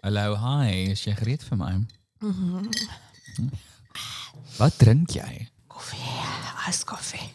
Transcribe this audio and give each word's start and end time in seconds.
Hallo, 0.00 0.32
hi, 0.40 0.88
is 0.94 1.02
jy 1.04 1.12
gereed 1.18 1.42
vir 1.44 1.58
my? 1.60 1.72
Mhm. 2.24 2.70
Wat 4.56 4.76
drink 4.80 5.12
jy? 5.12 5.48
Koffie, 5.68 6.14
iced 6.68 6.86
koffie. 6.88 7.26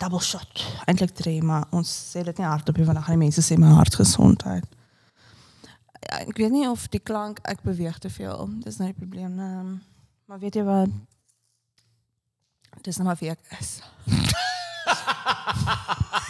Double 0.00 0.20
shot. 0.20 0.62
Eintlik 0.88 1.12
drie, 1.16 1.42
maar 1.42 1.66
ons 1.76 1.88
sê 2.12 2.22
dit 2.24 2.38
nie 2.40 2.46
hardop 2.46 2.76
nie 2.76 2.84
want 2.88 2.96
dan 2.98 3.04
gaan 3.06 3.16
die 3.18 3.24
mense 3.26 3.42
sê 3.44 3.56
my 3.60 3.68
hartgesondheid. 3.76 4.64
Ja, 6.06 6.20
ek 6.22 6.36
weet 6.40 6.52
nie 6.52 6.66
of 6.68 6.86
die 6.92 7.00
klank 7.00 7.40
ek 7.44 7.62
beweeg 7.64 7.98
te 8.00 8.10
veel. 8.12 8.48
Dis 8.64 8.78
nou 8.80 8.88
die 8.92 8.96
probleem. 8.98 9.38
Um, 9.40 9.70
maar 10.28 10.38
weet 10.40 10.54
jy 10.60 10.64
wat? 10.64 10.92
Dis 12.84 12.96
nou 13.00 13.08
maar 13.08 13.20
wie 13.20 13.30
ek 13.32 13.40
is. 13.60 13.78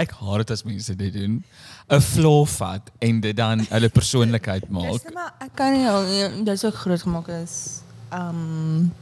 Ek 0.00 0.10
haat 0.16 0.36
dit 0.42 0.50
as 0.54 0.62
mense 0.64 0.94
dit 0.96 1.12
doen. 1.12 1.44
'n 1.90 2.00
Flaw 2.00 2.46
vat 2.46 2.90
en 2.98 3.20
dit 3.20 3.36
dan 3.36 3.60
hulle 3.68 3.88
persoonlikheid 3.88 4.68
maak. 4.70 4.92
net 5.04 5.14
maar 5.14 5.32
ek 5.40 5.54
kan 5.58 5.72
nie 5.72 5.86
al- 5.88 6.44
dis 6.44 6.64
ook 6.64 6.74
groot 6.74 7.02
gemaak 7.02 7.28
is. 7.28 7.82
Um 8.12 8.92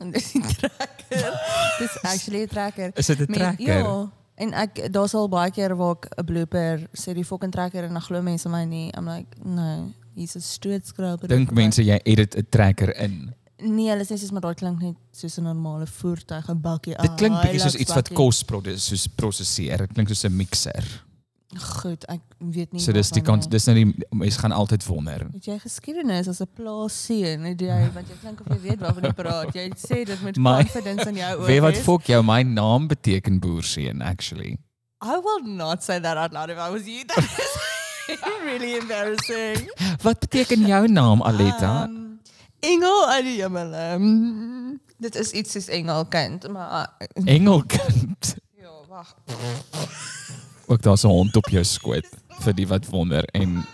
en 0.00 0.10
dis 0.14 0.32
die 0.32 0.42
trekker. 0.42 1.38
dis 1.78 1.94
actually 2.02 2.42
'n 2.42 2.48
trekker. 2.48 2.90
Is 2.94 3.06
dit 3.06 3.18
'n 3.20 3.32
trekker? 3.32 3.78
Ja. 3.78 4.10
En 4.34 4.52
ek 4.52 4.92
daar's 4.92 5.14
al 5.14 5.28
baie 5.28 5.50
keer 5.50 5.76
waar 5.76 5.94
ek 5.96 6.08
'n 6.18 6.24
blooper 6.24 6.88
sê 6.92 7.14
die 7.14 7.24
fucking 7.24 7.52
trekker 7.52 7.84
en 7.84 7.92
dan 7.92 8.02
glo 8.02 8.22
mense 8.22 8.48
my 8.48 8.64
nie. 8.64 8.90
I'm 8.96 9.06
like, 9.08 9.36
no, 9.44 9.92
hier's 10.14 10.34
'n 10.36 10.40
stootskraper. 10.40 11.28
Dink 11.28 11.50
mense 11.52 11.82
jy 11.84 12.00
edit 12.04 12.34
'n 12.36 12.46
trekker 12.50 12.96
in. 12.98 13.34
Nee, 13.62 13.90
hulle 13.90 14.04
sê 14.04 14.16
soos 14.18 14.30
maar 14.34 14.42
daai 14.42 14.54
klink 14.58 14.80
net 14.82 14.96
soos 15.12 15.38
'n 15.38 15.44
normale 15.44 15.86
voertuig, 15.86 16.48
'n 16.50 16.60
bakkie. 16.60 16.96
Dit 17.00 17.14
klink 17.16 17.34
bietjie 17.42 17.60
soos 17.60 17.74
iets 17.76 17.94
wat 17.94 18.08
kos 18.12 18.42
produ- 18.44 18.76
soos 18.78 19.06
prosesseer. 19.06 19.78
Dit 19.86 19.92
klink 19.94 20.08
soos 20.08 20.24
'n 20.24 20.36
mixer. 20.36 20.84
Goed, 21.54 22.04
ek 22.08 22.20
weet 22.38 22.72
nie. 22.72 22.80
So 22.80 22.92
dis 22.92 23.10
die 23.10 23.20
kant 23.20 23.50
dis 23.50 23.66
nou 23.66 23.74
die 23.76 23.94
mense 24.10 24.38
gaan 24.38 24.52
altyd 24.52 24.86
wonder. 24.86 25.26
Het 25.34 25.44
jy 25.44 25.58
geskiedenis 25.58 26.28
as 26.28 26.40
'n 26.40 26.48
plaasseun? 26.56 27.44
Het 27.44 27.60
jy 27.60 27.90
want 27.94 28.08
jy 28.08 28.14
klink 28.22 28.40
of 28.40 28.46
jy 28.48 28.60
weet 28.70 28.80
waarvan 28.80 29.02
jy 29.04 29.12
praat. 29.12 29.54
Jy 29.54 29.70
sê 29.76 30.04
dit 30.06 30.22
met 30.22 30.36
My- 30.36 30.62
confidence 30.62 31.08
in 31.08 31.16
jou 31.16 31.38
oë. 31.40 31.46
Weet 31.50 31.60
wat 31.60 31.76
fok 31.76 32.02
jou 32.06 32.22
my 32.22 32.42
naam 32.42 32.88
beteken 32.88 33.38
boerseun 33.38 34.00
actually. 34.02 34.56
I 35.04 35.18
will 35.22 35.42
not 35.44 35.82
say 35.84 36.00
that 36.00 36.16
out 36.16 36.32
loud 36.32 36.48
if 36.50 36.56
I 36.56 36.70
was 36.70 36.86
you. 36.86 37.04
That 37.12 37.18
is 38.28 38.42
really 38.44 38.76
embarrassing. 38.78 39.70
Wat 40.02 40.18
beteken 40.20 40.66
jou 40.66 40.88
naam 40.88 41.22
Aletta? 41.22 41.84
Um, 41.84 42.01
engel 42.62 43.08
uit 43.08 43.24
die 43.26 43.38
hemel. 43.42 43.74
Um, 43.74 44.80
dit 45.02 45.14
is 45.18 45.30
iets 45.30 45.52
soos 45.56 45.68
engelkind, 45.68 46.46
maar 46.48 46.90
uh, 47.00 47.24
Engelkind. 47.34 48.34
ja, 48.62 48.70
wag. 48.88 49.14
Ook 50.66 50.82
daar's 50.82 51.02
'n 51.04 51.08
hond 51.10 51.36
op 51.36 51.48
jou 51.48 51.64
skoot 51.64 52.06
vir 52.42 52.54
die 52.54 52.66
wat 52.66 52.86
wonder 52.86 53.24
en 53.24 53.64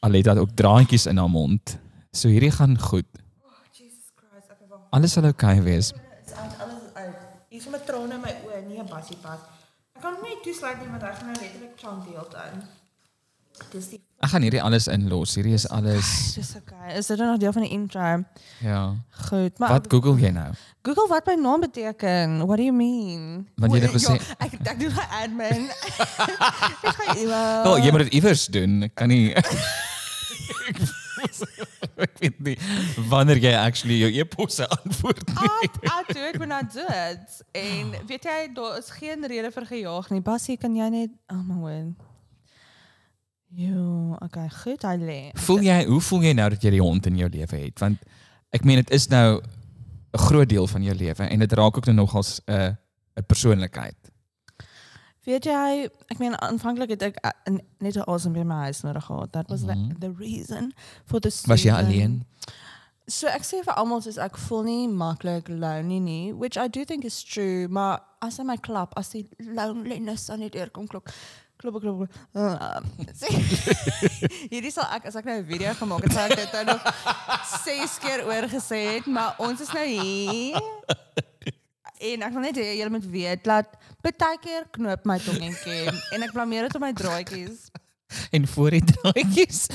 Aletta 0.00 0.30
het 0.30 0.38
ook 0.38 0.54
draadjies 0.54 1.06
in 1.06 1.16
haar 1.16 1.30
mond. 1.30 1.78
So 2.12 2.28
hierdie 2.28 2.50
gaan 2.50 2.78
goed. 2.80 3.06
Jesus 3.72 4.08
Christ, 4.16 4.50
okay, 4.50 4.68
wag. 4.68 4.80
Alles 4.90 5.12
sal 5.12 5.24
oukei 5.24 5.58
okay 5.58 5.62
wees. 5.64 5.92
Dit's 5.92 6.32
uit 6.32 6.54
alles 6.60 6.84
uit. 6.94 7.16
Hier 7.48 7.60
is 7.60 7.68
met 7.68 7.86
trane 7.86 8.14
in 8.14 8.20
my 8.20 8.32
oë, 8.44 8.66
nie 8.68 8.78
'n 8.80 8.88
bassie 8.88 9.16
pas. 9.16 9.38
Ek 9.92 10.00
kan 10.02 10.14
hom 10.14 10.22
nie 10.24 10.38
toesluit 10.42 10.78
nie 10.80 10.88
want 10.88 11.02
hy 11.02 11.12
gaan 11.12 11.26
nou 11.26 11.40
letterlik 11.40 11.76
chant 11.76 12.04
die 12.04 12.14
hele 12.16 12.28
tyd. 12.28 12.64
Dis 13.72 13.88
die 13.92 14.00
Ek 14.20 14.28
gaan 14.34 14.42
hierdie 14.44 14.60
alles 14.60 14.84
inlos. 14.92 15.32
Hierdie 15.38 15.54
is 15.56 15.64
alles 15.72 16.08
Dis 16.36 16.50
okay. 16.58 16.96
Is 16.98 17.06
dit 17.08 17.18
nog 17.18 17.38
deel 17.40 17.52
van 17.56 17.62
die 17.64 17.70
intro? 17.72 18.24
ja. 18.60 18.80
Goed, 19.30 19.58
maar 19.58 19.70
Wat 19.78 19.86
Google 19.88 20.20
jy 20.20 20.28
nou? 20.36 20.50
Google 20.82 21.06
wat 21.08 21.26
my 21.26 21.34
naam 21.40 21.60
beteken. 21.60 22.38
What 22.46 22.56
do 22.60 22.62
you 22.66 22.72
mean? 22.76 23.48
Want 23.56 23.72
jy 23.72 23.80
het 23.80 23.94
gesê- 23.96 24.20
ek 24.38 24.58
ek 24.60 24.80
doen 24.80 24.92
my 24.92 25.06
admin. 25.22 25.68
ek 26.84 26.94
gaan 26.98 27.16
e-mail. 27.16 27.62
Wel, 27.64 27.78
jy 27.84 27.90
moet 27.90 28.04
dit 28.04 28.12
iewers 28.20 28.46
doen. 28.52 28.82
Ek 28.90 28.94
kan 28.94 29.08
nie 29.08 29.32
Ek 32.00 32.16
weet 32.20 32.38
nie 32.44 32.54
wanneer 33.10 33.36
jy 33.42 33.52
actually 33.56 33.98
jou 34.00 34.10
e-posse 34.22 34.64
antwoord 34.72 35.20
nie. 35.28 35.48
At, 35.64 35.74
at, 35.92 36.12
ek 36.30 36.38
moet 36.40 36.48
nou 36.52 36.60
dit. 36.72 37.34
En 37.60 37.90
weet 38.08 38.24
jy, 38.28 38.38
daar 38.56 38.78
is 38.80 38.88
geen 38.96 39.26
rede 39.28 39.50
vir 39.52 39.66
gejaag 39.68 40.08
nie. 40.14 40.22
Basie, 40.24 40.56
kan 40.60 40.76
jy 40.76 40.88
net 40.92 41.12
oh 41.32 41.42
my 41.44 41.58
word. 41.60 42.06
Jo, 43.52 44.14
okay, 44.22 44.48
goed, 44.62 44.82
hy 44.86 44.96
lê. 45.00 45.18
Voel 45.46 45.64
jy 45.66 45.78
hoe 45.88 46.00
voel 46.00 46.22
jy 46.28 46.32
nou 46.38 46.48
dat 46.52 46.62
jy 46.62 46.70
die 46.76 46.82
hond 46.82 47.06
in 47.10 47.16
jou 47.18 47.28
lewe 47.28 47.56
het? 47.64 47.80
Want 47.82 47.98
ek 48.54 48.64
meen 48.64 48.76
dit 48.82 48.90
is 48.94 49.08
nou 49.10 49.40
'n 49.40 50.18
groot 50.18 50.48
deel 50.48 50.66
van 50.66 50.82
jou 50.82 50.94
lewe 50.94 51.22
en 51.26 51.38
dit 51.38 51.52
raak 51.52 51.76
ook 51.76 51.86
nou 51.86 51.96
nogals 51.96 52.40
'n 52.46 52.52
uh, 52.52 52.70
'n 53.18 53.26
persoonlikheid. 53.26 53.96
Weet 55.24 55.44
jy, 55.44 55.88
ek 56.08 56.18
meen 56.18 56.34
aanvanklik 56.40 56.90
het 56.90 57.02
ek 57.02 57.16
uh, 57.24 57.56
net 57.78 57.96
'n 57.96 58.06
asem 58.06 58.32
by 58.32 58.42
my 58.42 58.54
huis 58.70 58.80
nodig 58.82 59.04
gehad. 59.04 59.32
That 59.32 59.48
was 59.50 59.62
Mhm. 59.62 59.88
the, 59.98 59.98
the 59.98 60.12
reason 60.18 60.72
for 61.04 61.20
the 61.20 61.28
Was 61.46 61.62
jy 61.62 61.70
season. 61.70 61.84
alleen? 61.84 62.24
So 63.08 63.26
ek 63.26 63.42
sê 63.42 63.62
vir 63.64 63.74
almal 63.74 64.00
soos 64.00 64.18
ek 64.18 64.36
voel 64.38 64.62
nie 64.62 64.88
maklik 64.88 65.48
lonely 65.48 65.98
nie, 66.00 66.32
which 66.32 66.56
I 66.56 66.68
do 66.68 66.84
think 66.84 67.04
is 67.04 67.22
true, 67.24 67.66
maar 67.68 68.00
as 68.20 68.36
hy 68.38 68.44
my 68.44 68.56
klap, 68.56 68.92
as 68.96 69.08
die 69.10 69.26
loneliness 69.38 70.30
aan 70.30 70.40
die 70.40 70.48
deur 70.50 70.70
kom 70.70 70.86
klop, 70.86 71.08
klop 71.60 71.80
klop. 71.82 72.06
klop 72.32 72.86
Hierdie 74.52 74.72
sal 74.74 74.88
ek 74.96 75.10
as 75.10 75.18
ek 75.20 75.28
nou 75.28 75.38
'n 75.40 75.46
video 75.48 75.74
gemaak 75.78 76.06
het, 76.06 76.16
sou 76.16 76.24
ek 76.28 76.36
dit 76.40 76.52
nou 76.56 76.64
nog 76.72 76.82
6 77.64 77.98
keer 78.04 78.24
oor 78.26 78.48
gesê 78.48 78.80
het, 78.96 79.06
maar 79.06 79.36
ons 79.38 79.60
is 79.60 79.72
nou 79.76 79.86
hier. 79.86 80.58
En 82.00 82.24
ek 82.24 82.32
wil 82.32 82.44
net 82.48 82.56
hê 82.56 82.70
julle 82.78 82.92
moet 82.96 83.06
weet 83.12 83.44
dat 83.44 83.76
baie 84.00 84.38
keer 84.40 84.64
knoop 84.72 85.04
my 85.04 85.18
tongetjie 85.20 85.92
en 86.16 86.24
ek 86.24 86.32
blameer 86.32 86.68
dit 86.68 86.78
op 86.78 86.84
my 86.86 86.92
draadjies. 86.96 87.68
En 88.34 88.46
voor 88.48 88.70
die 88.70 88.84
draadjies. 88.84 89.66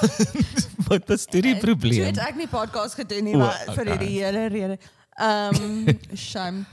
wat, 0.88 1.08
was 1.10 1.26
dit 1.26 1.42
die 1.42 1.56
probleem? 1.58 2.06
het 2.06 2.22
ek 2.30 2.38
nie 2.38 2.48
podcast 2.48 2.94
gedoen 2.94 3.26
nie, 3.26 3.36
maar 3.36 3.58
vir 3.66 3.82
okay. 3.82 3.90
hierdie 3.90 4.14
hele 4.22 4.46
rede. 4.54 4.78
Ehm 5.20 5.58
um, 5.60 5.98
shame. 6.28 6.64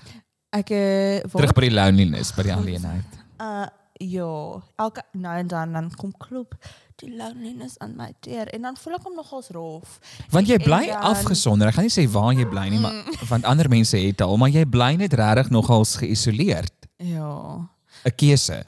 Ek 0.55 0.69
uh, 0.71 1.25
Terug 1.33 1.57
by 1.57 1.65
die 1.67 1.73
loneliness, 1.73 2.31
by 2.37 2.47
die 2.47 2.55
alleenheid. 2.55 3.19
uh 3.41 3.67
ja, 3.99 4.61
elke 4.77 5.03
nou 5.13 5.37
en 5.37 5.47
dan 5.47 5.73
dan 5.73 5.91
kom 5.95 6.11
klop 6.17 6.55
die 6.95 7.11
loneliness 7.15 7.77
aan 7.79 7.95
my 7.95 8.11
deur 8.25 8.47
en 8.53 8.61
dan 8.61 8.77
voel 8.77 8.93
ek 8.97 9.03
hom 9.03 9.15
nogals 9.15 9.49
rof. 9.53 9.99
Want 10.33 10.47
jy 10.47 10.57
bly 10.57 10.87
dan- 10.87 11.01
afgesonder. 11.01 11.67
Ek 11.67 11.73
gaan 11.77 11.83
nie 11.89 11.93
sê 11.93 12.07
waar 12.11 12.33
jy 12.33 12.45
bly 12.49 12.67
nie, 12.69 12.79
maar 12.79 13.03
want 13.29 13.45
ander 13.45 13.69
mense 13.69 13.97
het 13.97 14.21
al, 14.21 14.37
maar 14.37 14.49
jy 14.49 14.65
bly 14.65 14.95
net 14.95 15.13
regtig 15.13 15.49
nogals 15.49 15.95
geïsoleerd. 16.01 16.73
Ja. 16.97 17.69
'n 18.05 18.15
Keuse. 18.15 18.63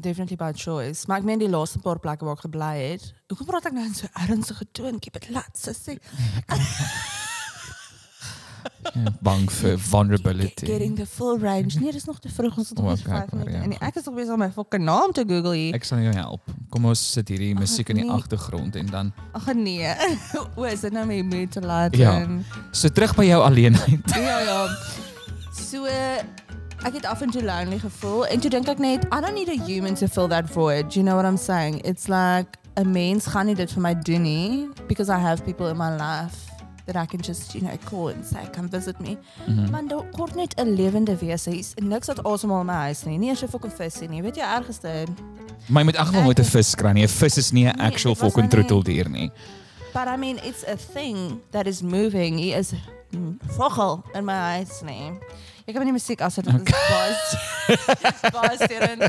definitely 0.00 0.36
by 0.36 0.52
choice. 0.54 1.04
Maar 1.06 1.18
ek 1.18 1.24
meen 1.24 1.38
die 1.38 1.48
laaste 1.48 1.78
paar 1.78 1.98
plekke 1.98 2.24
waar 2.24 2.34
ek 2.34 2.40
gebly 2.40 2.90
het. 2.90 3.12
Hoekom 3.28 3.46
praat 3.46 3.66
ek 3.66 3.72
nou 3.72 3.84
in 3.84 3.94
so 3.94 4.06
ernstige 4.12 4.66
toon? 4.72 4.98
Keep 4.98 5.16
it 5.16 5.30
laat, 5.30 5.56
sissy. 5.56 5.98
Bang 9.26 9.50
vir 9.50 9.78
vulnerability. 9.78 10.66
Getting 10.66 10.96
the 10.96 11.06
full 11.06 11.38
range. 11.38 11.78
Nee, 11.80 11.92
dis 11.92 12.04
nog 12.04 12.18
te 12.20 12.28
vroeg. 12.28 12.56
Ons 12.56 12.68
het 12.68 12.78
nog 12.78 12.86
O, 12.86 12.90
net 12.90 13.00
okay, 13.06 13.18
5 13.18 13.32
minute. 13.32 13.50
ja. 13.56 13.62
En 13.62 13.78
ek 13.78 13.94
is 13.94 14.04
nog 14.04 14.14
besig 14.14 14.32
om 14.32 14.38
my 14.38 14.50
fucking 14.52 14.84
naam 14.84 15.12
te 15.12 15.24
Google 15.28 15.54
hier. 15.56 15.74
Ek 15.74 15.84
sal 15.84 15.98
jou 15.98 16.14
help. 16.14 16.52
Kom 16.70 16.84
ons 16.84 17.12
sit 17.12 17.28
hierdie 17.28 17.54
musiek 17.58 17.88
in 17.88 17.96
die 18.02 18.04
nee. 18.04 18.14
agtergrond 18.14 18.76
en 18.76 18.86
dan 18.86 19.12
Ag 19.32 19.52
nee. 19.54 19.94
o, 20.56 20.64
is 20.64 20.80
dit 20.80 20.92
nou 20.92 21.06
my 21.06 21.20
moed 21.22 21.50
te 21.52 21.60
laat? 21.60 21.96
Ja. 21.96 22.14
en- 22.20 22.44
so 22.70 22.88
terug 22.88 23.14
by 23.16 23.24
jou 23.24 23.42
alleenheid. 23.42 24.14
ja, 24.28 24.38
ja. 24.40 24.68
So 25.54 25.84
ek 26.84 26.92
het 26.98 27.04
af 27.08 27.20
en 27.24 27.30
toe 27.30 27.42
lonely 27.42 27.78
gevoel 27.78 28.26
en 28.26 28.40
toe 28.40 28.50
dink 28.50 28.68
ek 28.68 28.78
net 28.78 29.04
I 29.08 29.20
don't 29.20 29.34
need 29.34 29.48
a 29.48 29.58
human 29.64 29.94
to 29.94 30.06
fill 30.06 30.28
that 30.28 30.50
void. 30.50 30.92
You 30.94 31.02
know 31.04 31.16
what 31.16 31.24
I'm 31.24 31.38
saying? 31.40 31.80
It's 31.84 32.08
like 32.08 32.58
'n 32.76 32.90
mens 32.90 33.26
gaan 33.26 33.46
nie 33.46 33.54
dit 33.54 33.70
vir 33.72 33.80
my 33.82 33.94
doen 33.94 34.22
nie 34.22 34.68
because 34.88 35.08
I 35.08 35.18
have 35.18 35.44
people 35.44 35.68
in 35.70 35.76
my 35.76 35.90
life 35.96 36.53
that 36.84 36.96
I 36.96 37.06
can 37.06 37.20
just, 37.20 37.54
you 37.54 37.62
know, 37.62 37.76
call 37.84 38.08
and 38.08 38.24
say 38.24 38.48
come 38.52 38.68
visit 38.68 39.00
me. 39.00 39.16
Mm 39.46 39.56
-hmm. 39.56 39.70
Man, 39.70 39.88
daar 39.88 40.04
kort 40.10 40.34
net 40.34 40.54
'n 40.56 40.74
lewende 40.74 41.16
wese 41.16 41.58
is 41.58 41.72
niks 41.74 42.06
wat 42.06 42.22
asemhaal 42.22 42.64
my 42.64 42.72
huis 42.72 43.04
nie. 43.04 43.18
Nie 43.18 43.28
eers 43.28 43.42
'n 43.42 43.48
fucking 43.48 43.72
visie 43.72 44.08
nie. 44.08 44.22
Weet 44.22 44.36
jy 44.36 44.42
ergste? 44.42 45.04
Maar 45.66 45.82
jy 45.82 45.84
moet 45.84 45.96
ag 45.96 46.10
wel 46.10 46.22
moet 46.22 46.38
'n 46.38 46.44
vis 46.44 46.74
kry 46.74 46.92
nie. 46.92 47.02
'n 47.02 47.08
Vis 47.08 47.36
is 47.36 47.50
nie 47.50 47.66
'n 47.66 47.76
Nee, 47.76 47.86
actual 47.86 48.14
fucking 48.14 48.50
troeteldier 48.50 49.10
nie. 49.10 49.30
But 49.92 50.06
I 50.06 50.16
mean, 50.16 50.38
it's 50.44 50.66
a 50.66 50.76
thing 50.92 51.40
that 51.50 51.66
is 51.66 51.82
moving. 51.82 52.38
He 52.38 52.58
is 52.58 52.72
vogel 53.46 54.04
in 54.12 54.24
my 54.24 54.32
eyes 54.32 54.82
nie. 54.82 55.12
Ek 55.64 55.72
kan 55.72 55.86
nie 55.88 55.94
musiek 55.96 56.20
as 56.20 56.34
dit 56.36 56.48
is 56.50 56.64
baas. 56.68 57.22
Baas 58.36 58.64
hierin. 58.68 59.00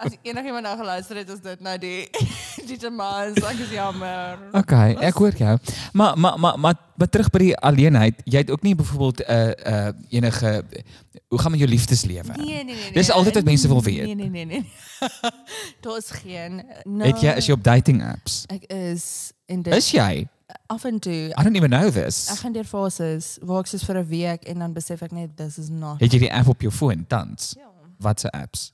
As 0.00 0.14
enigiemand 0.24 0.64
nou 0.64 0.72
geluister 0.78 1.18
het, 1.20 1.28
is 1.34 1.42
dit 1.44 1.60
nou 1.60 1.74
die 1.82 2.08
die 2.68 2.78
Jamas. 2.80 3.36
Ek 3.36 3.60
is 3.66 3.74
jammer. 3.74 4.40
Okay, 4.56 4.94
ek 5.04 5.20
hoor 5.20 5.36
jou. 5.36 5.58
Maar 5.92 6.16
maar 6.16 6.38
maar 6.40 6.56
maar, 6.58 6.80
maar 6.96 7.10
terug 7.12 7.28
by 7.34 7.42
die 7.42 7.56
alleenheid. 7.60 8.24
Jy 8.24 8.46
het 8.46 8.54
ook 8.56 8.64
nie 8.64 8.72
byvoorbeeld 8.74 9.20
'n 9.20 9.32
uh, 9.32 9.52
uh, 9.68 9.92
enige 10.08 10.64
hoe 11.28 11.38
gaan 11.42 11.50
met 11.50 11.60
jou 11.60 11.70
liefdeslewe? 11.70 12.32
Nee, 12.36 12.46
nee, 12.46 12.64
nee. 12.64 12.74
nee. 12.74 12.92
Dis 12.92 13.10
altyd 13.10 13.34
wat 13.34 13.44
mense 13.44 13.68
wil 13.68 13.82
weet. 13.82 14.02
Nee, 14.02 14.14
nee, 14.14 14.28
nee, 14.28 14.44
nee. 14.44 14.64
Daar's 15.84 16.10
geen. 16.10 16.64
No, 16.82 17.04
Het 17.04 17.20
jy 17.20 17.32
is 17.36 17.46
jy 17.46 17.52
op 17.52 17.64
dating 17.64 18.00
apps? 18.04 18.44
Ek 18.46 18.64
is 18.72 19.32
in 19.46 19.62
dit 19.62 19.74
Is 19.74 19.90
jy? 19.90 20.26
Af 20.66 20.84
en 20.84 20.98
toe. 20.98 21.32
I 21.38 21.42
don't 21.42 21.56
even 21.56 21.70
know 21.70 21.90
this. 21.90 22.28
Ek 22.30 22.38
gaan 22.38 22.52
deur 22.52 22.64
fases 22.64 23.38
waar 23.42 23.60
ek 23.60 23.66
soos 23.66 23.84
vir 23.84 23.98
'n 23.98 24.06
week 24.08 24.44
en 24.44 24.58
dan 24.58 24.72
besef 24.72 25.02
ek 25.02 25.12
net 25.12 25.36
this 25.36 25.58
is 25.58 25.68
not. 25.68 26.00
Het 26.00 26.12
jy 26.12 26.18
die 26.18 26.32
app 26.32 26.48
op 26.48 26.60
jou 26.60 26.72
foon 26.72 27.04
tans? 27.08 27.54
Ja. 27.58 27.68
Wat 27.98 28.20
se 28.20 28.30
apps? 28.30 28.72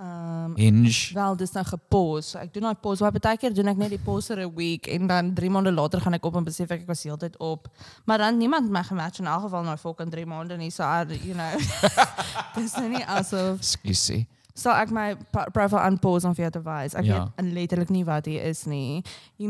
Ehm 0.00 0.54
Hinge. 0.54 1.10
wel 1.14 1.36
dis 1.36 1.50
nou 1.52 1.64
gepos. 1.64 2.28
So 2.30 2.38
ek 2.38 2.52
doen 2.54 2.62
daai 2.62 2.74
pos, 2.80 3.00
maar 3.00 3.10
baie 3.12 3.36
keer 3.36 3.52
doen 3.54 3.66
ek 3.68 3.76
net 3.76 3.90
die 3.90 3.98
pos 3.98 4.26
vir 4.26 4.46
'n 4.46 4.54
week 4.54 4.86
en 4.86 5.06
dan 5.06 5.34
3 5.34 5.50
maande 5.50 5.72
later 5.72 6.00
gaan 6.00 6.14
ek 6.14 6.24
op 6.24 6.36
en 6.36 6.44
besef 6.44 6.70
ek 6.70 6.80
ek 6.82 6.86
was 6.86 7.02
heeltyd 7.02 7.36
op. 7.38 7.68
Maar 8.06 8.18
dan 8.18 8.38
niemand 8.38 8.70
my 8.70 8.82
gematch 8.82 9.18
in 9.18 9.26
elk 9.26 9.42
geval 9.42 9.62
nou 9.64 9.76
fucking 9.76 10.10
3 10.10 10.24
maande 10.26 10.56
nie. 10.56 10.70
So 10.70 10.82
I, 10.84 11.04
you 11.24 11.34
know. 11.34 11.58
dis 12.54 12.74
nou 12.76 12.88
nie 12.88 13.04
asof 13.06 13.58
Ekskuusie. 13.58 14.26
sal 14.54 14.74
ek 14.76 14.90
my 14.90 15.16
profile 15.52 15.86
unpause 15.90 16.24
om 16.26 16.34
vir 16.34 16.42
jou 16.50 16.50
te 16.50 16.62
wys. 16.62 16.94
Ek 16.94 17.04
Ja. 17.04 17.32
weet 17.36 17.52
letterlik 17.52 17.90
nie 17.90 18.04
wat 18.04 18.24
hier 18.26 18.42
is 18.44 18.66
nie. 18.66 19.02
Jy 19.36 19.48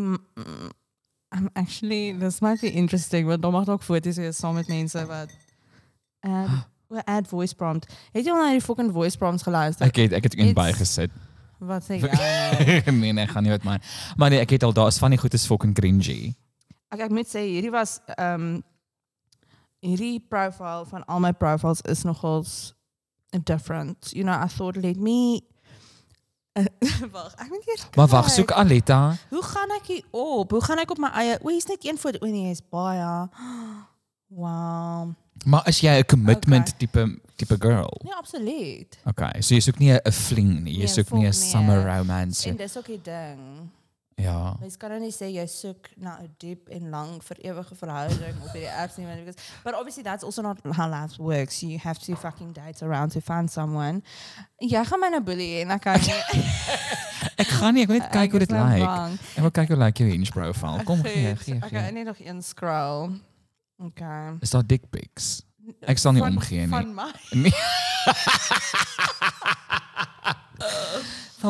I'm 1.37 1.49
actually 1.53 2.13
this 2.19 2.41
might 2.41 2.61
be 2.61 2.71
interesting 2.71 3.27
want 3.27 3.43
dan 3.43 3.53
maak 3.53 3.69
ook 3.69 3.83
foto's 3.83 4.17
weer 4.17 4.33
saam 4.33 4.55
met 4.55 4.69
mense 4.69 5.07
wat 5.07 5.29
add 6.21 6.67
we 6.89 7.05
add 7.05 7.29
voice 7.29 7.55
prompt. 7.55 7.85
Het 8.13 8.25
jy 8.25 8.33
al 8.33 8.39
na 8.41 8.51
die 8.57 8.61
fucking 8.65 8.93
voice 8.93 9.17
prompts 9.21 9.43
geluister? 9.45 9.87
Ek 9.87 9.97
het 9.97 10.13
ek 10.17 10.23
het 10.23 10.35
It's- 10.39 10.55
bygesit. 10.57 11.11
Wat 11.59 11.85
sê 11.85 11.99
jy? 12.01 12.81
nee 13.01 13.13
nee, 13.13 13.27
gaan 13.27 13.43
nie 13.43 13.51
met 13.53 13.65
my. 13.65 13.77
Maar 14.17 14.31
nee, 14.31 14.41
ek 14.41 14.51
het 14.57 14.63
al 14.65 14.73
daar 14.73 14.87
is 14.89 14.99
van 14.99 15.11
die 15.13 15.19
goed 15.21 15.35
is 15.35 15.45
fucking 15.47 15.75
cringy. 15.75 16.35
Ek 16.89 17.01
ek 17.05 17.11
moet 17.13 17.29
sê 17.29 17.45
hierdie 17.45 17.71
was 17.75 17.99
ehm 18.17 18.41
um, 18.49 18.63
hierdie 19.85 20.19
profile 20.29 20.87
van 20.91 21.05
al 21.07 21.21
my 21.21 21.33
profiles 21.33 21.81
is 21.85 22.03
nogals 22.09 22.73
different. 23.45 24.11
You 24.17 24.25
know, 24.25 24.35
I 24.35 24.49
thought 24.49 24.77
let 24.77 24.97
me 24.97 25.43
Wag, 27.15 27.35
ek 27.39 27.49
moet 27.49 27.67
eers 27.69 27.85
Maar 27.97 28.07
wag, 28.09 28.31
soek 28.31 28.53
Aletta. 28.53 29.17
Hoe 29.31 29.43
gaan 29.43 29.71
ek 29.71 29.87
hier 29.87 30.05
op? 30.11 30.51
Hoe 30.51 30.63
gaan 30.65 30.79
ek 30.79 30.91
op 30.91 30.99
my 30.99 31.11
eie? 31.15 31.39
O, 31.43 31.49
hier's 31.49 31.67
net 31.71 31.85
een 31.85 31.99
foto. 31.99 32.19
O 32.21 32.27
nee, 32.31 32.51
is 32.51 32.63
baie. 32.69 33.29
Wow. 34.29 35.15
Maar 35.47 35.63
as 35.65 35.81
jy 35.81 35.95
'n 35.99 36.05
commitment 36.05 36.69
Okay. 36.69 36.79
tipe 36.79 37.21
tipe 37.37 37.57
girl. 37.59 38.01
Nee, 38.05 38.15
absoluut. 38.15 38.99
Okay, 39.09 39.41
so 39.41 39.55
jy 39.55 39.61
soek 39.61 39.79
nie 39.79 39.93
'n 39.97 40.13
fling 40.13 40.61
nie, 40.65 40.73
jy 40.75 40.79
Nee, 40.85 40.87
soek 40.87 41.11
nie 41.11 41.27
'n 41.27 41.33
summer 41.33 41.81
romance. 41.97 42.49
En 42.49 42.57
dis 42.57 42.77
ook 42.77 42.87
die 42.87 43.01
ding. 43.03 43.71
Ja. 44.19 44.57
Mens 44.61 44.77
kan 44.77 44.91
nou 44.91 44.99
nie 45.01 45.13
sê 45.15 45.29
jy 45.31 45.45
soek 45.47 45.89
na 45.97 46.17
'n 46.19 46.31
diep 46.43 46.69
en 46.75 46.91
lang 46.91 47.23
vir 47.23 47.37
ewige 47.47 47.75
verhouding 47.79 48.35
op 48.43 48.51
hierdie 48.53 48.71
apps 48.71 48.97
nie 48.99 49.07
want 49.07 49.23
because 49.25 49.39
but 49.65 49.75
obviously 49.75 50.03
that's 50.03 50.25
also 50.25 50.43
not 50.43 50.59
how 50.75 50.89
life 50.91 51.23
works. 51.23 51.61
You 51.63 51.79
have 51.79 52.01
to 52.01 52.17
fucking 52.17 52.53
date 52.53 52.83
around 52.83 53.13
to 53.13 53.21
find 53.21 53.51
someone. 53.51 54.03
Jy 54.59 54.83
gaan 54.85 55.01
my 55.01 55.09
nou 55.09 55.21
boelie 55.23 55.61
en 55.63 55.71
ek 55.71 55.81
kan 55.87 56.01
nie. 56.01 56.23
Ek 57.39 57.47
gaan 57.47 57.75
nie, 57.75 57.83
ek 57.83 57.89
wil 57.89 57.99
net 57.99 58.11
kyk 58.19 58.31
hoe 58.35 58.41
dit 58.43 58.51
nou 58.51 58.65
lyk. 58.69 59.19
Ek 59.37 59.43
wil 59.47 59.51
kyk 59.55 59.69
hoe 59.69 59.77
lyk 59.79 59.99
jou 60.03 60.09
Hinge 60.11 60.31
profile. 60.35 60.85
Kom 60.85 61.03
gee, 61.03 61.35
gee, 61.37 61.61
Ek 61.63 61.71
gaan 61.71 61.95
net 61.95 62.07
nog 62.07 62.19
een 62.19 62.43
scroll. 62.43 63.21
Okay. 63.79 64.35
Is 64.43 64.51
daar 64.51 64.67
dick 64.67 64.91
pics? 64.91 65.43
Ek 65.87 65.99
sal 65.99 66.13
nie 66.13 66.23
Van- 66.23 66.35
omgee 66.35 66.67
nie. 66.67 66.69
Van 66.75 66.95
my. 66.95 67.13
Nee. 67.43 67.55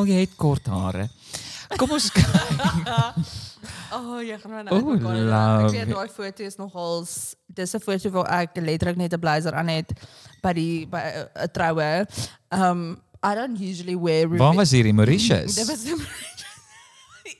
Jy 0.08 0.20
het 0.20 0.34
kort 0.36 0.66
hare. 0.66 1.08
Kom 1.76 1.90
ons 1.90 2.10
kyk. 2.10 2.24
Oh, 3.90 4.20
jy 4.20 4.36
gaan 4.38 4.52
my 4.52 4.62
nou 4.62 4.74
Oh, 4.76 4.78
uitmekaar 4.92 5.16
laat. 5.16 5.62
love. 5.62 5.68
Ek 5.72 5.72
weet 5.72 5.88
daai 5.96 6.08
foto 6.12 6.44
is 6.44 6.56
nogals 6.60 7.12
dis 7.48 7.72
'n 7.74 7.80
foto 7.80 8.10
waar 8.12 8.28
ek 8.44 8.56
letterlik 8.60 8.96
net 9.00 9.12
'n 9.16 9.18
blazer 9.20 9.54
aan 9.56 9.68
het 9.72 9.90
by 10.44 10.52
die 10.52 10.86
by 10.86 11.00
'n- 11.00 11.28
'n 11.34 11.48
troue. 11.52 12.06
Um 12.52 13.00
I 13.24 13.34
don't 13.34 13.58
usually 13.58 13.96
wear 13.96 14.28
Waar 14.28 14.54
was 14.54 14.70
hierdie 14.70 14.92
Mauritius? 14.94 15.54
Dit 15.56 15.66
was 15.66 15.82
Ew, 15.84 15.96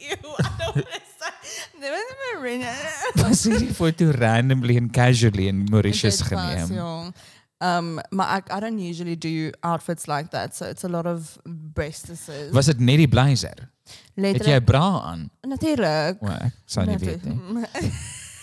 I 0.08 0.50
don't 0.58 0.75
want 0.75 0.86
to 0.88 1.00
say. 1.20 1.32
Dit 1.80 1.90
was 1.92 2.08
Mauritius. 2.32 3.22
was 3.22 3.44
hierdie 3.44 3.75
foto 3.75 4.10
randomly 4.10 4.76
en 4.76 4.90
casually 4.90 5.46
in 5.48 5.64
Mauritius 5.70 6.16
Dit 6.19 6.28
was, 6.32 6.40
geneem. 6.40 6.75
jong. 6.75 7.14
Um, 7.60 8.00
maar 8.10 8.36
ek 8.38 8.50
I 8.56 8.60
don't 8.60 8.78
usually 8.80 9.16
do 9.16 9.50
outfits 9.62 10.06
like 10.08 10.30
that, 10.30 10.54
so 10.56 10.64
it's 10.66 10.84
a 10.84 10.88
lot 10.88 11.06
of 11.06 11.38
breastises. 11.46 12.50
Was 12.52 12.66
dit 12.66 12.80
net 12.80 12.96
die 12.96 13.08
blazer? 13.08 13.70
Het 14.14 14.46
'n 14.46 14.64
bra 14.64 15.00
aan? 15.00 15.31
Natuurlijk. 15.40 16.17
O, 16.23 16.26
ek 16.26 16.52
sou 16.64 16.87
nie 16.87 16.99
weet 16.99 17.25
nie. 17.25 17.35
Natuurlijk. 17.35 17.93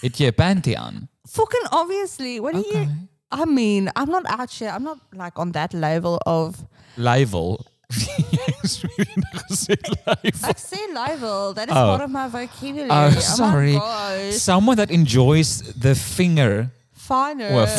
Het 0.01 0.19
'n 0.19 0.33
panty 0.35 0.75
aan? 0.75 1.09
Fucking 1.29 1.67
obviously. 1.69 2.39
What 2.39 2.53
do 2.53 2.63
you? 2.71 2.87
I 3.31 3.45
mean, 3.45 3.89
I'm 3.95 4.09
not 4.09 4.25
out 4.25 4.51
here. 4.53 4.71
I'm 4.71 4.83
not 4.83 4.97
like 5.11 5.39
on 5.39 5.51
that 5.51 5.73
level 5.73 6.15
of. 6.25 6.55
Level. 6.95 7.65
Jy's 7.87 8.81
weer 8.81 9.07
nie 9.15 9.25
gesê 9.47 9.75
level. 10.05 10.49
I 10.49 10.53
say 10.57 10.87
level. 10.93 11.53
That 11.53 11.67
is 11.69 11.75
Oh. 11.75 11.85
part 11.97 12.01
of 12.01 12.09
my 12.09 12.27
vocabulary. 12.29 12.89
Oh, 12.89 13.05
oh 13.07 13.13
my 13.13 13.19
sorry. 13.41 13.73
gosh. 13.73 14.37
Someone 14.41 14.75
that 14.77 14.89
enjoys 14.89 15.61
the 15.79 15.95
finger. 15.95 16.69
Finer. 16.93 17.51
Well, 17.53 17.67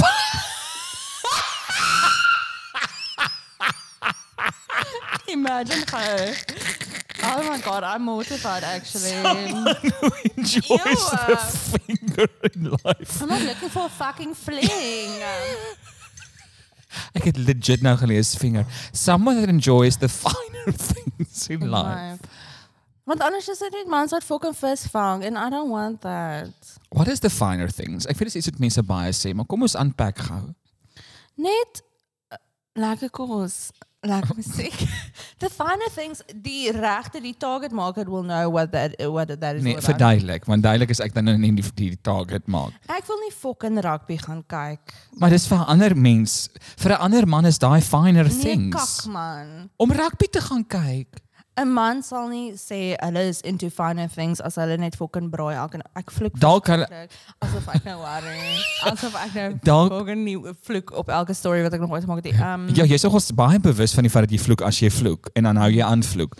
Imagine 5.28 5.82
her. 5.92 6.34
Oh 7.28 7.42
my 7.48 7.58
god, 7.58 7.82
I'm 7.82 8.02
mortified 8.02 8.62
actually. 8.62 9.10
Someone 9.10 9.76
who 10.00 10.10
enjoys 10.36 10.70
Ew. 10.70 10.96
the 11.26 11.36
finger 11.74 12.28
in 12.54 12.70
life. 12.84 13.22
I'm 13.22 13.28
not 13.28 13.42
looking 13.42 13.68
for 13.68 13.86
a 13.86 13.88
fucking 13.88 14.34
fling. 14.34 15.22
Ek 17.18 17.24
het 17.28 17.36
legit 17.36 17.82
nou 17.84 17.96
gelees 18.00 18.34
vinger. 18.40 18.64
Someone 18.92 19.40
that 19.40 19.48
enjoys 19.52 19.98
the 19.98 20.08
finer 20.08 20.72
things 20.92 21.48
in 21.48 21.68
life. 21.68 22.20
Want 23.06 23.22
anders 23.22 23.48
is 23.48 23.58
dit 23.62 23.72
net 23.72 23.86
mans 23.90 24.10
wat 24.14 24.24
fucking 24.24 24.54
vis 24.58 24.86
vang 24.90 25.24
and 25.24 25.38
I 25.38 25.50
don't 25.50 25.70
want 25.70 26.00
that. 26.02 26.54
What 26.88 27.08
is 27.08 27.20
the 27.20 27.30
finer 27.30 27.68
things? 27.68 28.06
Ek 28.06 28.18
weet 28.18 28.30
dis 28.32 28.40
iets 28.40 28.50
wat 28.50 28.62
mense 28.62 28.82
baie 28.86 29.12
sê, 29.14 29.34
maar 29.34 29.46
kom 29.46 29.62
ons 29.66 29.76
unpack 29.78 30.24
gou. 30.26 30.42
Net 31.38 31.82
uh, 32.32 32.40
lekker 32.80 33.12
kos, 33.14 33.68
lekker 34.00 34.34
musiek. 34.36 34.74
the 35.42 35.48
finer 35.50 35.88
things, 35.94 36.22
die 36.34 36.70
regte, 36.72 37.20
die 37.20 37.34
target 37.38 37.72
market 37.72 38.08
will 38.08 38.22
know 38.22 38.48
what 38.50 38.72
that 38.72 38.94
what 39.10 39.28
that 39.40 39.56
is 39.56 39.62
Nee, 39.62 39.76
verduidelik, 39.80 40.44
want 40.46 40.62
duidelik 40.62 40.90
is 40.90 41.00
ek 41.00 41.14
dan 41.14 41.24
nou 41.24 41.36
nie 41.38 41.52
die, 41.58 41.64
die 41.74 41.98
target 42.02 42.46
maak. 42.46 42.72
Ek 42.88 43.06
wil 43.08 43.18
nie 43.24 43.32
fucking 43.34 43.80
rugby 43.84 44.16
gaan 44.22 44.44
kyk. 44.46 44.94
Maar 45.18 45.30
dis 45.30 45.46
vir 45.50 45.64
ander 45.66 45.96
mens, 45.96 46.48
vir 46.76 46.92
'n 46.96 47.00
ander 47.08 47.26
man 47.26 47.46
is 47.46 47.58
daai 47.58 47.80
finer 47.82 48.24
Nee, 48.28 48.42
things. 48.42 48.74
kak 48.76 49.12
man. 49.12 49.70
Om 49.76 49.92
rugby 49.92 50.26
te 50.30 50.40
gaan 50.40 50.64
kyk. 50.66 51.22
'n 51.58 51.72
Man 51.72 52.02
sal 52.02 52.28
nie 52.28 52.52
sê 52.52 52.96
hulle 53.00 53.28
is 53.28 53.40
into 53.40 53.70
finer 53.70 54.08
things 54.08 54.40
as 54.40 54.56
hulle 54.56 54.76
net 54.76 54.96
fucking 54.96 55.30
braai 55.30 55.54
elke 55.56 55.78
ek 55.96 56.10
vloek 56.12 56.34
Dalk 56.38 56.66
verskriklik, 56.66 57.10
asof 57.40 57.68
ek 57.74 57.84
nou 57.84 57.96
worry 57.98 58.58
asof 58.90 59.14
ek 59.14 59.34
nou 59.34 59.48
Dalk- 59.70 59.92
fucking 59.92 60.24
nie 60.24 60.36
vloek 60.66 60.92
op 60.92 61.08
elke 61.08 61.34
story 61.34 61.62
wat 61.62 61.72
ek 61.72 61.80
nog 61.80 61.90
ooit 61.90 62.04
gemaak 62.04 62.24
het. 62.24 62.34
Um, 62.40 62.68
Ja, 62.74 62.84
jy's 62.84 63.02
nogals 63.02 63.30
baie 63.32 63.58
bewus 63.58 63.94
van 63.94 64.02
die 64.04 64.10
feit 64.10 64.28
dat 64.28 64.32
jy 64.36 64.38
vloek 64.44 64.60
as 64.62 64.80
jy 64.80 64.90
vloek 64.90 65.30
en 65.34 65.44
dan 65.44 65.56
hou 65.56 65.70
jy 65.70 65.82
aan 65.82 66.02
vloek. 66.02 66.36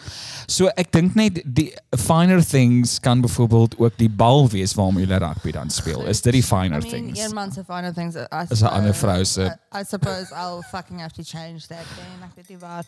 So 0.48 0.68
ek 0.76 0.92
dink 0.92 1.14
net 1.16 1.40
die 1.44 1.72
finer 1.96 2.42
things 2.44 2.98
kan 3.00 3.20
byvoorbeeld 3.24 3.78
ook 3.78 3.96
die 3.96 4.08
bal 4.10 4.48
wees 4.52 4.74
waarom 4.74 4.98
jy 4.98 5.06
rugby 5.16 5.52
dan 5.52 5.70
speel. 5.70 6.02
Is 6.06 6.20
dit 6.20 6.32
die 6.32 6.42
I 6.44 6.46
finer 6.46 6.80
mean, 6.82 6.90
things? 6.90 7.18
een 7.20 7.34
man 7.34 7.52
se 7.52 7.64
finer 7.64 7.92
things. 7.94 8.14
I 8.16 8.44
Is 8.50 8.60
'n 8.62 8.66
ander 8.66 8.94
vrou 8.94 9.24
se. 9.24 9.44
I, 9.72 9.80
I 9.80 9.84
suppose 9.84 10.30
I'll 10.34 10.62
fucking 10.70 11.00
have 11.00 11.14
to 11.14 11.22
change 11.22 11.66
that 11.68 11.86
then. 11.96 12.22
Ek 12.28 12.34
weet 12.36 12.48
nie 12.48 12.58
wat. 12.58 12.86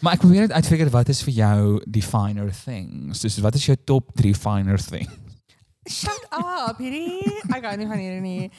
Maar 0.00 0.12
ek 0.12 0.20
probeer 0.20 0.40
net 0.46 0.52
uitfigure 0.52 0.90
wat 0.90 1.08
is 1.08 1.22
vir 1.24 1.32
jou 1.34 1.80
die 1.86 2.02
finer 2.02 2.50
things. 2.64 3.20
Dus 3.20 3.38
wat 3.38 3.54
is 3.54 3.64
jou 3.66 3.76
top 3.84 4.12
3 4.14 4.34
finer 4.34 4.78
thing? 4.78 5.08
Shut 5.88 6.26
up, 6.34 6.78
hierdie. 6.82 7.22
Ek 7.54 7.62
gou 7.62 7.76
nie 7.78 7.86
van 7.86 7.98
hierdie 8.02 8.20
nie. 8.20 8.50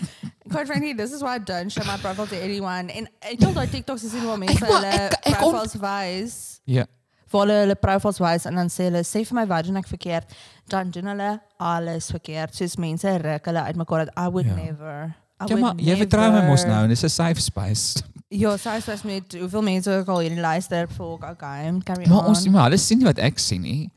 Quite 0.50 0.66
frankly, 0.70 0.94
this 0.96 1.12
is 1.12 1.22
why 1.22 1.36
I 1.36 1.40
don't 1.44 1.70
show 1.72 1.84
my 1.86 1.98
profile 2.00 2.28
to 2.32 2.40
anyone. 2.42 2.88
En 2.96 3.08
ek 3.22 3.38
dink 3.42 3.54
daai 3.58 3.68
TikToks 3.68 4.06
is 4.08 4.14
nie 4.16 4.24
waar 4.26 4.40
mense 4.40 4.60
wil- 4.64 4.78
hulle 4.78 4.94
ek- 5.10 5.18
ek 5.28 5.42
on- 5.44 5.52
profiles 5.52 5.76
wys. 5.84 6.38
Ja. 6.66 6.86
Waar 7.30 7.42
hulle 7.46 7.58
hulle 7.66 7.76
profiles 7.76 8.22
wys 8.24 8.46
en 8.48 8.56
dan 8.56 8.70
sê 8.72 8.88
hulle 8.88 9.04
sê 9.04 9.26
vir 9.28 9.36
my 9.42 9.46
wat 9.52 9.66
doen 9.68 9.76
ek 9.78 9.88
verkeerd, 9.92 10.32
dan 10.72 10.90
doen 10.96 11.06
hulle 11.12 11.32
alles 11.60 12.08
verkeerd. 12.16 12.56
Soos 12.56 12.78
mense 12.80 13.18
ruk 13.20 13.46
hulle 13.52 13.66
uitmekaar 13.68 14.06
dat 14.08 14.14
I 14.18 14.30
would 14.32 14.48
Ja. 14.48 14.56
never. 14.56 15.16
I 15.42 15.44
Ja 15.44 15.54
would 15.54 15.62
maar 15.62 15.76
jy 15.76 15.98
vertrou 15.98 16.32
my 16.32 16.46
mos 16.48 16.64
never- 16.64 16.74
nou 16.74 16.84
en 16.84 16.90
dis 16.90 17.04
'n 17.04 17.10
safe 17.10 17.42
space. 17.42 18.02
Ja, 18.30 18.58
sy 18.60 18.80
sê 18.84 18.96
met 19.08 19.36
hoeveel 19.40 19.62
mense 19.64 19.92
ook 19.92 20.08
al 20.12 20.20
hierdie 20.26 20.42
luister 20.44 20.88
volk, 20.98 21.24
okay, 21.24 21.72
carry 21.88 22.08
Maar 22.08 22.26
on. 22.26 22.34
ons 22.34 22.48
maar 22.52 22.64
hulle 22.68 22.78
sien 22.78 23.00
nie 23.00 23.08
wat 23.08 23.22
ek 23.24 23.40
sien 23.40 23.62
nie. 23.64 23.90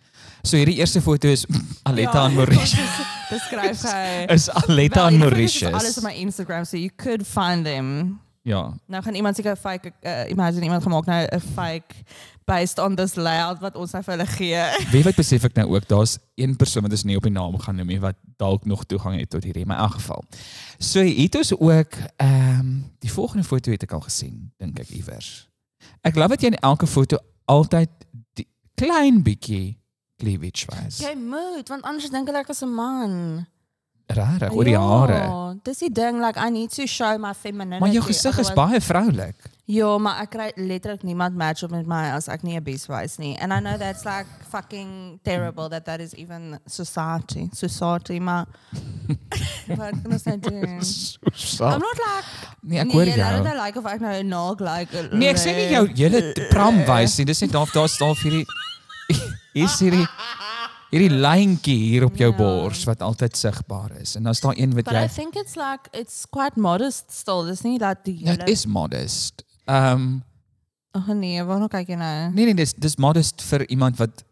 So 0.46 0.56
hierdie 0.56 0.76
eerste 0.78 1.02
foto 1.02 1.28
is 1.28 1.42
Aletta 1.88 2.22
Ja, 2.22 2.26
en 2.28 2.36
Mauritius. 2.38 3.00
Beskryf 3.30 3.82
hy. 3.90 4.26
Is 4.34 4.46
Aletta 4.62 5.08
en 5.08 5.18
Mauritius. 5.18 5.74
Alles 5.74 5.98
op 5.98 6.06
my 6.06 6.14
Instagram, 6.22 6.64
so 6.64 6.76
you 6.78 6.90
could 6.96 7.26
find 7.26 7.64
them. 7.66 8.20
Ja. 8.46 8.70
Nou 8.86 9.02
gaan 9.02 9.14
iemand 9.14 9.36
seker 9.36 9.52
'n 9.52 9.56
fake 9.56 9.92
uh, 10.02 10.30
imagine 10.30 10.62
iemand 10.62 10.82
gemaak 10.82 11.06
nou 11.06 11.26
'n 11.26 11.40
fake 11.54 11.94
based 12.50 12.78
on 12.82 12.96
this 12.98 13.14
layout 13.14 13.60
wat 13.62 13.76
ons 13.78 13.94
nou 13.94 14.02
vir 14.06 14.14
hulle 14.16 14.26
gee. 14.34 14.62
Wie 14.90 15.02
weet 15.06 15.18
besef 15.20 15.46
ek 15.46 15.58
nou 15.60 15.68
ook 15.76 15.86
daar's 15.90 16.16
een 16.40 16.56
persoon 16.58 16.86
wat 16.86 16.96
ons 16.96 17.06
nie 17.06 17.18
op 17.18 17.26
die 17.28 17.34
naam 17.34 17.58
gaan 17.62 17.78
noem 17.78 17.92
nie 17.94 18.00
wat 18.02 18.18
dalk 18.42 18.66
nog 18.66 18.86
toegang 18.90 19.18
het 19.20 19.30
tot 19.30 19.46
hierdie, 19.46 19.66
maar 19.68 19.78
in 19.78 19.86
elk 19.86 19.98
geval. 20.00 20.24
So 20.78 21.04
hier 21.04 21.28
het 21.28 21.38
ons 21.42 21.52
ook 21.56 21.98
ehm 22.16 22.72
die 23.00 23.12
volgende 23.12 23.46
foto 23.46 23.70
het 23.72 23.86
ek 23.86 23.94
al 23.96 24.04
gesien, 24.04 24.50
dink 24.58 24.80
ek 24.82 24.90
iewers. 24.96 25.30
Ek 26.04 26.16
glo 26.16 26.26
dat 26.28 26.42
jy 26.42 26.50
in 26.52 26.60
elke 26.64 26.88
foto 26.90 27.20
altyd 27.50 27.92
die 28.38 28.48
klein 28.74 29.22
bietjie 29.24 29.78
cleavage 30.20 30.68
wys. 30.72 31.00
Jy 31.04 31.14
moet 31.16 31.70
want 31.72 31.86
anders 31.88 32.10
dink 32.12 32.28
hulle 32.28 32.42
ek 32.42 32.52
is 32.52 32.62
'n 32.64 32.74
man. 32.74 33.46
Regtig 34.16 34.50
oor 34.56 34.64
die 34.64 34.76
hare. 34.78 35.14
Ja, 35.22 35.54
dis 35.64 35.78
die 35.78 35.92
ding 35.92 36.20
like 36.20 36.38
I 36.40 36.50
need 36.50 36.70
to 36.74 36.86
show 36.86 37.16
my 37.18 37.32
femininity. 37.34 37.80
Maar 37.80 37.92
jou 37.94 38.02
gesig 38.02 38.38
is 38.38 38.52
baie 38.56 38.80
vroulik. 38.80 39.36
Ja, 39.70 39.98
maar 40.02 40.16
ek 40.24 40.30
kry 40.32 40.48
letterlik 40.58 41.04
niemand 41.06 41.36
match 41.38 41.62
op 41.62 41.70
met 41.70 41.86
my 41.86 42.10
as 42.16 42.26
ek 42.28 42.42
nie 42.42 42.56
'n 42.58 42.62
bees 42.64 42.88
wys 42.88 43.18
nie. 43.18 43.36
And 43.38 43.52
I 43.52 43.60
know 43.60 43.76
that's 43.78 44.04
like 44.04 44.26
fucking 44.50 45.20
terrible 45.22 45.68
that 45.68 45.84
that 45.84 46.00
is 46.00 46.12
even 46.14 46.58
society. 46.66 47.48
Society, 47.52 48.18
maar 48.18 48.46
what 49.76 49.94
can 50.02 50.12
I 50.12 50.16
say 50.18 50.36
doen? 50.38 50.80
I'm 51.60 51.78
not 51.78 51.98
like 51.98 52.24
Nee, 52.62 52.78
ek 52.80 52.90
hoor 52.92 53.04
nee, 53.04 53.16
laat 53.16 53.30
jou. 53.30 53.42
dit 53.42 53.52
nou 53.52 53.64
like 53.64 53.78
of 53.78 53.86
ek 53.86 54.00
nou 54.00 54.12
'n 54.22 54.28
naak 54.28 54.60
like. 54.60 55.08
Nee, 55.12 55.28
ek 55.28 55.36
sê 55.38 55.54
nie 55.54 55.70
jou 55.70 55.86
hele 55.94 56.32
pram 56.50 56.82
wys 56.84 57.16
nie. 57.18 57.24
Dis 57.26 57.40
net 57.40 57.52
daar 57.52 57.70
daar 57.72 57.88
staan 57.88 58.14
vir 58.16 58.30
hierdie 58.30 58.46
hier's 59.54 59.78
hierdie 59.84 60.06
hierdie 60.90 61.10
lyntjie 61.10 61.76
hier 61.76 62.04
op 62.04 62.16
jou 62.16 62.30
Ja. 62.30 62.36
bors 62.36 62.84
wat 62.84 63.00
altyd 63.02 63.36
sigbaar 63.36 63.90
is. 64.00 64.16
En 64.16 64.22
dan 64.22 64.34
staan 64.34 64.52
een 64.56 64.74
wat 64.74 64.84
But 64.84 64.94
I 64.94 64.96
jy 65.04 65.08
think 65.08 65.34
it's 65.34 65.54
like 65.56 65.88
it's 65.92 66.24
quite 66.30 66.58
modest 66.60 67.12
still. 67.12 67.44
Dis 67.46 67.60
nie 67.62 67.78
dat 67.78 68.04
die 68.04 68.24
Dit 68.24 68.48
is 68.48 68.66
modest. 68.66 69.44
Ehm 69.66 69.92
um, 69.92 70.22
Ag 70.92 71.06
nee, 71.14 71.38
waarna 71.44 71.68
kyk 71.70 71.86
jy 71.88 71.94
nou? 71.94 72.30
nee 72.34 72.44
nee, 72.44 72.54
dis 72.54 72.72
dis 72.74 72.96
modest 72.96 73.42
vir 73.42 73.62
iemand 73.70 73.96
wat 73.98 74.24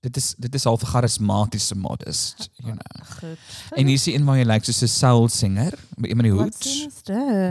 dit 0.00 0.16
is 0.16 0.34
dit 0.38 0.54
is 0.54 0.64
half 0.64 0.82
charismatiese 0.82 1.74
modest, 1.74 2.48
you 2.62 2.70
know. 2.72 3.06
Goed. 3.18 3.38
En 3.74 3.86
hier 3.86 3.94
is 3.98 4.06
een 4.06 4.24
waar 4.24 4.38
jy 4.38 4.44
lyk 4.46 4.64
soos 4.64 4.82
'n 4.82 4.86
soul 4.86 5.28
singer 5.28 5.74
met 5.96 6.10
iemand 6.10 6.28
die 6.28 6.32
hoed. 6.32 6.62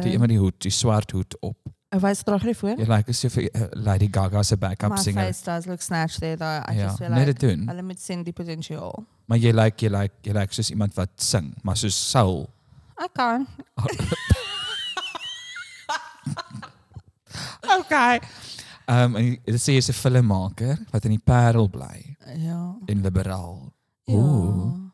Die 0.04 0.12
iemand 0.12 0.30
die 0.30 0.40
hoed, 0.40 0.62
die 0.62 0.72
swart 0.72 1.12
hoed 1.12 1.36
op. 1.42 1.58
Wys 2.02 2.24
terug 2.24 2.42
hier 2.44 2.56
voor. 2.56 2.78
Jy 2.78 2.86
lyk 2.88 3.08
asof 3.10 3.36
jy 3.36 3.50
uh, 3.54 3.68
Lady 3.74 4.08
Gaga 4.12 4.44
se 4.44 4.58
backup 4.58 4.90
My 4.90 4.98
singer. 4.98 5.26
face 5.26 5.44
does 5.44 5.66
look 5.66 5.82
snatched 5.82 6.20
there 6.20 6.36
though. 6.38 6.64
I 6.72 6.76
Ja, 6.78 6.84
just 6.86 6.98
feel 6.98 7.10
net 7.10 7.28
like 7.28 7.40
doen. 7.40 7.68
hulle 7.68 7.82
moet 7.84 8.00
sien 8.00 8.24
die 8.24 8.34
potensiaal. 8.34 9.06
Maar 9.28 9.38
jy 9.38 9.52
lyk 9.52 9.82
jy 9.82 9.90
lyk 9.90 10.12
jy 10.24 10.34
lyk 10.34 10.52
soos 10.54 10.70
iemand 10.70 10.94
wat 10.96 11.10
sing, 11.18 11.54
maar 11.64 11.76
soos 11.78 11.96
soul. 12.10 12.50
Okay. 17.80 18.20
Ehm 18.88 19.16
um, 19.16 19.16
en 19.20 19.38
dit 19.44 19.60
sê 19.62 19.74
jy's 19.76 19.90
'n 19.90 19.94
filmmaker 19.94 20.78
wat 20.92 21.04
in 21.06 21.12
die 21.12 21.24
Parel 21.24 21.68
bly 21.70 22.16
Ja. 22.38 22.76
en 22.88 23.02
liberaal. 23.02 23.74
Ja. 24.06 24.14
Ooh. 24.16 24.87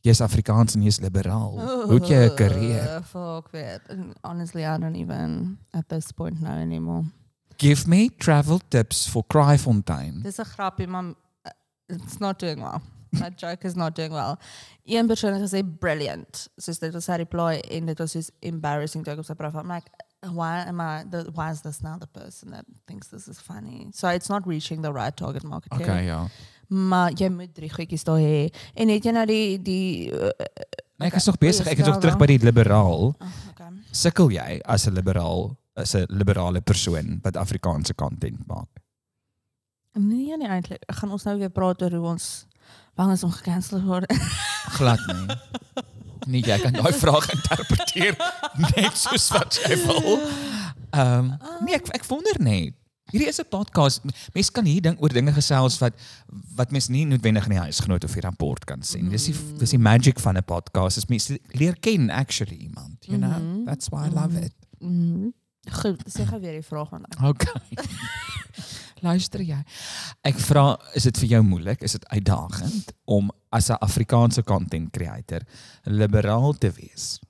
Jy's 0.00 0.20
Afrikaans 0.20 0.74
en 0.74 0.82
jy's 0.82 1.00
liberaal. 1.00 1.58
Hoe 1.60 1.94
het 1.98 2.08
jy 2.08 2.24
'n 2.28 2.34
karier? 2.34 3.02
Fuck. 3.02 3.50
And 3.88 4.14
Honestly, 4.22 4.62
I 4.64 4.78
don't 4.78 4.96
even 4.96 5.58
at 5.72 5.88
this 5.88 6.12
point 6.12 6.40
know 6.40 6.52
anymore. 6.54 7.04
Give 7.56 7.86
me 7.86 8.08
travel 8.16 8.60
tips 8.68 9.08
for 9.08 9.24
Kraaifontein. 9.26 10.22
Dis 10.22 10.38
'n 10.38 10.44
grappie, 10.44 10.86
maar 10.86 11.04
uh, 11.04 11.14
it's 11.86 12.18
not 12.18 12.38
doing 12.38 12.60
well. 12.60 12.80
That 13.10 13.38
joke 13.40 13.66
is 13.66 13.74
not 13.74 13.94
doing 13.96 14.12
well. 14.12 14.36
Een 14.84 15.06
persoon 15.06 15.32
het 15.32 15.50
gesê 15.50 15.78
brilliant. 15.78 16.48
Soos 16.56 16.78
dit 16.78 16.92
was 16.92 17.04
sy 17.04 17.16
reply 17.16 17.58
en 17.70 17.86
dit 17.86 17.98
was 17.98 18.10
soos 18.10 18.30
embarrassing 18.40 19.06
ek 19.06 19.18
op 19.18 19.24
sy 19.24 19.34
profiel. 19.34 19.60
I'm 19.60 19.72
like 19.72 19.90
why 20.26 20.64
am 20.66 20.80
I 20.80 21.04
the 21.10 21.30
why 21.34 21.50
is 21.50 21.60
this 21.60 21.80
now 21.80 21.96
the 21.98 22.06
person 22.06 22.50
that 22.50 22.64
thinks 22.86 23.08
this 23.08 23.28
is 23.28 23.38
funny? 23.40 23.88
So 23.92 24.08
it's 24.08 24.28
not 24.28 24.46
reaching 24.46 24.82
the 24.82 24.92
right 24.92 25.16
target 25.16 25.44
market. 25.44 25.72
Okay, 25.72 26.06
ja. 26.06 26.28
Maar 26.68 27.12
jy 27.16 27.28
moet 27.32 27.54
drie 27.54 27.70
goedjies 27.72 28.04
daar 28.04 28.20
hê. 28.20 28.48
En 28.74 28.88
het 28.92 29.04
jy 29.04 29.12
nou 29.16 29.26
die 29.26 29.62
die 29.62 30.12
uh, 30.12 30.32
Nee, 30.98 31.12
ek 31.12 31.20
is 31.20 31.28
nog 31.30 31.38
besig. 31.38 31.66
Ek 31.70 31.78
is 31.78 31.86
nog 31.86 32.00
terug 32.02 32.16
by 32.18 32.26
die 32.26 32.40
liberaal. 32.42 33.12
oh, 33.14 33.36
okay. 33.52 33.70
Sukkel 33.94 34.32
jy 34.34 34.58
as 34.66 34.88
'n 34.88 34.96
liberaal, 34.98 35.54
as 35.78 35.94
'n 35.94 36.06
liberale 36.10 36.60
persoon 36.60 37.20
wat 37.22 37.36
Afrikaanse 37.36 37.94
content 37.94 38.46
maak? 38.46 38.68
Nee, 39.94 40.36
nee 40.36 40.48
eintlik. 40.48 40.82
Gaan 40.86 41.10
ons 41.10 41.22
nou 41.22 41.38
weer 41.38 41.50
praat 41.50 41.82
oor 41.82 41.90
hoe 41.90 42.06
ons 42.14 42.46
bang 42.94 43.12
is 43.12 43.22
om 43.22 43.30
gekansel 43.30 43.82
word. 43.86 44.10
Glad 44.78 45.02
nie. 45.06 45.38
Nee, 46.26 46.42
jy 46.42 46.58
kan 46.60 46.74
daai 46.76 46.92
vraag 46.92 47.30
interpreteer 47.36 48.18
net 48.74 48.98
soos 48.98 49.30
wat 49.34 49.58
jy 49.62 49.78
wil. 49.86 50.20
Ehm 50.90 51.30
um, 51.30 51.32
nee, 51.64 51.78
ek 51.78 51.88
ek 51.98 52.06
wonder 52.10 52.36
net. 52.42 52.74
Hierdie 53.10 53.28
is 53.28 53.40
'n 53.40 53.48
podcast. 53.48 54.02
Mense 54.34 54.52
kan 54.52 54.64
hier 54.64 54.82
ding 54.82 54.98
oor 55.00 55.08
dinge 55.08 55.32
gesels 55.32 55.78
wat 55.78 55.94
wat 56.56 56.70
mens 56.70 56.88
nie 56.88 57.06
noodwendig 57.06 57.44
in 57.44 57.50
die 57.56 57.64
huisgenoot 57.64 58.04
of 58.04 58.12
die 58.12 58.20
rapport 58.20 58.64
kan 58.64 58.82
sien. 58.82 59.08
Dis 59.08 59.24
die 59.24 59.34
dis 59.58 59.70
die 59.70 59.78
magic 59.78 60.20
van 60.20 60.36
'n 60.36 60.44
podcast. 60.44 60.96
Is 60.96 61.06
mense 61.06 61.38
leer 61.52 61.76
ken 61.80 62.10
actually 62.10 62.56
iemand, 62.56 63.06
you 63.06 63.18
know? 63.18 63.38
Mhm. 63.38 63.64
That's 63.64 63.88
why 63.88 64.06
I 64.06 64.10
love 64.10 64.36
it. 64.36 64.52
Mm. 64.80 65.32
Goed, 65.70 66.02
sê 66.06 66.24
gou 66.26 66.40
weer 66.40 66.52
die 66.52 66.62
vraag 66.62 66.90
man. 66.90 67.04
Okay. 67.22 67.76
Luister 69.06 69.40
jy. 69.40 69.58
Ek 70.22 70.38
vra, 70.38 70.76
is 70.94 71.02
dit 71.02 71.18
vir 71.18 71.28
jou 71.28 71.42
moeilik? 71.42 71.82
Is 71.82 71.92
dit 71.92 72.08
uitdagend 72.08 72.92
om 73.04 73.30
as 73.50 73.70
'n 73.70 73.80
Afrikaanse 73.80 74.42
content 74.42 74.92
creator 74.92 75.40
liberaal 75.84 76.52
te 76.58 76.70
wees? 76.70 77.20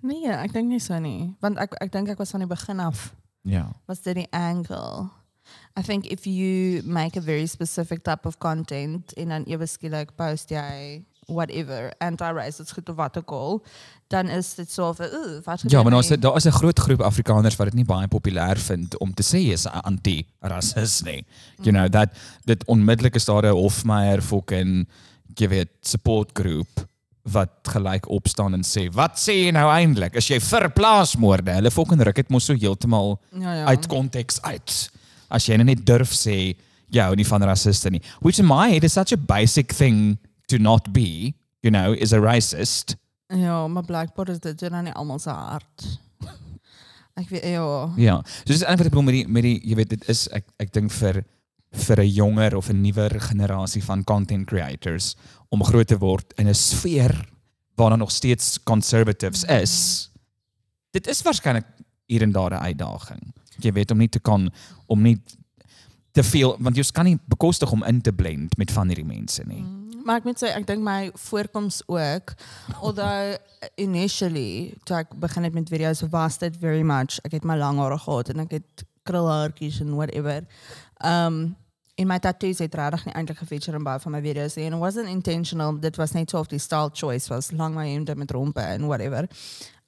Nee, 0.00 0.28
ek 0.28 0.52
dink 0.52 0.68
nie 0.68 0.80
so 0.80 0.98
nie, 0.98 1.34
want 1.40 1.58
ek 1.58 1.74
ek 1.80 1.92
dink 1.92 2.08
ek 2.08 2.18
was 2.18 2.30
van 2.30 2.40
die 2.40 2.48
begin 2.48 2.80
af 2.80 3.14
Was 3.86 4.02
dit 4.02 4.14
die 4.14 4.30
angle. 4.30 5.10
I 5.76 5.82
think 5.82 6.06
if 6.06 6.24
you 6.24 6.82
make 6.84 7.16
a 7.16 7.20
very 7.20 7.46
specific 7.46 8.02
type 8.02 8.26
of 8.26 8.38
content 8.38 9.12
en 9.12 9.28
dan 9.28 9.44
ewe 9.50 9.66
skielik 9.66 10.14
post 10.16 10.50
jy 10.50 11.02
whatever 11.26 11.92
anti-racist 12.04 12.72
goed 12.76 12.88
of 12.88 12.96
wat 12.96 13.18
ook 13.18 13.30
al, 13.30 13.62
dan 14.12 14.28
is 14.28 14.54
dit 14.54 14.70
so 14.70 14.92
van 14.92 15.06
ooh, 15.06 15.42
wat 15.44 15.64
Ja, 15.66 15.82
maar 15.82 15.90
daar's 15.90 16.08
daar 16.08 16.36
is 16.36 16.44
'n 16.44 16.50
groot 16.60 16.78
groep 16.78 17.00
Afrikaners 17.00 17.56
wat 17.56 17.66
dit 17.66 17.74
nie 17.74 17.84
baie 17.84 18.08
populêr 18.08 18.58
vind 18.58 18.98
om 18.98 19.14
te 19.14 19.22
sê 19.22 19.38
jy's 19.40 19.66
anti-rasis 19.66 21.02
nie. 21.02 21.24
You 21.62 21.72
know 21.72 21.88
that 21.88 22.16
dit 22.44 22.64
onmiddellik 22.64 23.14
is 23.14 23.24
daar 23.24 23.44
'n 23.44 23.56
Hofmeyer 23.56 24.22
fucking 24.22 24.88
jy 25.34 25.48
weet 25.48 25.70
support 25.80 26.30
groep 26.32 26.86
wat 27.32 27.52
gelyk 27.72 28.08
opstaan 28.12 28.54
en 28.54 28.62
sê, 28.62 28.92
"Wat 28.92 29.16
sê 29.16 29.32
jy 29.46 29.50
nou 29.50 29.68
eintlik? 29.70 30.14
Is 30.16 30.28
jy 30.28 30.40
vir 30.40 30.68
plaasmoorde?" 30.70 31.52
Hulle 31.52 31.70
fucking 31.70 32.02
ruk 32.02 32.14
dit 32.14 32.30
mos 32.30 32.44
so 32.44 32.54
heeltemal 32.54 33.20
ja, 33.32 33.54
ja. 33.54 33.64
uit 33.64 33.86
konteks 33.86 34.42
uit. 34.42 34.90
As 35.30 35.46
jy 35.46 35.56
nou 35.56 35.64
net 35.64 35.86
durf 35.86 36.12
sê 36.12 36.56
jy 36.90 37.02
hou 37.02 37.14
nie 37.14 37.26
van 37.26 37.42
rasiste 37.42 37.90
nie. 37.90 38.02
Which 38.20 38.38
in 38.38 38.46
my 38.46 38.70
head 38.70 38.84
is 38.84 38.92
such 38.92 39.12
a 39.12 39.16
basic 39.16 39.72
thing 39.72 40.18
to 40.48 40.58
not 40.58 40.92
be, 40.92 41.34
you 41.62 41.70
know, 41.70 41.94
is 41.94 42.12
a 42.12 42.20
racist. 42.20 42.96
Ja, 43.28 43.66
maar 43.68 43.84
blijkbaar 43.84 44.28
is 44.28 44.38
dit 44.38 44.58
dan 44.58 44.84
nie 44.84 44.92
almal 44.92 45.18
se 45.18 45.30
hart. 45.30 45.98
Ek 47.20 47.28
weet 47.28 47.44
ja. 47.44 47.92
Ja. 47.96 48.16
So 48.44 48.52
dis 48.52 48.62
eintlik 48.62 48.78
wat 48.78 48.86
ek 48.86 48.94
bedoel 48.94 49.08
met 49.08 49.14
die 49.14 49.28
met 49.28 49.42
die 49.42 49.60
jy 49.62 49.78
weet 49.78 49.94
dit 49.94 50.08
is 50.08 50.26
ek 50.34 50.46
ek 50.58 50.72
dink 50.74 50.92
vir 50.92 51.22
vir 51.74 52.00
'n 52.00 52.08
jonger 52.08 52.56
of 52.56 52.68
'n 52.68 52.80
nuwer 52.80 53.20
generasie 53.20 53.84
van 53.84 54.04
content 54.04 54.46
creators 54.46 55.16
om 55.48 55.64
groot 55.64 55.86
te 55.86 55.98
word 55.98 56.32
in 56.36 56.48
'n 56.48 56.54
sfeer 56.54 57.28
waar 57.74 57.88
daar 57.88 57.98
nog 57.98 58.10
steeds 58.10 58.62
conservatives 58.62 59.44
is. 59.44 60.10
Dit 60.90 61.06
is 61.06 61.22
waarskynlik 61.22 61.66
hier 62.06 62.22
en 62.22 62.32
daar 62.32 62.50
'n 62.50 62.64
uitdaging. 62.64 63.34
Jy 63.58 63.72
weet 63.72 63.90
om 63.90 63.98
nie 63.98 64.08
te 64.08 64.20
kan 64.20 64.50
om 64.86 65.02
nie 65.02 65.22
te 66.12 66.22
veel 66.22 66.56
want 66.58 66.76
jy 66.76 66.84
kan 66.92 67.04
nie 67.04 67.18
bekostig 67.26 67.72
om 67.72 67.82
in 67.82 68.00
te 68.00 68.12
blend 68.12 68.56
met 68.56 68.70
van 68.70 68.86
hierdie 68.86 69.06
mense 69.06 69.42
nie. 69.46 69.64
Maar 70.04 70.16
ek 70.16 70.24
moet 70.24 70.42
sê 70.42 70.52
ek 70.54 70.66
dink 70.66 70.82
my 70.82 71.10
voorkoms 71.14 71.82
ook 71.86 72.34
although 72.80 73.36
initially 73.74 74.74
toe 74.84 74.96
ek 74.96 75.14
begin 75.18 75.42
het 75.42 75.54
met 75.54 75.68
video's 75.68 76.04
was 76.10 76.38
dit 76.38 76.56
very 76.60 76.82
much 76.82 77.18
ek 77.24 77.32
het 77.32 77.44
my 77.44 77.56
lang 77.56 77.78
hare 77.78 77.98
gehad 77.98 78.28
en 78.28 78.40
ek 78.40 78.50
het 78.50 78.84
krulhaartjies 79.02 79.80
en 79.80 79.94
whatever. 79.94 80.46
Um 81.04 81.56
in 81.94 82.08
my 82.10 82.18
tattoos 82.18 82.58
het 82.58 82.74
regtig 82.74 83.04
nie 83.06 83.14
eintlik 83.14 83.38
gefeature 83.38 83.78
in 83.78 83.86
baie 83.86 84.00
van 84.02 84.12
my 84.16 84.20
video's 84.22 84.56
nie 84.58 84.66
en 84.66 84.74
it 84.74 84.82
wasn't 84.82 85.10
intentional 85.10 85.76
dit 85.80 85.96
was 86.00 86.14
net 86.16 86.30
so 86.30 86.40
of 86.42 86.50
die 86.50 86.58
style 86.58 86.90
choice 86.92 87.30
was 87.30 87.52
lang 87.52 87.74
my 87.74 87.86
hemde 87.88 88.16
met 88.16 88.30
rompe 88.34 88.60
en 88.60 88.86
whatever. 88.86 89.28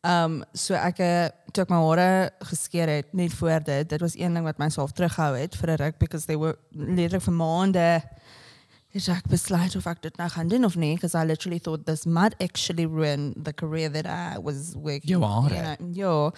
Um 0.06 0.42
so 0.54 0.74
ek 0.78 1.00
eh, 1.02 1.28
toe 1.52 1.64
ek 1.64 1.72
my 1.72 1.80
hare 1.82 2.30
geskeer 2.46 2.92
het 2.92 3.10
net 3.12 3.34
voor 3.34 3.64
dit 3.64 3.88
dit 3.90 4.00
was 4.00 4.14
een 4.18 4.38
ding 4.38 4.46
wat 4.46 4.62
myself 4.62 4.94
terughou 4.94 5.34
het 5.34 5.56
vir 5.56 5.70
'n 5.74 5.82
ruk 5.82 5.98
because 5.98 6.26
they 6.26 6.38
were 6.38 6.58
letterlik 6.70 7.22
vir 7.22 7.34
maande 7.34 7.88
het 8.96 9.08
ek 9.08 9.26
besluit 9.28 9.76
of 9.76 9.86
ek 9.86 10.02
dit 10.02 10.16
nou 10.16 10.28
gaan 10.30 10.48
doen 10.48 10.64
of 10.64 10.76
nie 10.76 10.94
because 10.94 11.18
I 11.18 11.24
literally 11.24 11.58
thought 11.58 11.86
this 11.86 12.04
might 12.06 12.34
actually 12.40 12.86
ruin 12.86 13.34
the 13.42 13.52
career 13.52 13.90
that 13.92 14.06
I 14.06 14.38
was 14.38 14.74
working. 14.74 15.10
Jou 15.10 15.22
hare. 15.24 15.76
You 15.80 15.92
know, 15.92 15.92
ja, 15.92 16.30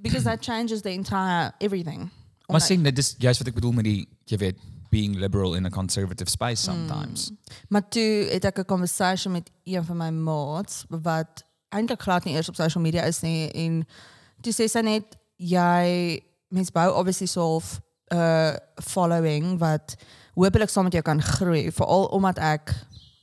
because 0.00 0.24
that 0.24 0.42
changes 0.42 0.82
the 0.82 0.92
entire 0.92 1.52
everything. 1.58 2.10
Maar 2.46 2.60
sien 2.60 2.82
dit 2.82 2.98
is 2.98 3.14
juist 3.18 3.38
wat 3.38 3.48
ek 3.48 3.54
bedoel 3.54 3.72
met 3.72 3.84
die 3.84 4.08
jy 4.24 4.38
weet 4.38 4.58
being 4.88 5.18
liberal 5.18 5.54
in 5.54 5.66
a 5.66 5.70
conservative 5.70 6.30
space 6.30 6.62
sometimes. 6.62 7.30
Maar 7.68 7.88
toe 7.88 8.28
het 8.30 8.44
ek 8.44 8.58
'n 8.58 8.64
conversation 8.64 9.32
met 9.32 9.50
een 9.64 9.84
van 9.84 9.96
my 9.96 10.10
maats 10.10 10.84
wat 10.88 11.44
eintlik 11.68 12.02
glad 12.02 12.24
nie 12.24 12.34
eers 12.34 12.48
op 12.48 12.54
social 12.54 12.82
media 12.82 13.02
is 13.02 13.20
nie 13.20 13.50
en 13.50 13.86
toe 14.40 14.52
sê 14.52 14.68
sy 14.70 14.80
net 14.80 15.16
jy 15.36 16.20
mens 16.48 16.70
bou 16.70 16.88
obviously 16.94 17.26
so 17.26 17.60
'n 17.60 18.16
uh, 18.16 18.56
following 18.74 19.58
wat 19.58 19.96
hopelik 20.34 20.68
saam 20.68 20.84
met 20.84 20.92
jou 20.92 21.02
kan 21.02 21.22
groei 21.22 21.72
veral 21.72 22.06
omdat 22.14 22.38
ek 22.38 22.74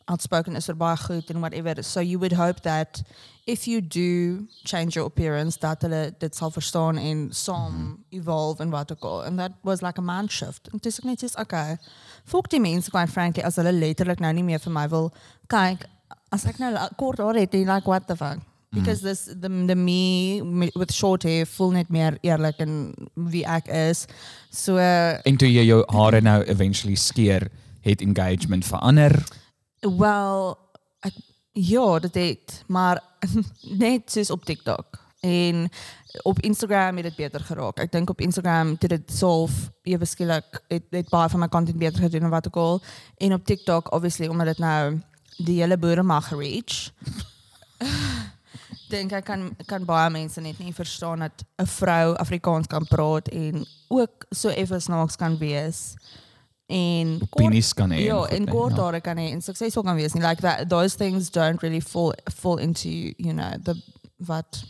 outspoken 0.05 0.55
is 0.55 0.65
vir 0.69 0.77
baie 0.77 0.97
goed 0.97 1.29
en 1.29 1.39
whatever 1.39 1.83
so 1.83 1.99
you 1.99 2.19
would 2.19 2.33
hope 2.37 2.61
that 2.61 3.01
if 3.45 3.65
you 3.67 3.81
do 3.81 4.45
change 4.63 4.95
your 4.95 5.05
appearance 5.05 5.59
dat 5.59 5.81
hulle 5.81 6.13
dit 6.19 6.35
sal 6.35 6.51
verstaan 6.51 6.97
en 6.97 7.27
saam 7.31 7.97
evolve 8.09 8.63
en 8.63 8.69
wat 8.69 8.91
ook 8.91 9.03
al 9.03 9.23
and 9.25 9.37
that 9.39 9.51
was 9.63 9.81
like 9.81 9.97
a 9.97 10.05
mind 10.05 10.31
shift 10.31 10.69
en 10.73 10.79
dis 10.81 10.99
ek 10.99 11.05
net 11.05 11.23
is 11.23 11.35
okay 11.35 11.77
Fok 12.25 12.49
die 12.49 12.59
mense 12.61 12.89
quite 12.89 13.11
frankly 13.13 13.43
as 13.43 13.57
hulle 13.61 13.73
letterlik 13.73 14.19
nou 14.19 14.33
nie 14.33 14.43
meer 14.43 14.59
vir 14.59 14.73
my 14.73 14.87
wil 14.89 15.11
kyk 15.47 15.85
as 16.33 16.45
ek 16.49 16.59
nou 16.61 16.73
kort 16.99 17.21
haar 17.23 17.37
het, 17.39 17.51
dan 17.53 17.69
like 17.69 17.87
what 17.89 18.07
the 18.07 18.15
fuck. 18.15 18.41
Because 18.75 19.01
this 19.01 19.25
the 19.25 19.47
the 19.67 19.75
me 19.75 20.41
me- 20.41 20.71
with 20.75 20.91
short 20.91 21.23
hair 21.23 21.45
voel 21.45 21.71
net 21.77 21.89
meer 21.89 22.17
eerlik 22.27 22.57
en 22.59 22.93
wie 23.31 23.45
ek 23.47 23.69
is. 23.71 24.05
So 24.51 24.75
uh, 24.75 25.15
En 25.23 25.37
toe 25.39 25.47
jy 25.47 25.63
jou 25.69 25.79
hare 25.95 26.19
nou 26.21 26.41
eventually 26.43 26.95
skeer, 26.99 27.47
het 27.87 28.01
engagement 28.03 28.65
verander. 28.67 29.15
Wel 29.79 30.57
ek 30.99 31.13
ja, 31.51 31.99
dit 31.99 32.15
het, 32.15 32.63
maar 32.67 33.03
net 33.83 34.11
soos 34.11 34.29
op 34.29 34.45
TikTok. 34.45 35.03
En 35.19 35.69
op 36.21 36.39
Instagram 36.39 36.95
het 36.95 37.03
dit 37.03 37.15
beter 37.15 37.39
geraak. 37.39 37.79
Ek 37.79 37.91
dink 37.91 38.09
op 38.09 38.21
Instagram 38.21 38.75
het 38.79 38.89
dit 38.89 39.11
self 39.11 39.71
ewe 39.81 40.05
skielik 40.05 40.61
het 40.67 40.85
het 40.89 41.09
baie 41.09 41.29
van 41.29 41.39
my 41.39 41.47
content 41.47 41.77
beter 41.77 42.01
gedoen 42.01 42.27
en 42.27 42.29
wat 42.29 42.47
ook 42.47 42.55
al. 42.55 42.81
En 43.17 43.33
op 43.33 43.45
TikTok 43.45 43.93
obviously 43.93 44.27
omdat 44.27 44.45
dit 44.53 44.57
nou 44.57 45.01
die 45.37 45.59
hele 45.61 45.77
boere 45.77 46.03
mag 46.03 46.29
reach. 46.29 46.91
dink 48.89 49.15
ek 49.17 49.25
kan 49.25 49.47
kan 49.65 49.85
baie 49.85 50.09
mense 50.13 50.41
net 50.41 50.59
nie 50.61 50.73
verstaan 50.73 51.25
dat 51.25 51.43
'n 51.57 51.65
vrou 51.65 52.15
Afrikaans 52.15 52.67
kan 52.67 52.85
praat 52.87 53.27
en 53.27 53.65
ook 53.87 54.25
so 54.29 54.49
effe 54.49 54.79
snaaks 54.79 55.15
kan 55.15 55.37
wees. 55.37 55.95
En 56.67 57.17
kort- 57.29 57.31
Opinies 57.45 57.73
kan 57.73 57.91
hê. 57.91 57.99
Ja, 58.05 58.23
en 58.25 58.43
nee, 58.43 58.53
kort 58.53 58.75
ja. 58.75 58.99
kan 58.99 59.17
hy 59.17 59.31
en 59.31 59.41
suksesvol 59.41 59.83
kan 59.83 59.95
wees 59.95 60.13
nie. 60.13 60.23
Like 60.23 60.41
that 60.41 60.69
those 60.69 60.95
things 60.97 61.29
don't 61.31 61.61
really 61.61 61.81
fall 61.81 62.13
fall 62.35 62.57
into, 62.57 62.89
you 63.17 63.33
know, 63.33 63.53
the 63.63 63.75
wat 64.17 64.63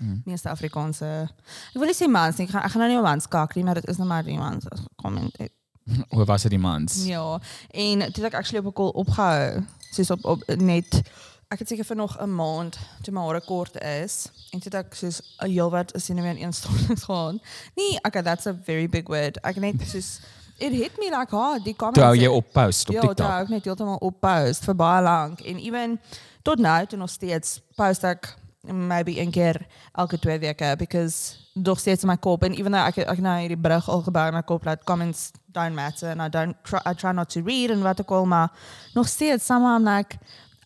Mm. 0.00 0.22
meeste 0.24 0.48
Afrikaanse 0.48 1.04
Ek 1.04 1.76
wil 1.76 1.84
nie 1.84 1.94
sê 1.94 2.06
mans 2.08 2.36
nie. 2.36 2.46
Ek 2.46 2.52
gaan 2.52 2.62
ek 2.64 2.70
gaan 2.70 2.80
nou 2.80 2.88
nie 2.90 2.98
op 2.98 3.04
mans 3.04 3.26
kak 3.28 3.54
nie, 3.54 3.64
maar 3.64 3.74
dit 3.74 3.88
is 3.88 3.96
nou 3.96 4.08
maar 4.08 4.22
die 4.24 4.36
mans 4.38 4.64
as 4.70 4.80
comment. 4.96 5.36
Hoe 6.14 6.24
was 6.24 6.42
dit 6.42 6.50
die 6.50 6.58
mans? 6.60 7.04
Ja. 7.06 7.40
En 7.70 8.12
toe 8.12 8.24
ek 8.24 8.34
actually 8.34 8.64
op 8.64 8.72
'n 8.72 8.72
call 8.72 8.92
opgehou. 8.94 9.64
Soos 9.92 10.10
op 10.10 10.24
op 10.24 10.42
net 10.56 11.02
ek 11.50 11.58
het 11.58 11.68
seker 11.68 11.84
vir 11.84 11.96
nog 11.96 12.16
'n 12.20 12.34
maand 12.34 12.78
toe 13.02 13.12
my 13.12 13.20
hare 13.20 13.40
kort 13.44 13.76
is 13.82 14.30
en 14.52 14.60
toe 14.60 14.72
ek 14.78 14.94
soos 14.94 15.20
'n 15.42 15.50
heelwat 15.50 15.94
is 15.94 16.08
nie 16.08 16.22
meer 16.22 16.36
in 16.36 16.44
een 16.46 16.52
stortings 16.52 17.02
gaan. 17.10 17.40
Nee, 17.76 17.98
okay, 18.02 18.22
that's 18.22 18.46
a 18.46 18.54
very 18.64 18.88
big 18.88 19.08
word. 19.08 19.36
Ek 19.44 19.56
net 19.56 19.74
soos 19.86 20.20
it 20.60 20.72
hit 20.72 20.98
me 20.98 21.10
like 21.10 21.30
hard. 21.34 21.64
Die 21.64 21.74
comments. 21.74 21.98
Toe 21.98 22.04
hou 22.08 22.16
jy 22.18 22.26
op 22.28 22.52
post 22.52 22.88
op 22.88 22.94
ja, 22.94 23.00
TikTok. 23.00 23.26
Ja, 23.26 23.40
ek 23.44 23.48
net 23.48 23.64
heeltemal 23.64 23.96
op 24.00 24.20
post 24.20 24.64
vir 24.68 24.76
baie 24.76 25.02
lank 25.02 25.40
en 25.40 25.58
even 25.58 25.98
tot 26.42 26.58
nou 26.62 26.86
toe 26.86 26.98
nog 26.98 27.10
steeds 27.10 27.58
post 27.76 28.04
ek 28.04 28.34
maybe 28.62 29.14
een 29.20 29.30
keer 29.32 29.56
elke 29.96 30.18
twee 30.20 30.38
weke 30.38 30.74
because 30.78 31.36
nog 31.54 31.78
steeds 31.80 32.02
in 32.04 32.08
my 32.08 32.16
kop 32.16 32.42
en 32.44 32.52
even 32.52 32.72
though 32.72 32.86
ek 32.86 32.98
ek 33.08 33.20
nou 33.24 33.38
hierdie 33.40 33.56
brug 33.60 33.88
al 33.88 34.02
gebou 34.04 34.26
in 34.28 34.34
my 34.36 34.42
kop 34.44 34.64
dat 34.68 34.84
comments 34.84 35.30
don't 35.52 35.74
matter 35.74 36.10
and 36.12 36.20
I 36.22 36.28
don't 36.28 36.56
try, 36.64 36.80
I 36.86 36.92
try 36.94 37.12
not 37.12 37.30
to 37.32 37.40
read 37.42 37.70
en 37.70 37.82
wat 37.82 38.00
ook 38.00 38.10
al 38.10 38.26
maar 38.26 38.52
nog 38.94 39.08
steeds 39.08 39.46
somehow 39.46 39.76
I'm 39.80 39.88
like 39.88 40.18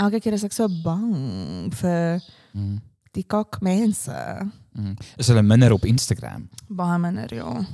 elke 0.03 0.21
keer 0.21 0.33
is 0.35 0.45
ek 0.45 0.53
so 0.53 0.69
bang 0.83 1.71
vir 1.75 2.21
Mm. 2.55 2.79
die 3.15 3.25
kak 3.27 3.57
mense 3.63 4.15
Mm. 4.75 4.97
Is 5.17 5.29
hulle 5.31 5.43
minder 5.43 5.73
op 5.73 5.85
Instagram? 5.87 6.49
baie 6.69 6.99
minder 6.99 7.35
ja 7.35 7.65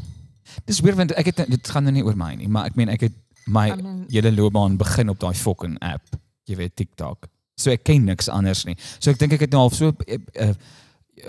Dis 0.66 0.80
weer 0.80 0.96
want 0.96 1.12
ek 1.12 1.26
het 1.32 1.44
dit 1.50 1.68
gaan 1.68 1.84
nou 1.88 1.92
nie 1.94 2.04
oor 2.04 2.16
my 2.16 2.34
nie, 2.34 2.48
maar 2.48 2.66
ek 2.70 2.76
meen 2.76 2.88
ek 2.88 3.00
het 3.08 3.12
my 3.46 3.68
I 3.70 3.76
mean- 3.76 4.04
hele 4.10 4.32
loopbaan 4.32 4.76
begin 4.78 5.08
op 5.08 5.18
daai 5.20 5.34
fucking 5.34 5.78
app, 5.80 6.16
jy 6.46 6.56
weet 6.56 6.76
TikTok. 6.76 7.26
So 7.60 7.70
ek 7.70 7.84
ken 7.84 8.04
niks 8.04 8.28
anders 8.28 8.64
nie. 8.64 8.76
So 8.98 9.10
ek 9.10 9.18
dink 9.18 9.32
ek 9.36 9.40
het 9.40 9.52
nou 9.52 9.62
al 9.66 9.70
so 9.70 9.92
uh, 9.92 10.52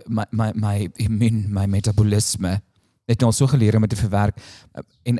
my 0.07 0.25
my 0.31 0.51
my 0.55 0.75
immuun, 1.03 1.45
my 1.51 1.65
metabolisme 1.67 2.61
het 3.09 3.19
nou 3.19 3.27
al 3.31 3.35
so 3.35 3.47
geleer 3.47 3.75
om 3.75 3.81
dit 3.83 3.89
te 3.89 3.99
verwerk 3.99 4.37
en 5.03 5.17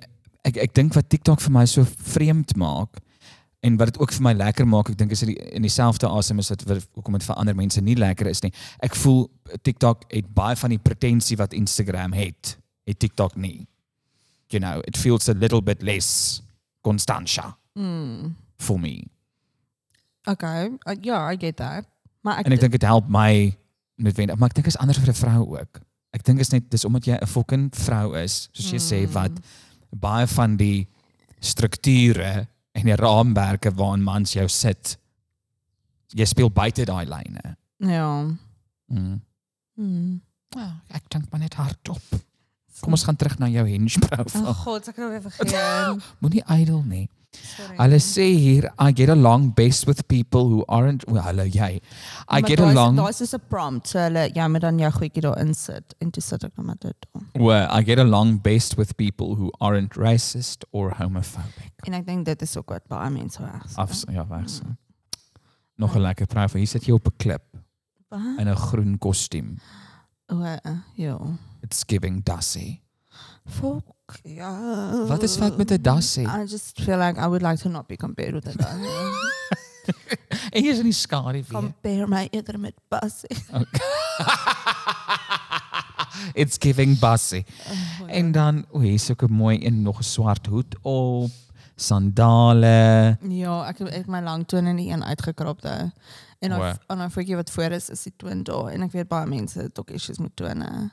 ek 0.47 0.57
ek 0.57 0.73
dink 0.73 0.93
wat 0.95 1.09
TikTok 1.11 1.41
vir 1.43 1.51
my 1.51 1.65
so 1.67 1.83
vreemd 2.13 2.55
maak 2.55 3.01
en 3.61 3.75
wat 3.77 3.91
dit 3.91 3.99
ook 4.01 4.13
vir 4.15 4.23
my 4.25 4.31
lekker 4.33 4.65
maak, 4.65 4.89
ek 4.89 4.97
dink 4.97 5.11
is 5.13 5.19
dit 5.21 5.33
die, 5.35 5.49
in 5.53 5.61
dieselfde 5.61 6.07
asem 6.09 6.39
is 6.41 6.47
dit 6.49 6.63
wat- 6.69 6.87
hoekom 6.97 7.13
dit 7.19 7.23
vir 7.27 7.35
ander 7.35 7.53
mense 7.55 7.81
nie 7.81 7.95
lekker 7.95 8.27
is 8.31 8.41
nie. 8.41 8.49
Ek 8.81 8.95
voel 8.95 9.27
TikTok 9.61 10.07
het 10.09 10.31
baie 10.33 10.55
van 10.55 10.69
die 10.73 10.79
pretensie 10.81 11.37
wat 11.37 11.53
Instagram 11.53 12.13
het, 12.17 12.55
het 12.87 12.97
TikTok 12.99 13.35
nie. 13.35 13.67
You 14.53 14.59
know, 14.59 14.81
it 14.85 14.97
feels 14.97 15.29
a 15.29 15.33
little 15.33 15.61
bit 15.61 15.81
less 15.81 16.41
Constantia 16.83 17.55
mm. 17.77 18.35
for 18.59 18.79
me. 18.79 19.07
okay 20.27 20.69
uh, 20.85 20.95
ja 21.01 21.31
I 21.31 21.35
get 21.39 21.55
that 21.57 21.85
maar 22.21 22.37
ek, 22.37 22.45
En 22.45 22.51
ek 22.53 22.59
dink 22.59 22.71
dit 22.77 22.83
help 22.85 23.07
my 23.09 23.57
noodwendig, 23.97 24.37
maar 24.37 24.49
ek 24.49 24.55
dink 24.59 24.67
is 24.67 24.77
anders 24.77 24.99
vir 25.01 25.09
'n 25.09 25.17
vrou 25.17 25.57
ook. 25.57 25.79
Ek 26.13 26.23
dink 26.23 26.39
is 26.39 26.51
net 26.51 26.69
dis 26.69 26.85
omdat 26.85 27.05
jy 27.05 27.17
'n 27.21 27.25
fucking 27.27 27.69
vrou 27.73 28.13
is, 28.17 28.49
soos 28.53 28.71
jy 28.71 28.79
sê 28.79 28.99
Mm. 29.07 29.13
wat 29.13 29.31
baie 29.89 30.27
van 30.27 30.57
die 30.57 30.87
strukture 31.39 32.47
en 32.75 32.85
die 32.85 32.95
raamwerke 32.95 33.71
waarin 33.75 34.03
mans 34.03 34.33
jou 34.33 34.47
sit. 34.47 34.97
Jy 36.13 36.25
speel 36.25 36.49
buite 36.51 36.85
daai 36.85 37.05
lyne. 37.05 37.57
ja 37.79 38.29
Mm. 38.91 39.21
mm. 39.77 40.21
Oh, 40.55 40.73
ek 40.91 41.09
dink 41.09 41.31
maar 41.31 41.39
net 41.39 41.53
hardop. 41.53 42.01
Kom 42.81 42.93
ons 42.93 43.03
gaan 43.03 43.15
terug 43.15 43.37
na 43.39 43.47
jou 43.47 43.65
hinge 43.67 43.99
profile. 43.99 44.47
Oh 44.47 44.53
god, 44.65 44.87
ek 44.87 44.95
het 44.95 44.97
nou 44.97 45.09
weer 45.11 45.21
vergeet. 45.21 46.03
Moenie 46.21 46.43
idle 46.59 46.83
nie. 46.85 47.09
Sorry. 47.31 47.77
Hulle 47.77 47.99
sê 48.03 48.25
hier 48.35 48.65
I 48.81 48.91
get 48.91 49.07
along 49.09 49.53
best 49.55 49.85
with 49.87 50.01
people 50.07 50.49
who 50.49 50.65
aren't 50.67 51.05
well, 51.07 51.21
hallo 51.23 51.43
jy. 51.47 51.77
I 51.79 52.41
Maar 52.41 52.41
get 52.49 52.57
daai 52.59 52.71
is- 52.71 52.75
along 52.75 52.95
Daai 52.97 53.09
is 53.21 53.33
'n 53.33 53.39
prompt. 53.47 53.87
So 53.87 53.99
hulle 53.99 54.29
ja, 54.33 54.47
met 54.47 54.61
dan 54.61 54.77
jou 54.79 54.91
goedjie 54.91 55.21
daar 55.21 55.39
insit 55.39 55.95
en 56.01 56.11
toe 56.11 56.21
sit 56.23 56.43
ek 56.43 56.51
nou 56.57 56.65
met 56.67 56.81
dit. 56.81 56.95
daar. 57.13 57.23
well, 57.41 57.67
I 57.79 57.83
get 57.83 57.99
along 57.99 58.41
best 58.41 58.75
with 58.75 58.95
people 58.97 59.35
who 59.35 59.49
aren't 59.59 59.95
racist 59.95 60.65
or 60.71 60.91
homophobic. 60.97 61.71
En 61.87 61.93
ek 61.93 62.05
dink 62.05 62.25
dit 62.25 62.41
is 62.41 62.57
ook 62.57 62.69
wat 62.69 62.87
baie 62.87 63.09
mense 63.09 63.41
weg. 63.41 63.63
Af 63.77 64.03
ja, 64.11 64.27
weg 64.27 64.49
so. 64.49 64.63
Nog 65.77 65.95
'n 65.95 66.01
lekker 66.01 66.25
profile. 66.27 66.59
Hier 66.59 66.67
sit 66.67 66.83
jy 66.85 66.91
op 66.93 67.07
'n 67.07 67.15
klip 67.17 67.43
Wat? 68.09 68.19
in 68.39 68.47
'n 68.49 68.55
groen 68.55 68.97
kostuum. 68.97 69.57
O, 70.27 70.35
uh, 70.41 70.57
ja. 70.95 71.17
It's 71.71 71.83
giving 71.87 72.19
dassy. 72.23 72.81
Fuck. 73.47 74.19
Ja. 74.23 75.05
Wat 75.07 75.23
is 75.23 75.37
fout 75.39 75.57
met 75.57 75.71
'n 75.71 75.81
dassy? 75.81 76.21
I 76.21 76.43
just 76.45 76.81
feel 76.81 76.97
like 76.97 77.17
I 77.19 77.27
would 77.27 77.41
like 77.41 77.61
to 77.61 77.69
not 77.69 77.87
be 77.87 77.95
compared 77.95 78.33
with 78.33 78.47
a 78.47 78.51
dassy. 78.51 78.87
En 80.51 80.63
jy's 80.63 80.77
in 80.77 80.83
die 80.83 80.93
skadu 80.93 81.31
weer. 81.31 81.45
Compare 81.47 82.07
my 82.07 82.27
eerder 82.31 82.59
met 82.59 82.73
Bassie. 82.87 83.37
It's 86.33 86.57
giving 86.59 86.99
bossy. 86.99 87.43
Oh, 88.01 88.11
En 88.11 88.31
dan, 88.31 88.65
o, 88.71 88.79
hier's 88.79 89.09
ook 89.11 89.23
'n 89.23 89.33
mooi 89.33 89.65
en 89.65 89.81
nog 89.81 89.99
'n 89.99 90.03
swart 90.03 90.45
hoed 90.47 90.75
op, 90.81 91.31
sandale. 91.75 93.17
Ja, 93.27 93.67
ek 93.67 93.77
het 93.77 94.07
my 94.07 94.21
lang 94.21 94.47
tone 94.47 94.69
in 94.69 94.75
die 94.75 94.91
een 94.91 95.03
uitgekrap 95.03 95.61
daar. 95.61 95.91
En 96.39 96.49
dan 96.49 96.61
en 96.87 96.97
dan 96.97 97.11
voetjie 97.11 97.35
wat 97.35 97.51
voor 97.51 97.71
is 97.71 97.89
is 97.89 98.03
die 98.03 98.13
toon 98.17 98.43
daar 98.43 98.65
en 98.67 98.81
ek 98.81 98.91
weet 98.91 99.07
baie 99.07 99.25
mense 99.27 99.59
het 99.59 99.79
ook 99.79 99.89
issues 99.89 100.17
met 100.17 100.35
tone. 100.35 100.91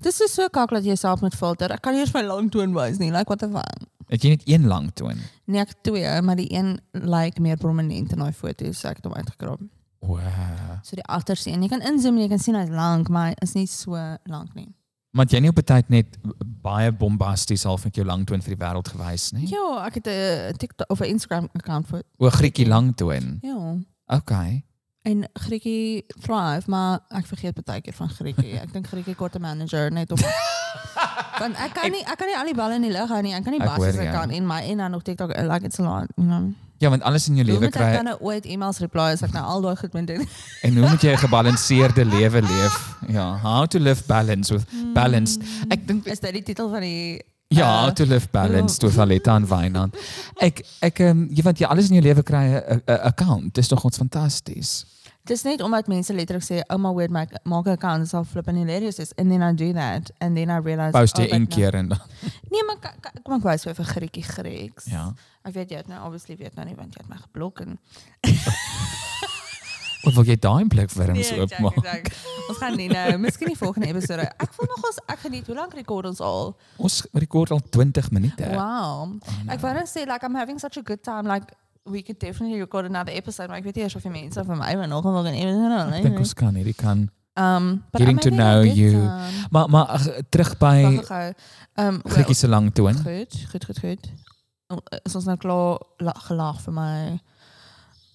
Dis 0.00 0.20
is 0.20 0.34
so 0.34 0.48
kak 0.48 0.70
dat 0.70 0.84
jy 0.84 0.94
self 0.94 1.20
met 1.20 1.34
filter. 1.34 1.70
Ek 1.72 1.80
kan 1.82 1.92
nie 1.92 2.00
eens 2.00 2.14
my 2.14 2.22
lang 2.22 2.50
toon 2.50 2.72
wys 2.74 2.98
nie. 2.98 3.10
Like 3.10 3.26
what 3.28 3.38
the 3.38 3.48
fuck. 3.48 3.88
Het 4.08 4.22
jy 4.22 4.28
net 4.30 4.42
een 4.48 4.66
lang 4.66 4.90
toon? 4.94 5.18
Nee, 5.46 5.60
ek 5.60 5.74
twee, 5.82 6.20
maar 6.22 6.36
die 6.36 6.48
een 6.52 6.78
lyk 6.92 7.38
meer 7.38 7.56
prominent 7.56 8.12
in 8.12 8.18
daai 8.18 8.32
foto, 8.32 8.72
so 8.72 8.88
ek 8.88 8.96
het 8.96 9.04
hom 9.04 9.14
uitgekrap. 9.14 9.60
Wow. 10.00 10.78
So 10.82 10.96
die 10.96 11.04
agterste 11.04 11.50
een, 11.50 11.62
jy 11.62 11.68
kan 11.68 11.82
inzoom 11.82 12.16
en 12.16 12.22
jy 12.22 12.28
kan 12.28 12.38
sien 12.38 12.54
hy's 12.54 12.70
lank, 12.72 13.08
maar 13.08 13.34
is 13.42 13.52
nie 13.54 13.66
so 13.66 13.94
lank 14.24 14.54
nie. 14.54 14.68
Maar 15.16 15.26
jy 15.26 15.40
nie 15.40 15.48
op 15.50 15.58
'n 15.58 15.64
tyd 15.64 15.88
net 15.88 16.18
baie 16.62 16.92
bombasties 16.92 17.64
half 17.64 17.84
met 17.84 17.94
jou 17.96 18.04
lang 18.06 18.24
toon 18.26 18.40
vir 18.42 18.54
die 18.56 18.64
wêreld 18.64 18.88
gewys 18.88 19.32
nie? 19.32 19.48
Ja, 19.48 19.84
ek 19.86 19.94
het 19.94 20.06
'n 20.06 20.56
TikTok 20.56 20.90
of 20.90 21.00
'n 21.00 21.04
Instagram 21.12 21.48
account 21.54 21.86
vir 21.86 22.02
O, 22.18 22.30
Grietjie 22.30 22.66
lang 22.66 22.94
toon. 22.96 23.38
ja. 23.42 23.76
Okay. 24.06 24.64
En 25.08 25.24
Grietjie 25.32 26.04
thrive, 26.20 26.68
maar 26.68 27.00
ek 27.16 27.26
vergeet 27.30 27.60
baie 27.64 27.80
keer 27.80 27.96
van 27.96 28.10
Grietjie. 28.12 28.58
Ek 28.64 28.72
dink 28.74 28.88
Grietjie 28.90 29.16
kort 29.16 29.38
'n 29.38 29.40
manager 29.40 29.90
net 29.92 30.12
op 30.12 30.20
Want 31.42 31.56
ek 31.56 31.72
kan 31.72 31.92
nie 31.94 32.02
ek 32.02 32.18
kan 32.18 32.26
nie 32.28 32.36
al 32.36 32.48
die 32.50 32.56
balle 32.58 32.76
in 32.76 32.84
die 32.84 32.92
lug 32.92 33.08
hou 33.08 33.20
nie. 33.22 33.32
Ek 33.36 33.44
kan 33.46 33.54
nie 33.54 33.62
hoor 33.62 33.88
ek 33.88 34.08
jou. 34.08 34.14
kan 34.14 34.32
en 34.34 34.46
my 34.46 34.58
en 34.68 34.82
dan 34.82 34.90
nog 34.90 35.04
TikTok 35.06 35.32
uh, 35.32 35.46
like 35.48 35.64
it's 35.64 35.78
a 35.78 35.84
lot, 35.86 36.10
you 36.16 36.26
know. 36.26 36.50
Ja, 36.78 36.90
want 36.90 37.02
alles 37.02 37.28
in 37.28 37.38
jou 37.38 37.46
lewe 37.46 37.64
moet 37.66 37.72
ek 37.72 37.78
kry 37.78 37.92
dan 37.94 38.06
nou 38.10 38.18
ooit 38.30 38.44
e-mails 38.46 38.78
reply 38.82 39.08
as 39.14 39.22
ek 39.26 39.32
nou 39.34 39.42
al 39.42 39.64
daai 39.64 39.76
goed 39.80 39.94
moet 39.96 40.06
doen? 40.06 40.26
en 40.66 40.76
hoe 40.78 40.90
moet 40.90 41.02
jy 41.02 41.14
'n 41.14 41.22
gebalanseerde 41.24 42.04
lewe 42.04 42.42
leef? 42.42 42.76
Ja, 43.08 43.26
how 43.42 43.64
to 43.66 43.78
live 43.78 44.04
balance 44.06 44.52
with 44.52 44.66
balanced. 44.94 45.42
Ek 45.70 45.86
dink 45.88 46.06
Is 46.06 46.20
dit 46.20 46.32
die 46.42 46.46
titel 46.52 46.70
van 46.70 46.84
die 46.84 47.22
ja, 47.48 47.64
how 47.64 47.88
uh, 47.88 47.94
to 47.94 48.04
live 48.04 48.28
balanced 48.30 48.82
with 48.82 48.98
Aletta 48.98 49.34
en 49.40 49.48
Wynand. 49.48 49.96
Ek 50.36 50.62
ek 50.84 51.00
ehm 51.00 51.26
jy 51.32 51.42
want 51.42 51.58
jy 51.58 51.66
alles 51.66 51.88
in 51.88 51.96
jou 51.96 52.04
lewe 52.04 52.22
kry 52.22 52.44
'n 52.60 52.82
account. 53.08 53.54
Dis 53.54 53.68
tog 53.68 53.84
ons 53.84 53.96
fantasties. 53.96 54.84
Dis 55.28 55.42
net 55.44 55.60
omdat 55.60 55.88
mense 55.92 56.14
letterlik 56.16 56.44
sê 56.46 56.62
ouma 56.72 56.90
word 56.96 57.12
my 57.12 57.26
maak 57.44 57.66
'n 57.68 57.76
account 57.76 58.08
sal 58.08 58.24
flip 58.24 58.48
and 58.48 58.56
hilarious 58.58 58.98
is 58.98 59.12
and 59.18 59.28
then 59.30 59.42
I 59.44 59.52
do 59.52 59.72
that 59.76 60.10
and 60.20 60.36
then 60.36 60.48
I 60.50 60.56
realize 60.64 60.92
Post 60.96 61.18
jy 61.20 61.26
oh, 61.28 61.34
een 61.36 61.44
but 61.44 61.54
keer 61.54 61.74
en 61.74 61.88
dan 61.88 62.00
Nee, 62.50 62.64
maar 62.64 62.78
kom 63.24 63.36
ek 63.36 63.44
wys 63.44 63.64
vir 63.68 63.74
vir 63.74 63.84
Grietjie 63.84 64.22
Greeks. 64.24 64.86
ja. 64.88 65.12
Ek 65.44 65.54
weet 65.54 65.70
jy 65.70 65.76
het 65.76 65.88
nou 65.88 66.00
obviously 66.06 66.36
weet 66.36 66.54
nou 66.56 66.64
nie 66.64 66.74
want 66.76 66.94
jy 66.96 67.02
het 67.04 67.08
my 67.12 67.16
geblok 67.20 67.60
en 67.60 67.78
Of 70.06 70.14
wil 70.14 70.24
jy 70.24 70.36
daai 70.38 70.64
blikwerms 70.70 71.30
Nee, 71.30 71.40
oopmaak? 71.42 71.74
check, 71.82 72.04
check. 72.06 72.12
Ons 72.48 72.58
gaan 72.62 72.76
nie 72.78 72.86
nou, 72.88 73.16
miskien 73.18 73.48
die 73.50 73.58
volgende 73.58 73.88
episode. 73.90 74.28
Ek 74.40 74.52
voel 74.54 74.68
nog 74.70 74.84
ons 74.86 75.00
ek 75.10 75.18
geniet. 75.26 75.46
Hoe 75.50 75.56
lank 75.58 75.74
rekord 75.74 76.06
ons 76.06 76.20
al? 76.24 76.54
Ons 76.78 77.00
rekord 77.18 77.50
al 77.50 77.60
20 77.74 78.10
minute. 78.14 78.46
Wow. 78.54 79.18
Oh, 79.18 79.50
Ek 79.52 79.60
wou 79.60 79.72
net 79.74 79.90
sê 79.90 80.06
like 80.06 80.22
I'm 80.24 80.38
having 80.38 80.58
such 80.62 80.78
a 80.78 80.82
good 80.86 81.02
time 81.02 81.26
like 81.28 81.50
we 81.90 82.02
could 82.02 82.18
definitely 82.20 82.58
record 82.60 82.84
another 82.84 83.12
episode, 83.12 83.48
maar 83.48 83.58
ek 83.58 83.64
weet 83.64 83.74
nie 83.76 83.84
eers 83.84 83.96
of 83.96 84.02
die 84.02 84.10
mense 84.10 84.44
vir 84.44 84.56
my 84.56 84.76
wil 84.76 84.88
nog 84.88 85.02
wil 85.04 85.22
gaan 85.22 85.34
episode 85.34 85.94
Ek 85.98 86.02
dink 86.02 86.18
ons 86.18 86.34
kan 86.34 86.54
hierdie 86.54 86.74
kan. 86.76 87.08
Um, 87.38 87.84
but 87.92 88.00
Getting 88.00 88.18
to 88.20 88.30
know 88.30 88.64
you. 88.64 88.98
Maar 89.50 89.68
maar 89.70 89.86
ag, 89.94 90.06
terug 90.28 90.56
by. 90.58 90.98
Um, 91.78 92.00
well, 92.02 92.12
Grietjie 92.12 92.34
se 92.34 92.48
lang 92.48 92.72
toon. 92.74 92.94
goed, 92.94 93.34
goed, 93.50 93.64
goed, 93.64 93.78
goed. 93.78 94.08
Oh, 94.68 94.78
Is 95.04 95.14
ons 95.14 95.24
nou 95.24 95.36
klaar 95.36 95.78
la- 96.02 96.18
gelaag 96.26 96.58
vir 96.60 96.74
my 96.74 97.20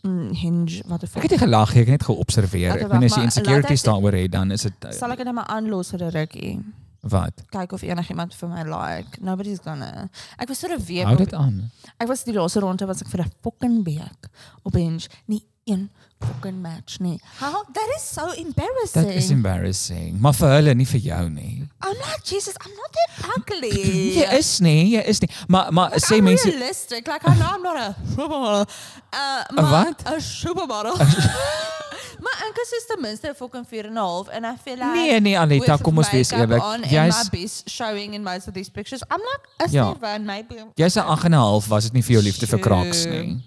mm, 0.04 0.34
hinge 0.36 0.84
wat 0.88 1.04
Ek 1.04 1.22
het 1.24 1.32
nie 1.32 1.40
gelag, 1.40 1.72
ek 1.72 1.88
het 1.88 1.96
net 1.98 2.04
geobserveer. 2.04 2.76
Ek 2.76 2.88
bedoel 2.92 3.08
as 3.08 3.16
jy 3.16 3.24
insecurities 3.30 3.84
daaroor 3.88 4.14
het, 4.20 4.32
dan 4.32 4.52
is 4.52 4.68
dit 4.68 4.90
Sal 4.94 5.12
ek 5.16 5.24
dit 5.24 5.26
nou 5.26 5.36
maar 5.40 5.48
aanlos 5.48 5.90
vir 5.96 6.04
'n 6.04 6.12
rukkie? 6.20 6.60
Wat? 7.04 7.44
Kyk 7.52 7.74
of 7.76 7.84
enigiemand 7.84 8.36
vir 8.36 8.50
my 8.50 8.64
like. 8.64 9.20
Nobody's 9.22 9.60
gonna. 9.64 10.10
Ek 10.40 10.48
was 10.48 10.62
vir 10.64 10.76
'n 10.78 10.86
week 10.88 11.06
Hou 11.06 11.16
dit 11.18 11.34
aan. 11.34 11.72
Ek 12.00 12.08
was 12.08 12.24
die 12.24 12.34
laaste 12.34 12.60
ronde 12.64 12.86
was 12.88 13.02
ek 13.02 13.10
vir 13.10 13.26
'n 13.26 13.32
fucking 13.44 13.84
week 13.84 14.30
op 14.64 14.74
Hinge. 14.74 15.08
Nie 15.28 15.44
een 15.66 15.90
fucking 16.20 16.62
match 16.62 17.00
nie. 17.00 17.20
How? 17.40 17.64
That 17.74 17.88
is 17.98 18.04
so 18.14 18.32
embarrassing. 18.32 19.06
Dit 19.08 19.16
is 19.16 19.30
embarrassing, 19.30 20.20
maar 20.20 20.34
vir 20.34 20.50
hulle 20.58 20.74
nie 20.76 20.86
vir 20.88 21.00
jou 21.00 21.30
nie. 21.30 21.68
I'm 21.84 21.98
like 21.98 22.22
Jesus, 22.24 22.56
I'm 22.66 22.72
not 22.76 22.92
that 22.92 23.38
ugly. 23.38 23.72
Jy 24.20 24.28
is 24.38 24.60
nie, 24.60 24.96
jy 24.96 25.02
is 25.08 25.20
nie. 25.20 25.30
Maar 25.48 25.74
maar 25.74 25.92
sê 26.00 26.16
I'm 26.18 26.24
mense 26.24 26.50
realistic. 26.50 27.08
Like 27.08 27.28
I 27.28 27.34
know 27.36 27.56
I'm 27.56 27.62
not 27.64 27.78
a 27.78 27.96
supermodel. 28.16 28.66
Uh, 29.14 29.20
A 29.20 29.62
maar- 29.62 29.70
wat? 29.86 30.08
A 30.08 30.20
supermodel. 30.20 30.96
maar 32.24 32.38
ek 32.48 32.58
is 32.64 32.86
ten 32.88 33.02
minste 33.02 33.28
'n 33.30 33.36
fucking 33.36 33.66
4 33.68 33.86
en 33.86 33.94
'n 33.94 33.98
half 33.98 34.28
en 34.28 34.44
I 34.46 34.56
feel 34.64 34.78
like 34.78 34.94
Nee 34.96 35.20
nee 35.20 35.60
with 35.60 35.82
kom 35.82 35.98
ons 35.98 36.10
wees 36.12 36.32
eerlik. 36.32 36.62
and 36.62 36.86
Jy's 36.86 37.30
my 37.32 37.40
best 37.42 37.70
showing 37.70 38.14
in 38.14 38.24
most 38.24 38.48
of 38.48 38.54
these 38.54 38.72
pictures. 38.72 39.02
I'm 39.12 39.20
like 39.22 39.44
a 39.60 39.68
Ja. 39.72 39.94
7 39.94 40.26
maybe. 40.26 40.56
jy's 40.76 40.96
'n 40.96 41.04
8 41.06 41.24
en 41.26 41.32
'n 41.32 41.38
half, 41.38 41.68
was 41.68 41.84
dit 41.84 41.94
nie 41.94 42.02
vir 42.04 42.12
jou 42.14 42.24
liefde 42.24 42.48
vir 42.48 42.60
kraks 42.60 43.02
Sure. 43.02 43.24
nie. 43.24 43.44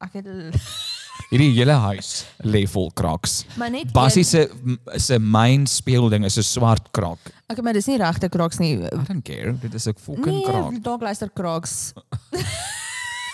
Ek 0.00 0.12
het 0.12 0.26
Hierdie 1.28 1.52
hele 1.58 1.72
huis 1.72 2.24
lê 2.42 2.62
vol 2.72 2.90
kraks. 2.96 3.44
Bassie 3.92 4.24
se 4.24 4.48
se 4.96 5.18
main 5.18 5.66
speelding 5.66 6.24
is 6.24 6.38
'n 6.38 6.42
swart 6.42 6.88
krak. 6.92 7.18
Okay, 7.50 7.62
maar 7.62 7.72
dis 7.74 7.86
nie 7.86 7.98
regte 7.98 8.28
kraks 8.28 8.58
nie. 8.58 8.76
I 8.78 8.88
don't 9.06 9.22
care. 9.24 9.52
Dit 9.60 9.74
is 9.74 9.86
'n 9.86 9.94
fucking 9.94 10.24
Nee, 10.26 10.42
krak. 10.44 10.82
dalk 10.82 11.02
luister 11.02 11.28
kraks. 11.34 11.92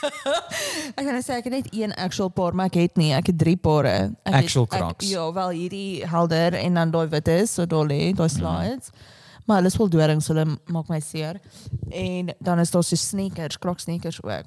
ek 0.04 1.00
kan 1.04 1.14
net 1.14 1.24
sê 1.24 1.38
ek 1.38 1.44
het 1.48 1.52
net 1.54 1.68
een 1.72 1.94
actual 1.94 2.28
paar, 2.34 2.54
maar 2.54 2.66
ek 2.66 2.74
het 2.74 2.96
nie, 3.00 3.12
ek 3.16 3.26
het 3.32 3.38
drie 3.38 3.56
pare. 3.56 4.12
Ek 4.24 4.34
Actual 4.42 4.64
het, 4.68 4.74
ek, 4.74 4.80
Crocs. 4.80 5.08
Ja, 5.10 5.32
wel 5.32 5.48
hierdie 5.50 6.04
helder 6.06 6.54
en 6.54 6.74
dan 6.74 6.90
daai 6.90 7.08
wit 7.08 7.28
is, 7.28 7.54
so 7.54 7.66
daar 7.66 7.86
lê, 7.86 8.10
Mhm. 8.10 8.16
daai 8.16 8.28
slides. 8.28 8.90
Maar 9.46 9.56
hulle 9.56 9.66
is 9.68 9.76
vol 9.76 9.88
doring, 9.88 10.22
so 10.22 10.34
hulle 10.34 10.58
maak 10.72 10.88
my 10.88 11.00
seer. 11.00 11.40
En 11.90 12.34
dan 12.40 12.58
is 12.58 12.70
daar 12.70 12.82
so 12.84 12.96
sneakers, 12.96 13.58
Crocs 13.58 13.82
sneakers 13.82 14.22
ook. 14.22 14.44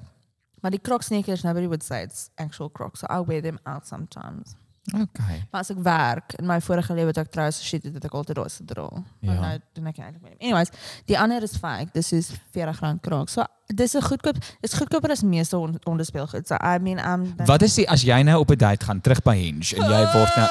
Maar 0.60 0.70
die 0.70 0.80
Crocs 0.80 1.06
sneakers, 1.06 1.42
nobody 1.42 1.66
would 1.66 1.82
say 1.82 2.02
it's 2.02 2.30
actual 2.36 2.70
Crocs, 2.70 3.00
so 3.00 3.06
I 3.10 3.20
wear 3.24 3.40
them 3.42 3.58
out 3.64 3.86
sometimes. 3.86 4.54
Okay. 4.94 5.44
Maar 5.50 5.60
as 5.60 5.70
ek 5.70 5.82
werk, 5.84 6.32
in 6.38 6.46
my 6.46 6.60
vorige 6.60 6.94
lewe 6.94 7.06
het 7.12 7.18
ek 7.18 7.30
trouens 7.30 7.58
shit 7.62 7.82
het 7.84 8.04
ek 8.04 8.12
altyd 8.14 8.36
daar 8.36 8.48
gedra. 8.50 8.88
Maar 9.20 9.34
Ja. 9.34 9.40
nou 9.40 9.58
doen 9.74 9.86
ek 9.86 9.96
eintlik 9.98 10.22
meer. 10.22 10.34
nie. 10.38 10.48
Anyways, 10.48 10.70
die 11.04 11.18
ander 11.18 11.42
is 11.42 11.56
fake. 11.56 11.90
Dis 11.92 12.12
is 12.12 12.30
R40 12.54 13.00
kraak. 13.00 13.28
So 13.28 13.44
dis 13.66 13.94
'n 13.94 14.00
goedkoop, 14.02 14.36
dis 14.60 14.72
goedkoper 14.74 15.10
as 15.10 15.22
meeste 15.22 15.58
on- 15.58 15.78
onderspeelgoed. 15.84 16.46
So 16.46 16.54
I 16.54 16.78
mean 16.78 16.98
I'm 16.98 17.34
Wat 17.46 17.62
is 17.62 17.74
die 17.74 17.86
as 17.90 18.02
jy 18.02 18.22
nou 18.22 18.40
op 18.40 18.50
'n 18.50 18.56
date 18.56 18.84
gaan 18.84 19.00
terug 19.00 19.22
by 19.22 19.36
Hinge 19.36 19.76
en 19.76 19.82
jy 19.90 20.12
word 20.12 20.36
nou 20.36 20.48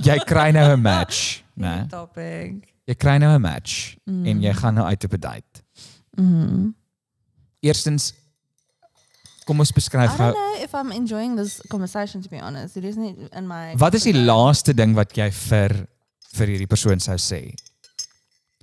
jy 0.08 0.18
kry 0.24 0.50
nou 0.50 0.72
'n 0.76 0.80
match, 0.82 1.42
né? 1.54 1.76
Nee. 1.76 1.86
Topic. 1.86 2.74
Jy 2.86 2.94
kry 2.94 3.18
nou 3.18 3.34
'n 3.34 3.40
match 3.40 3.96
Mm. 4.04 4.26
en 4.26 4.40
jy 4.40 4.52
gaan 4.54 4.74
nou 4.74 4.86
uit 4.86 5.04
op 5.04 5.12
'n 5.12 5.20
date. 5.20 5.62
Mhm. 6.16 6.70
Eerstens 7.62 8.12
kom 9.48 9.60
ons 9.60 9.70
I 9.72 9.76
beskryf 9.78 10.12
don't 10.16 10.18
gou 10.20 10.32
know 10.36 10.62
if 10.62 10.74
I'm 10.74 10.92
enjoying 10.92 11.36
this 11.36 11.60
conversation 11.70 12.22
to 12.22 12.28
be 12.28 12.38
honest. 12.40 12.76
It 12.76 12.84
isn't 12.84 13.32
in 13.32 13.46
my 13.48 13.74
wat 13.80 13.94
is 13.94 14.04
die 14.04 14.14
laaste 14.16 14.74
ding 14.76 14.94
wat 14.98 15.14
jy 15.16 15.30
vir 15.32 15.74
vir 16.36 16.46
hierdie 16.52 16.68
persoon 16.70 17.00
sou 17.00 17.16
sê 17.16 17.54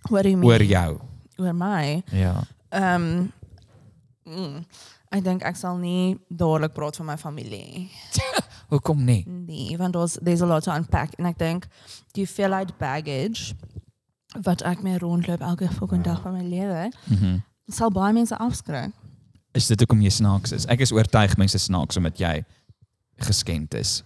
What 0.09 0.23
do 0.23 0.29
you 0.29 0.37
mean? 0.37 0.45
oor 0.51 0.61
jou? 0.61 0.99
Oor 1.41 1.53
my. 1.57 2.03
Ja. 2.13 2.43
Ehm 2.71 3.31
mm, 4.25 4.59
ek 5.15 5.23
dink 5.25 5.43
ek 5.47 5.57
sal 5.57 5.77
nie 5.81 6.15
dadelik 6.29 6.73
praat 6.77 6.95
van 7.01 7.09
my 7.09 7.17
familie. 7.17 7.89
Hoekom 8.69 9.01
nie? 9.05 9.23
Nee, 9.27 9.75
want 9.77 9.93
daar's 9.97 10.17
there's 10.21 10.41
a 10.41 10.45
lot 10.49 10.63
to 10.65 10.71
unpack 10.73 11.13
en 11.19 11.25
ek 11.29 11.37
dink 11.41 11.65
die 12.13 12.23
hoeveelheid 12.25 12.75
baggage 12.77 13.53
wat 14.45 14.61
ek 14.67 14.81
mee 14.83 14.97
rondloop 15.01 15.41
elke 15.41 15.69
fucking 15.73 16.03
dag 16.05 16.21
van 16.21 16.33
my 16.37 16.43
lewe 16.45 16.91
Mhm. 17.09 17.41
Sal 17.69 17.91
baie 17.91 18.13
mense 18.13 18.35
afskrik. 18.37 18.91
Is 19.53 19.67
dit 19.67 19.79
hoekom 19.79 20.01
jy 20.01 20.09
snaaks 20.09 20.51
is? 20.51 20.65
Ek 20.67 20.79
is 20.79 20.91
oortuig 20.91 21.37
mense 21.37 21.57
snaaks 21.57 21.97
omdat 21.97 22.17
jy 22.19 22.43
geskend 23.23 23.73
is. 23.73 24.03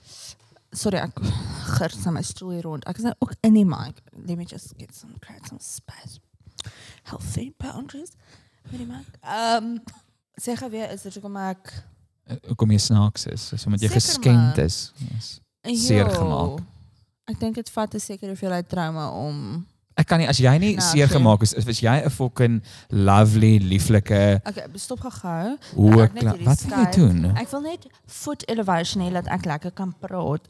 Sorry, 0.72 0.98
ek 1.02 1.18
girs 1.78 2.06
aan 2.06 2.14
my 2.14 2.22
stoel 2.22 2.52
hier 2.52 2.62
rond. 2.64 2.86
Ek 2.86 2.98
is 2.98 3.04
nou 3.04 3.14
ook 3.20 3.34
in 3.42 3.54
die 3.54 3.66
mic. 3.66 4.02
Let 4.14 4.38
me 4.38 4.46
just 4.46 4.74
get 4.78 4.94
some 4.96 5.16
create 5.20 5.48
some 5.48 5.60
space. 5.60 6.20
Healthy 7.10 7.54
boundaries. 7.58 8.12
Met 8.70 8.78
die 8.78 8.86
mic. 8.86 9.06
Ehm 9.24 9.80
sê 10.40 10.54
gou 10.56 10.70
weer 10.72 10.92
is 10.94 11.02
dit 11.02 11.14
hoekom 11.14 11.36
ek 11.38 11.74
Eh, 12.30 12.36
Hoekom 12.48 12.70
jy 12.72 12.78
snaaks 12.78 13.26
is? 13.26 13.48
Is 13.54 13.66
omdat 13.66 13.82
jy 13.82 13.88
Seker 13.88 14.02
geskend 14.02 14.58
is. 14.62 14.92
Yes. 15.02 15.40
Seer 15.88 16.10
gemaak. 16.14 16.60
Ek 17.26 17.40
dink 17.40 17.56
dit 17.56 17.70
vat 17.74 17.96
'n 17.96 18.00
sekere 18.00 18.30
hoeveelheid 18.36 18.70
trauma 18.70 19.10
om 19.10 19.66
Ek 20.00 20.08
kan 20.08 20.22
nie 20.22 20.28
as 20.32 20.40
jy 20.40 20.52
nie 20.62 20.76
Nou, 20.78 20.86
seer 20.86 21.10
sê. 21.10 21.18
gemaak 21.18 21.42
is, 21.44 21.54
is 21.54 21.82
jy 21.84 21.96
'n 22.06 22.10
fucking 22.10 22.62
lovely, 22.90 23.60
lieflike 23.60 24.40
Okay, 24.48 24.66
stop 24.76 25.00
gou-gou. 25.04 25.58
hoe 25.76 25.92
Wat 25.96 26.14
wil 26.14 26.78
jy 26.78 26.92
doen? 26.96 27.36
Ek 27.36 27.52
wil 27.52 27.62
net 27.62 27.86
foot 28.08 28.44
elevation 28.48 29.02
hê 29.04 29.12
dat 29.12 29.28
ek 29.28 29.46
lekker 29.46 29.72
kan 29.72 29.94
praat. 30.00 30.42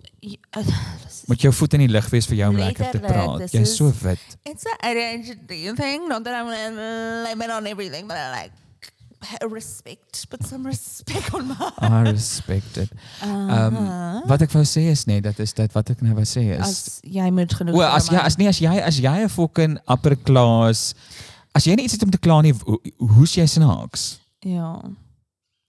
Moet 1.29 1.41
jou 1.41 1.53
voet 1.53 1.73
in 1.73 1.79
die 1.87 1.91
lug 1.91 2.09
wees 2.09 2.25
vir 2.27 2.37
jou 2.37 2.49
om 2.49 2.57
lekker 2.57 2.91
te 2.91 2.99
praat. 2.99 3.51
Jy's 3.51 3.75
so 3.75 3.91
wit. 4.03 4.19
It's 4.45 4.65
a 4.65 4.75
ADHD 4.85 5.73
thing, 5.75 6.07
not 6.07 6.23
that 6.23 6.35
I'm 6.35 7.41
it 7.41 7.49
on 7.49 7.65
everything, 7.65 8.07
but 8.07 8.17
I 8.17 8.43
like 8.43 8.51
respect, 9.51 10.25
put 10.29 10.43
some 10.47 10.65
respect 10.65 11.33
on 11.33 11.47
my. 11.47 11.71
I 11.81 12.01
respect 12.11 12.77
it. 12.77 12.89
Ehm 13.21 13.75
Uh-huh. 13.75 14.21
wat 14.27 14.41
ek 14.41 14.51
wou 14.55 14.63
sê 14.63 14.87
is 14.91 15.05
net 15.05 15.23
dat 15.23 15.39
is 15.39 15.53
dit 15.53 15.71
wat 15.73 15.89
ek 15.89 16.01
nou 16.01 16.13
wou 16.15 16.25
sê 16.25 16.43
is. 16.55 16.61
as 16.61 16.99
jy 17.03 17.29
moet 17.31 17.53
genoeg 17.53 17.75
O, 17.75 17.81
as 17.81 18.07
jy 18.09 18.17
as 18.17 18.37
nie 18.37 18.47
as 18.47 18.59
jy 18.59 18.79
as 18.79 18.99
jy 18.99 19.15
'n 19.23 19.29
fucking 19.29 19.77
upper 19.87 20.15
class 20.15 20.93
as 21.55 21.65
jy 21.65 21.75
iets 21.75 21.93
het 21.93 22.03
om 22.03 22.11
te 22.11 22.17
kla 22.17 22.41
nie, 22.41 22.53
hoe- 22.53 22.81
hoe's 22.97 23.33
jy 23.35 23.45
snaaks? 23.45 24.19
Ja. 24.45 24.81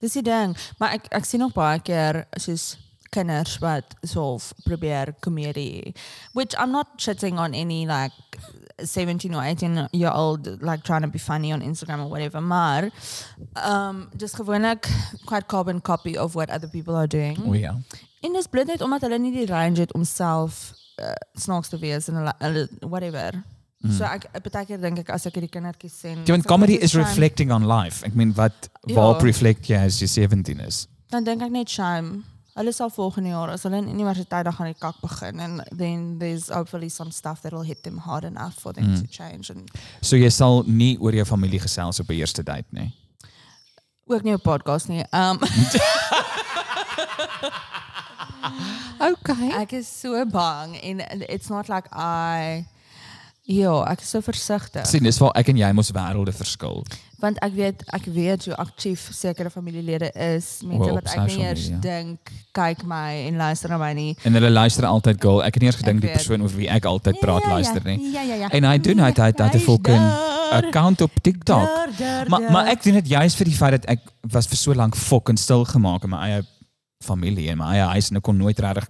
Dis 0.00 0.12
die 0.12 0.22
ding, 0.22 0.56
maar 0.78 0.92
ek 0.94 1.08
ek 1.12 1.24
sien 1.24 1.40
nog 1.40 1.52
baie 1.52 1.78
keer 1.80 2.26
soos 2.38 2.76
kinders 3.10 3.58
wat 3.58 3.94
so 4.02 4.38
probeer 4.64 5.14
komedie 5.20 5.94
which 6.32 6.54
I'm 6.58 6.70
not 6.70 6.86
shitting 6.98 7.38
on 7.38 7.54
any 7.54 7.86
like 7.86 8.12
17 8.78 9.34
or 9.34 9.42
18 9.42 9.88
year 9.92 10.10
old 10.14 10.46
like 10.62 10.82
trying 10.84 11.02
to 11.02 11.08
be 11.08 11.18
funny 11.18 11.52
on 11.52 11.60
Instagram 11.60 12.04
or 12.04 12.08
whatever 12.08 12.40
maar 12.40 12.90
um 13.54 14.08
just 14.16 14.36
gewoonlik 14.36 14.88
quite 15.26 15.46
carbon 15.48 15.80
copy 15.80 16.16
of 16.16 16.34
what 16.34 16.50
other 16.50 16.68
people 16.68 16.94
are 16.94 17.06
doing. 17.08 17.38
O 17.46 17.54
ja. 17.54 17.74
En 18.20 18.32
dis 18.32 18.46
bloot 18.46 18.66
net 18.66 18.80
omdat 18.80 19.00
hulle 19.00 19.18
nie 19.18 19.32
die 19.32 19.46
range 19.46 19.80
het 19.80 19.92
om 19.94 20.04
self 20.04 20.72
uh, 21.00 21.12
snaaks 21.34 21.68
te 21.68 21.78
wees 21.78 22.08
en 22.08 22.14
hulle, 22.20 22.34
hulle 22.38 22.68
whatever. 22.80 23.42
Mm. 23.80 23.92
So 23.96 24.04
ek 24.04 24.26
baie 24.44 24.66
keer 24.68 24.80
dink 24.82 25.00
ek 25.00 25.12
as 25.14 25.24
ek 25.28 25.38
hierdie 25.38 25.52
kindertjies 25.54 25.94
sien. 26.02 26.18
Ja, 26.26 26.34
want 26.34 26.48
comedy 26.50 26.76
is 26.76 26.92
shame, 26.92 27.06
reflecting 27.06 27.52
on 27.54 27.64
life. 27.68 28.04
Ek 28.06 28.14
meen 28.14 28.34
wat 28.36 28.68
Ja. 28.86 28.94
waarop 28.98 29.22
reflect 29.24 29.68
jy 29.68 29.76
as 29.76 30.00
jy 30.00 30.06
17 30.06 30.60
is? 30.60 30.86
Dan 31.10 31.24
dink 31.24 31.42
ek 31.42 31.50
net 31.50 31.68
shame. 31.72 32.24
Hulle 32.54 32.72
sal 32.72 32.90
volgende 32.90 33.28
jaar 33.30 33.50
as 33.50 33.62
hulle 33.62 33.76
in 33.76 33.88
universiteit 33.88 34.44
dan 34.44 34.52
gaan 34.52 34.66
die 34.66 34.74
kak 34.78 34.96
begin 35.00 35.40
and 35.40 35.62
then 35.78 36.18
there's 36.18 36.48
hopefully 36.48 36.88
some 36.88 37.10
stuff 37.10 37.40
that 37.42 37.52
will 37.52 37.62
hit 37.64 37.82
them 37.82 37.98
hard 37.98 38.24
enough 38.24 38.54
for 38.60 38.72
them 38.72 38.84
Mm. 38.84 39.00
to 39.00 39.06
change 39.06 39.50
and 39.50 39.70
So 40.02 40.16
jy 40.16 40.28
sal 40.30 40.62
nie 40.66 40.96
oor 40.98 41.12
jou 41.12 41.24
familie 41.24 41.60
gesels 41.60 42.00
op 42.00 42.08
'n 42.10 42.14
eerste 42.14 42.42
date 42.42 42.66
nie. 42.70 42.92
ook 44.06 44.22
nie 44.22 44.34
op 44.34 44.42
podcast 44.42 44.88
nie. 44.88 45.04
Um 45.12 45.38
Okay. 49.00 49.50
ek 49.62 49.72
is 49.72 49.88
so 50.00 50.24
bang 50.26 50.76
en 50.82 51.00
it's 51.28 51.48
not 51.48 51.68
like 51.68 51.88
I 51.92 52.66
Ja, 53.50 53.72
ek 53.90 54.00
is 54.04 54.10
so 54.14 54.20
versigtig. 54.22 54.84
sien 54.86 55.02
dis 55.02 55.18
waar 55.18 55.32
ek 55.34 55.48
en 55.50 55.56
jy 55.58 55.70
mos 55.74 55.90
wêrelde 55.90 56.32
verskil. 56.36 56.84
want 57.20 57.38
ek 57.44 57.52
weet 57.52 57.82
ek 57.92 58.04
weet 58.14 58.44
hoe 58.46 58.54
aktief 58.56 59.08
sekere 59.12 59.50
familielede 59.50 60.08
is, 60.14 60.60
mense 60.64 60.78
Wel, 60.86 60.94
op 60.96 61.02
wat 61.02 61.10
ek 61.16 61.26
nie 61.26 61.42
eers 61.44 61.64
media. 61.68 61.80
dink 61.84 62.30
kyk 62.56 62.84
my 62.88 63.26
en 63.26 63.36
luister 63.36 63.68
na 63.74 63.78
my 63.78 63.92
nie. 63.92 64.16
En 64.24 64.32
hulle 64.38 64.50
luister 64.50 64.86
altyd 64.86 65.20
girl. 65.20 65.42
Ek 65.44 65.54
het 65.54 65.62
nie 65.62 65.68
eens 65.72 65.80
gedink 65.82 66.00
die 66.00 66.10
persoon 66.14 66.42
oor 66.46 66.54
wie 66.56 66.68
ek 66.70 66.84
altyd 66.88 67.18
praat 67.20 67.44
luister 67.50 67.82
nie. 67.84 67.98
Ja 68.14 68.22
ja 68.22 68.34
ja. 68.44 68.48
En 68.50 68.64
hy 68.64 68.78
doen 68.78 68.98
hy 68.98 69.10
hy 69.12 69.26
het 69.32 69.40
'n 69.40 69.58
fucking 69.58 70.06
account 70.52 71.00
op 71.00 71.10
TikTok. 71.22 71.66
Daar, 71.66 71.88
daar, 71.98 72.28
Maar 72.28 72.40
daar. 72.40 72.52
maar 72.52 72.66
ek 72.66 72.82
doen 72.82 72.94
dit 72.94 73.08
juist 73.08 73.36
vir 73.36 73.44
die 73.46 73.54
feit 73.56 73.70
dat 73.72 73.84
ek 73.86 74.00
was 74.30 74.46
vir 74.46 74.56
so 74.56 74.74
lank 74.74 74.94
fucking 74.96 75.38
stil 75.38 75.64
gemaak 75.64 76.04
in 76.04 76.10
my 76.10 76.16
eie 76.30 76.42
familie 77.04 77.48
en 77.50 77.58
my 77.58 77.74
eie 77.74 77.86
huis 77.94 78.10
en 78.10 78.16
ek 78.16 78.22
kon 78.22 78.36
nooit 78.36 78.58
regtig 78.58 78.88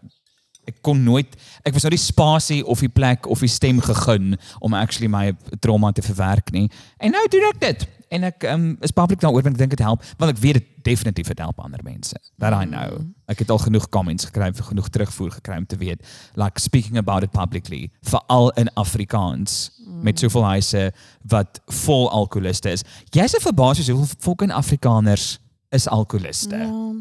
ek 0.68 0.82
kon 0.82 1.02
nooit 1.04 1.36
ek 1.64 1.72
was 1.72 1.82
nou 1.86 1.92
die 1.94 2.00
spasie 2.00 2.60
of 2.66 2.80
die 2.80 2.92
plek 2.92 3.26
of 3.26 3.40
die 3.40 3.50
stem 3.50 3.80
gegun 3.80 4.36
om 4.60 4.74
actually 4.74 5.08
my 5.08 5.32
trauma 5.60 5.92
te 5.92 6.02
verwerk 6.02 6.52
nie. 6.52 6.68
En 6.98 7.10
nou 7.16 7.24
doen 7.28 7.48
ek 7.54 7.60
dit. 7.60 7.88
en 8.10 8.24
ek 8.26 8.42
um, 8.50 8.76
is 8.82 8.90
public 8.90 9.20
daaroor 9.22 9.44
want 9.46 9.54
ek 9.54 9.60
dink 9.60 9.70
dit 9.76 9.84
help 9.86 10.02
want 10.18 10.32
ek 10.32 10.42
weet 10.42 10.58
dit 10.58 10.68
definitief 10.82 11.28
dit 11.28 11.38
help 11.38 11.60
ander 11.60 11.82
mense. 11.84 12.16
That 12.38 12.56
I 12.56 12.64
know. 12.64 12.98
Mm. 12.98 13.14
Ek 13.30 13.44
het 13.44 13.50
al 13.50 13.60
genoeg 13.62 13.88
comments 13.88 14.24
gekry, 14.24 14.48
genoeg 14.56 14.88
terugvoer 14.88 15.30
gekry 15.38 15.58
om 15.60 15.66
te 15.66 15.76
weet 15.76 16.02
like 16.34 16.58
speaking 16.58 16.98
about 16.98 17.22
it 17.22 17.30
publicly 17.30 17.90
veral 18.02 18.50
in 18.58 18.72
Afrikaans 18.74 19.70
Mm. 19.90 20.02
met 20.02 20.18
soveel 20.18 20.44
huise 20.44 20.92
wat 21.28 21.60
vol 21.66 22.10
alkoholiste 22.10 22.70
is. 22.70 22.82
Jy's 23.10 23.34
verbaas 23.38 23.88
hoeveel 23.88 24.16
fucking 24.18 24.52
Afrikaners 24.52 25.38
is 25.68 25.88
alkoholiste. 25.88 26.56
Ja. 26.56 26.92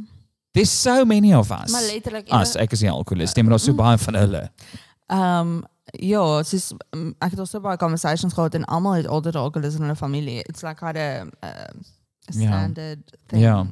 There's 0.60 0.82
so 0.82 1.06
many 1.06 1.34
of 1.36 1.52
us. 1.52 1.72
Maar 1.72 1.82
letterlik 1.82 2.30
As 2.36 2.56
ek 2.60 2.72
is 2.76 2.82
nie 2.84 2.92
alkoholist, 2.92 3.36
nie, 3.36 3.44
maar 3.48 3.56
daar's 3.56 3.68
so 3.70 3.76
baie 3.78 3.98
van 3.98 4.18
hulle. 4.20 4.46
Ehm 5.08 5.60
ja, 6.06 6.22
soos 6.46 6.68
um, 6.94 7.16
ek 7.18 7.32
het 7.34 7.40
al 7.42 7.48
so 7.50 7.64
baie 7.64 7.80
conversations 7.82 8.36
gehad 8.36 8.54
en 8.54 8.66
almal 8.70 9.00
het 9.00 9.08
altyd 9.08 9.36
alkoholis 9.40 9.78
in 9.80 9.88
hulle 9.88 9.96
familie. 9.98 10.44
It's 10.52 10.62
like 10.62 10.84
had 10.86 11.00
a, 11.00 11.26
a 11.42 11.54
standard 12.36 13.16
thing. 13.32 13.42
Ja. 13.42 13.64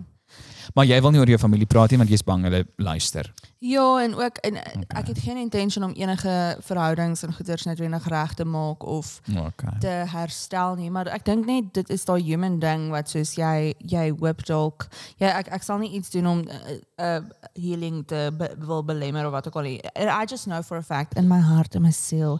Maar 0.73 0.85
jy 0.85 1.01
wil 1.01 1.11
nie 1.11 1.19
oor 1.19 1.29
jou 1.29 1.39
familie 1.39 1.65
praat 1.65 1.91
nie 1.91 1.97
want 1.97 2.09
jy's 2.09 2.23
bang 2.23 2.43
hulle 2.43 2.65
luister. 2.77 3.31
Ja, 3.59 4.01
en 4.03 4.15
ook 4.15 4.37
en 4.37 4.57
okay. 4.57 4.73
Okay. 4.81 5.01
ek 5.01 5.07
het 5.07 5.19
geen 5.19 5.37
intention 5.37 5.83
om 5.83 5.93
enige 5.97 6.57
verhoudings 6.61 7.23
en 7.23 7.33
goeders 7.33 7.63
noodwendig 7.65 8.07
reg 8.07 8.33
te 8.33 8.45
maak 8.45 8.83
of 8.85 9.19
Okay. 9.47 9.79
te 9.79 9.87
herstel 9.87 10.75
nie, 10.75 10.91
maar 10.91 11.07
ek 11.07 11.25
dink 11.25 11.45
net 11.45 11.73
dit 11.73 11.89
is 11.89 12.05
daai 12.05 12.21
human 12.21 12.59
ding 12.59 12.89
wat 12.93 13.09
soos 13.09 13.35
jy 13.35 13.73
jy 13.77 14.11
hoop 14.19 14.45
dalk 14.45 14.87
ja 15.17 15.33
ek 15.39 15.47
ek 15.47 15.63
sal 15.63 15.77
nie 15.81 15.91
iets 15.97 16.09
doen 16.09 16.27
om 16.27 16.39
'n 16.39 16.49
uh, 16.49 17.15
uh, 17.17 17.21
healing 17.53 18.05
te 18.07 18.29
be, 18.37 18.55
wil 18.57 18.83
belemmer 18.83 19.25
of 19.25 19.31
wat 19.31 19.47
ook 19.47 19.55
al 19.55 19.61
nie. 19.61 19.81
I 19.95 20.25
just 20.25 20.43
know 20.45 20.61
for 20.61 20.77
a 20.77 20.83
fact 20.83 21.17
in 21.17 21.27
my 21.27 21.39
heart 21.39 21.75
and 21.75 21.83
my 21.83 21.91
soul 21.91 22.39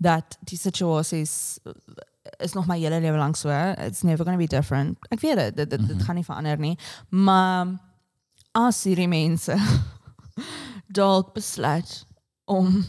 that 0.00 0.38
die 0.40 0.58
situasies 0.58 1.58
is 2.38 2.52
nog 2.52 2.66
my 2.66 2.78
hele 2.78 3.00
lewe 3.00 3.16
lank 3.18 3.36
so. 3.36 3.48
It's 3.78 4.02
never 4.02 4.24
going 4.24 4.36
to 4.38 4.42
be 4.42 4.46
different. 4.56 4.98
Ek 5.10 5.20
weet 5.20 5.36
dit, 5.36 5.56
dit, 5.56 5.70
dit, 5.70 5.80
Mhm. 5.80 5.88
dit 5.88 6.02
gaan 6.02 6.14
nie 6.14 6.24
verander 6.24 6.58
nie. 6.58 6.78
Maar 7.08 7.66
as 8.52 8.84
hierdie 8.84 9.08
mense 9.08 9.56
dalk 10.98 11.32
besluit 11.34 12.04
om 12.44 12.84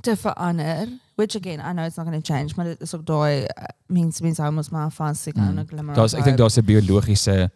te 0.00 0.16
verander, 0.16 0.88
which 1.16 1.36
again, 1.36 1.60
I 1.60 1.72
know 1.72 1.84
it's 1.84 1.96
not 1.96 2.06
going 2.06 2.22
to 2.22 2.32
change, 2.32 2.52
maar 2.56 2.64
dit 2.64 2.80
is 2.80 2.94
ook 2.94 3.04
daai 3.06 3.42
uh, 3.42 3.64
mense 3.86 4.22
mense 4.22 4.40
hou 4.42 4.52
mos 4.52 4.70
maar 4.70 4.90
vas 4.90 5.22
seker 5.22 5.42
Mm. 5.42 5.58
'n 5.58 5.66
glimmer. 5.68 5.94
Daar's 5.94 6.14
ek 6.14 6.24
dink 6.24 6.38
daar's 6.38 6.56
'n 6.58 6.64
biologiese 6.64 7.50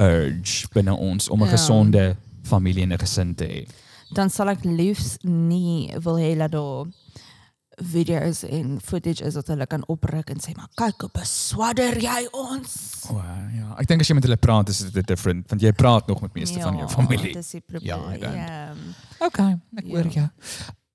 urge 0.00 0.68
binne 0.72 0.92
ons 0.96 1.28
om 1.28 1.40
'n 1.42 1.44
Ja. 1.44 1.50
gesonde 1.50 2.16
familie 2.42 2.82
en 2.82 2.92
'n 2.92 2.98
gesin 2.98 3.34
te 3.34 3.44
hê. 3.44 3.68
dan 4.12 4.30
sal 4.30 4.48
ek 4.48 4.64
liefs 4.64 5.16
nie 5.22 5.92
wil 6.00 6.16
hê 6.16 6.36
dat 6.38 6.50
daar 6.52 6.86
video's 7.80 8.42
en 8.42 8.80
footage 8.80 9.24
is 9.24 9.34
wat 9.34 9.46
hulle 9.48 9.66
kan 9.66 9.84
opruk 9.86 10.30
en 10.30 10.40
sê 10.42 10.52
maar 10.56 10.68
kyk 10.74 11.00
hoe 11.00 11.10
beswadder 11.14 11.98
jy 12.02 12.26
ons. 12.32 12.76
O 13.10 13.16
ja, 13.54 13.74
ek 13.78 13.86
dink 13.88 14.00
as 14.00 14.08
jy 14.08 14.14
met 14.18 14.24
hulle 14.24 14.36
praat 14.36 14.68
is 14.68 14.78
dit 14.90 15.06
different 15.06 15.48
want 15.50 15.62
jy 15.62 15.72
praat 15.72 16.06
nog 16.08 16.20
met 16.20 16.34
meeste 16.34 16.60
van 16.60 16.76
jou 16.76 16.88
familie. 16.88 17.32
Dis 17.34 17.50
die 17.50 17.62
Ja, 17.80 17.96
probleem. 17.96 18.14
I 18.14 18.18
don't. 18.18 18.34
Ja. 18.34 19.26
Okay, 19.26 19.58
ek 19.76 19.84
Ja. 19.84 19.90
hoor 19.94 20.06
jou. 20.10 20.28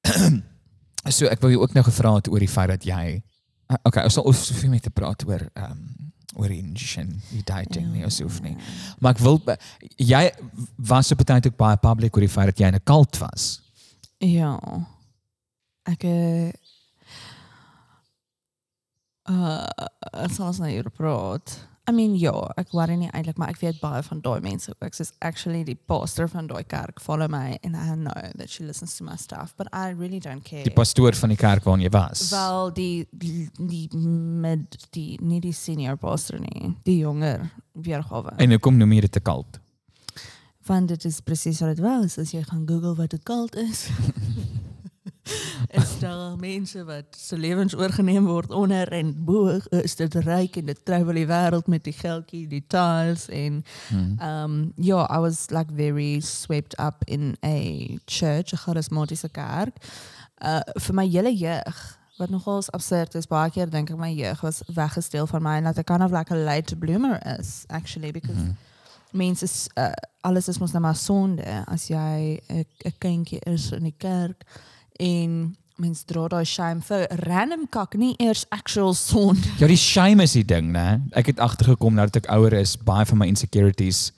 so 1.17 1.27
ek 1.27 1.41
wou 1.43 1.51
jou 1.51 1.61
ook 1.61 1.73
nou 1.73 1.83
gevra 1.83 2.15
het 2.15 2.27
oor 2.31 2.39
die 2.39 2.47
feit 2.51 2.69
dat 2.69 2.83
jy 2.87 3.21
uh, 3.69 3.77
okay, 3.83 4.03
ons 4.03 4.13
sal 4.13 4.23
ons 4.29 4.45
soveel 4.47 4.69
met 4.69 4.83
te 4.83 4.89
praat 4.91 5.25
oor 5.27 5.41
ehm 5.53 5.71
um, 5.71 6.11
oor 6.35 6.49
injection, 6.49 7.11
die 7.29 7.43
dating 7.45 7.91
nie 7.93 8.01
ons 8.07 8.15
hoef 8.23 8.39
nie. 8.41 8.55
Maar 8.99 9.13
ek 9.13 9.19
wil 9.21 9.35
jy 10.01 10.31
was 10.81 11.11
op 11.13 11.19
'n 11.21 11.25
tyd 11.29 11.47
ook 11.47 11.57
baie 11.57 11.77
public 11.77 12.15
oor 12.15 12.21
die 12.25 12.29
feit 12.35 12.45
dat 12.49 12.57
jy 12.59 12.67
in 12.67 12.75
'n 12.75 12.83
cult 12.83 13.17
was. 13.21 13.61
Ja. 14.17 14.57
Ek 15.85 16.03
uh 19.29 19.67
uh 20.13 20.27
sal 20.29 20.47
ons 20.51 20.59
nou 20.59 20.69
hier 20.69 20.89
praat. 20.89 21.59
I 21.83 21.91
mean 21.91 22.13
ja, 22.15 22.31
ek 22.55 22.71
worry 22.71 22.95
nie 22.95 23.09
eintlik 23.11 23.35
maar 23.39 23.49
ek 23.51 23.57
weet 23.59 23.81
baie 23.81 23.99
van 24.07 24.21
daai 24.23 24.39
mense 24.43 24.71
ook. 24.71 24.93
Soos 24.95 25.11
actually 25.19 25.65
die 25.67 25.75
pastor 25.75 26.29
van 26.31 26.47
daai 26.47 26.63
kerk 26.63 27.01
follow 27.03 27.27
my 27.27 27.57
and 27.63 27.75
I 27.75 27.95
know 27.95 28.15
that 28.39 28.49
she 28.49 28.63
listens 28.63 28.95
to 28.97 29.03
my 29.03 29.17
stuff, 29.19 29.53
but 29.57 29.67
I 29.73 29.91
really 29.91 30.19
don't 30.23 30.43
care. 30.47 30.63
Die 30.63 30.71
pastoor 30.71 31.15
van 31.19 31.35
die 31.35 31.39
kerk 31.39 31.67
waarin 31.67 31.83
jy 31.83 31.91
was. 31.91 32.29
Wel 32.31 32.71
die 32.77 33.07
die, 33.11 33.49
die 33.59 33.89
mid 33.97 34.79
die 34.95 35.19
nie 35.19 35.41
die 35.43 35.51
senior 35.51 35.99
pastor 35.99 36.39
nie, 36.39 36.71
die 36.87 37.01
jonger 37.01 37.49
weergawe. 37.75 38.37
En 38.39 38.55
hoekom 38.55 38.79
noem 38.79 38.95
jy 38.95 39.05
dit 39.09 39.19
'n 39.19 39.27
cult? 39.27 39.59
Want 40.63 40.87
dit 40.87 41.05
is 41.05 41.19
presies 41.19 41.59
wat 41.59 41.75
dit 41.75 41.83
was 41.83 42.17
as 42.17 42.31
jy 42.31 42.43
gaan 42.47 42.63
Google 42.67 42.95
wat 42.95 43.13
'n 43.13 43.23
cult 43.27 43.55
is. 43.55 43.89
is 45.71 45.99
daar 45.99 46.35
mense 46.37 46.83
wat 46.83 47.05
se 47.17 47.37
lewens 47.37 47.75
oorgeneem 47.75 48.25
word 48.25 48.51
onder 48.51 48.91
en 48.91 49.13
bo 49.25 49.59
is 49.69 49.95
dit 49.95 50.15
ryk 50.15 50.55
en 50.55 50.65
dit 50.65 50.85
travel 50.85 51.13
die 51.13 51.27
wêreld 51.27 51.67
met 51.67 51.83
die 51.83 51.93
geldjie, 51.93 52.47
die 52.47 52.63
tiles 52.67 53.29
en 53.29 53.63
Hmm. 53.89 54.17
um 54.21 54.73
ja, 54.75 55.07
I 55.09 55.19
was 55.19 55.49
like 55.49 55.71
very 55.73 56.19
swept 56.19 56.79
up 56.79 57.03
in 57.05 57.37
a 57.45 57.97
church, 58.05 58.53
'n 58.53 58.57
charismatiese 58.57 59.29
kerk. 59.31 59.75
Uh 60.41 60.59
vir 60.79 60.93
my 60.95 61.07
hele 61.07 61.35
jeug 61.37 61.97
wat 62.17 62.29
nogals 62.29 62.71
absurd 62.71 63.15
is, 63.15 63.27
baie 63.27 63.49
keer 63.49 63.69
dink 63.69 63.89
ek 63.89 63.97
my 63.97 64.11
jeug 64.13 64.41
was 64.41 64.61
weggesteel 64.67 65.27
van 65.27 65.41
my 65.41 65.55
en 65.57 65.63
dat 65.63 65.77
ek 65.77 65.85
kind 65.85 66.03
of 66.03 66.11
like 66.11 66.33
a 66.33 66.37
late 66.37 66.75
bloomer 66.75 67.19
is 67.39 67.63
actually 67.67 68.11
because 68.11 68.53
mense 69.11 69.43
is 69.43 69.67
uh, 69.77 69.91
alles 70.21 70.47
is 70.47 70.57
mos 70.59 70.71
nou 70.71 70.81
maar 70.81 70.95
sonde 70.95 71.63
as 71.67 71.87
jy 71.87 72.39
'n 72.49 72.65
'n 72.85 72.93
kindjie 72.99 73.39
is 73.45 73.71
in 73.71 73.83
die 73.83 73.95
kerk 73.97 74.43
en 74.99 75.55
mens 75.77 76.03
dra 76.05 76.27
daai 76.27 76.45
shame 76.45 76.81
vir 76.81 77.07
random 77.25 77.67
kak 77.69 77.95
nie 77.97 78.13
eers 78.19 78.45
actual 78.51 78.93
sonde. 78.93 79.41
Ja, 79.59 79.67
die 79.67 79.77
shame 79.77 80.23
is 80.23 80.33
die 80.33 80.43
ding, 80.45 80.71
né? 80.71 81.01
Ek 81.17 81.25
het 81.27 81.39
agtergekom 81.39 81.95
nou 81.95 82.05
dat 82.05 82.15
ek 82.23 82.29
ouer 82.31 82.53
is, 82.53 82.75
baie 82.77 83.05
van 83.05 83.17
my 83.17 83.27
insecurities 83.27 84.11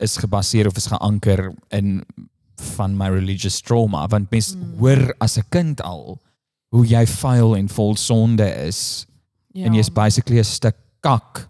is 0.00 0.16
gebaseer 0.18 0.66
of 0.66 0.76
is 0.76 0.86
geanker 0.90 1.52
in 1.70 2.02
van 2.76 2.96
my 2.98 3.08
religious 3.08 3.60
trauma 3.62 4.06
want 4.08 4.30
mens 4.30 4.54
Mm. 4.54 4.78
hoor 4.78 5.14
as 5.20 5.38
'n 5.38 5.44
kind 5.50 5.80
al 5.80 6.18
hoe 6.70 6.84
jy 6.86 7.06
vuil 7.06 7.56
en 7.56 7.68
vol 7.68 7.96
sonde 7.96 8.44
is 8.66 9.06
Ja. 9.54 9.64
en 9.66 9.72
jy's 9.74 9.88
basically 9.90 10.38
'n 10.38 10.44
stuk 10.44 10.76
kak 11.00 11.48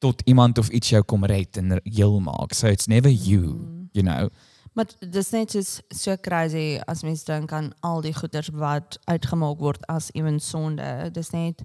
tot 0.00 0.22
iemand 0.26 0.58
of 0.58 0.68
iets 0.70 0.90
jou 0.90 1.02
kom 1.02 1.24
red 1.24 1.56
en 1.56 1.80
heel 1.84 2.20
maak. 2.20 2.52
So 2.54 2.66
it's 2.68 2.86
never 2.86 3.10
you, 3.10 3.40
Mm. 3.40 3.88
you 3.92 4.02
know. 4.02 4.28
Maar 4.76 4.90
dis 5.00 5.30
net 5.32 5.50
soos 5.54 5.78
so 5.96 6.16
crazy 6.20 6.76
as 6.86 7.02
mens 7.06 7.22
dink 7.24 7.52
aan 7.56 7.70
al 7.80 8.02
die 8.04 8.12
goeders 8.14 8.50
wat 8.52 8.98
uitgemaak 9.08 9.62
word 9.64 9.86
as 9.88 10.10
ewen 10.12 10.36
sonde. 10.44 11.08
Dis 11.16 11.30
net 11.32 11.62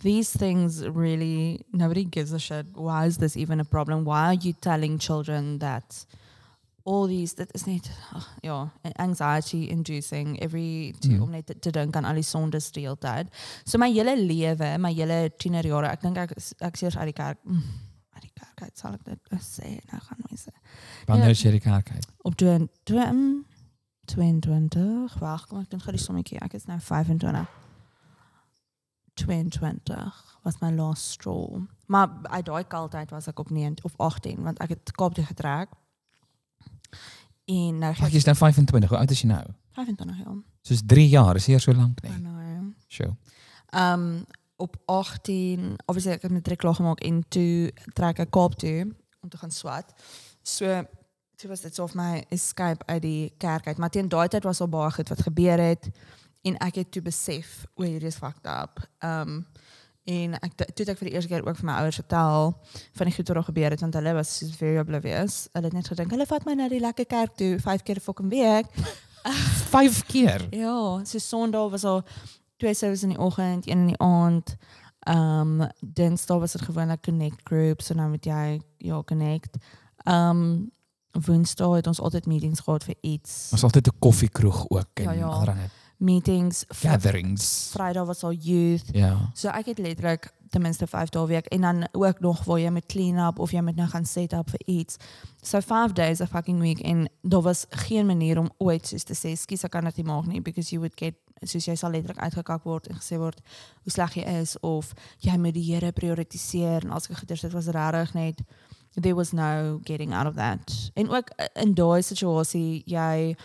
these 0.00 0.32
things 0.38 0.80
really 0.94 1.60
nobody 1.72 2.06
gives 2.10 2.32
a 2.32 2.38
shit. 2.38 2.66
Why 2.74 3.04
is 3.06 3.18
this 3.18 3.36
even 3.36 3.60
a 3.60 3.64
problem? 3.68 4.04
Why 4.08 4.30
are 4.32 4.38
you 4.40 4.54
telling 4.60 4.96
children 4.98 5.58
that 5.58 6.06
all 6.88 7.06
these 7.06 7.34
dit 7.36 7.50
is 7.52 7.66
net 7.66 7.90
ag, 8.16 8.28
ja, 8.40 8.70
anxiety 8.96 9.66
inducing 9.68 10.38
every 10.40 10.94
to 11.00 11.08
Hmm. 11.10 11.22
om 11.22 11.30
net 11.30 11.46
te, 11.46 11.58
te 11.58 11.70
dink 11.70 11.96
aan 11.96 12.04
al 12.08 12.14
die 12.14 12.22
sondes 12.24 12.70
die 12.72 12.86
hele 12.86 12.96
tyd. 12.96 13.28
So 13.64 13.76
my 13.78 13.90
hele 13.92 14.16
lewe, 14.16 14.78
my 14.78 14.92
hele 14.94 15.30
tienerjare, 15.36 15.90
ek 15.92 16.00
dink 16.00 16.16
ek 16.16 16.32
is- 16.36 16.54
ek 16.60 16.74
is 16.74 16.82
eers 16.82 16.96
uit 16.96 17.12
die 17.14 17.22
kerk. 17.22 17.38
Mm, 17.44 17.62
uit 18.18 18.26
die 18.26 18.34
kerk 18.34 18.62
uit 18.66 18.78
sal 18.78 18.96
ek 18.98 19.04
dit 19.06 19.38
sê. 19.44 19.76
Nou 19.92 20.00
gaan 20.02 20.18
mense 20.28 20.50
Wanneer 21.06 21.30
Ja. 21.30 21.36
is 21.36 21.42
jy 21.46 21.50
die 21.56 21.60
kerk 21.64 21.90
uit? 21.94 22.06
op 22.26 22.34
22 22.34 23.12
mm, 23.12 23.44
22 24.08 25.18
wag 25.22 25.46
kom 25.46 25.60
ek 25.62 25.70
doen 25.70 25.80
gou 25.84 25.92
die 25.94 26.00
sommetjie 26.02 26.38
ek 26.42 26.54
is 26.58 26.64
nou 26.66 26.78
25 26.80 27.46
22 29.14 30.38
was 30.44 30.58
my 30.62 30.70
last 30.70 31.10
straw 31.16 31.58
maar 31.86 32.08
uit 32.22 32.46
daai 32.46 32.64
kaltheid 32.70 33.10
was 33.10 33.26
ek 33.28 33.38
op 33.42 33.50
9 33.50 33.74
of 33.84 33.94
18 33.96 34.42
want 34.46 34.58
ek 34.64 34.68
het 34.76 34.92
Kaap 34.92 35.14
toe 35.14 35.24
getrek 35.24 35.68
en 37.48 37.78
nou 37.82 37.90
Ag, 37.96 38.10
jy's 38.12 38.24
nou 38.28 38.36
25. 38.36 38.88
Hoe 38.92 38.98
oud 38.98 39.10
is 39.10 39.22
jy 39.22 39.28
nou? 39.30 39.44
25 39.78 40.18
jaar 40.24 40.36
Soos 40.62 40.82
3 40.86 41.08
jaar, 41.08 41.36
is 41.36 41.46
nie 41.48 41.54
eers 41.56 41.64
so 41.64 41.72
lank 41.72 42.00
I 42.04 42.08
nie. 42.08 42.18
know 42.18 42.74
Sure. 42.88 43.14
Um 43.72 44.24
op 44.58 44.76
18, 44.90 45.76
obviously 45.86 46.16
ek 46.18 46.26
het 46.26 46.34
matriek 46.34 46.58
klaar 46.58 46.74
gemaak 46.74 47.00
en 47.06 47.22
toe 47.28 47.70
trek 47.94 48.18
ek 48.24 48.30
Kaap 48.34 48.58
toe 48.58 48.90
om 49.22 49.30
te 49.30 49.38
gaan 49.38 49.54
swat. 49.54 49.92
So 50.42 50.82
toe 51.38 51.48
was 51.50 51.62
dit 51.62 51.74
so 51.74 51.86
of 51.86 51.94
my 51.94 52.24
escape 52.34 52.86
uit 52.86 53.02
die 53.02 53.32
kerk 53.38 53.66
uit. 53.66 53.78
Maar 53.78 53.90
teen 53.94 54.08
daai 54.10 54.28
tyd 54.28 54.46
was 54.48 54.60
al 54.60 54.70
baie 54.72 54.90
goed 54.90 55.08
wat 55.08 55.22
gebeur 55.22 55.62
het 55.62 55.90
en 56.42 56.58
ek 56.64 56.82
het 56.82 56.90
toe 56.90 57.02
besef 57.02 57.64
o, 57.76 57.84
hierdie 57.86 58.10
is 58.10 58.18
fucked 58.18 58.46
up. 58.50 58.82
Um 59.04 59.44
en 60.08 60.38
ek 60.40 60.54
toe 60.56 60.82
het 60.86 60.94
ek 60.94 61.00
vir 61.02 61.10
die 61.10 61.14
eerste 61.18 61.28
keer 61.28 61.44
ook 61.44 61.58
vir 61.58 61.66
my 61.68 61.74
ouers 61.82 61.98
vertel 62.00 62.54
van 62.96 63.10
die 63.10 63.12
goed 63.12 63.28
wat 63.28 63.36
daar 63.36 63.48
gebeur 63.50 63.74
het 63.76 63.82
want 63.84 63.98
hulle 64.00 64.14
was 64.16 64.30
soos 64.38 64.54
very 64.56 64.80
oblivious. 64.80 65.42
Hulle 65.52 65.68
het 65.68 65.76
net 65.76 65.90
gedink 65.92 66.14
hulle 66.16 66.26
vat 66.26 66.46
my 66.48 66.54
na 66.56 66.70
die 66.72 66.80
lekker 66.80 67.06
kerk 67.06 67.36
toe 67.36 67.58
vyf 67.60 67.84
keer 67.84 68.00
'n 68.00 68.06
fucking 68.08 68.30
week. 68.32 68.72
5 69.68 70.06
keer. 70.06 70.46
Ja, 70.50 71.04
so 71.04 71.18
Sondag 71.18 71.70
was 71.70 71.84
al 71.84 72.04
twee 72.58 72.74
services 72.74 73.02
in 73.02 73.14
die 73.14 73.18
oggend, 73.18 73.66
een 73.68 73.78
in 73.78 73.86
die 73.86 73.98
aand. 73.98 74.56
Ehm 75.08 75.60
um, 75.60 75.68
Dinsdag 75.80 76.38
was 76.38 76.52
dit 76.52 76.62
gewoonlik 76.62 77.02
connect 77.02 77.40
group, 77.44 77.82
so 77.82 77.94
nou 77.94 78.10
met 78.10 78.24
jy 78.24 78.60
ja 78.76 79.02
connect. 79.02 79.56
Ehm 80.04 80.30
um, 80.30 80.70
Woensdag 81.24 81.74
het 81.74 81.86
ons 81.86 82.00
altyd 82.00 82.26
meetings 82.26 82.60
gehad 82.60 82.84
vir 82.84 82.94
iets. 83.00 83.48
Ons 83.52 83.62
altyd 83.62 83.86
'n 83.88 83.98
koffiekroeg 83.98 84.68
ook 84.68 84.90
en 84.94 85.02
Ja, 85.04 85.12
ja. 85.12 85.26
allerlei 85.26 85.68
meetings. 85.98 86.64
Gatherings. 86.68 87.68
Vrydag 87.70 88.06
was 88.06 88.22
al 88.22 88.32
youth. 88.32 88.84
Ja. 88.92 89.30
So 89.34 89.48
ek 89.48 89.66
het 89.66 89.78
letterlik 89.78 90.32
ten 90.48 90.62
minste 90.62 90.86
5 90.86 91.08
dae 91.12 91.26
week 91.26 91.46
en 91.46 91.60
dan 91.60 91.88
ook 91.92 92.20
nog 92.20 92.44
waar 92.44 92.60
jy 92.60 92.70
met 92.70 92.86
clean 92.86 93.18
up 93.26 93.38
of 93.38 93.50
jy 93.50 93.60
moet 93.60 93.76
nou 93.76 93.88
gaan 93.88 94.06
set 94.06 94.32
up 94.32 94.50
vir 94.50 94.62
iets. 94.64 94.96
So 95.42 95.60
5 95.60 95.92
days 95.92 96.20
a 96.20 96.26
fucking 96.26 96.60
week 96.60 96.80
en 96.80 97.08
daar 97.22 97.42
was 97.42 97.66
geen 97.70 98.06
manier 98.06 98.38
om 98.38 98.50
ooit 98.58 98.86
soos 98.86 99.04
te 99.04 99.14
sê 99.14 99.34
skus 99.36 99.64
ek 99.64 99.70
kan 99.70 99.84
dit 99.84 99.96
nie 99.96 100.06
maak 100.06 100.26
nie 100.26 100.40
because 100.40 100.70
you 100.70 100.80
would 100.80 100.96
get 100.96 101.14
soos 101.42 101.66
jy 101.68 101.74
sal 101.74 101.90
letterlik 101.90 102.18
uitgekak 102.18 102.64
word 102.64 102.88
en 102.88 102.98
gesê 102.98 103.18
word 103.18 103.42
hoe 103.82 103.92
sleg 103.92 104.16
jy 104.18 104.24
is 104.40 104.56
of 104.60 104.94
jy 105.18 105.36
moet 105.38 105.54
die 105.54 105.66
Here 105.68 105.92
prioritiseer 105.92 106.86
en 106.86 106.96
as 106.96 107.10
ek 107.10 107.20
goeders 107.20 107.44
dit 107.46 107.52
was 107.52 107.70
regtig 107.74 108.14
net 108.14 108.42
there 108.96 109.14
was 109.14 109.32
no 109.32 109.80
getting 109.84 110.14
out 110.14 110.26
of 110.26 110.34
that. 110.34 110.90
En 110.94 111.10
ook 111.10 111.28
eh, 111.36 111.46
in 111.62 111.74
daai 111.74 112.02
situasie 112.02 112.82
jy 112.86 113.36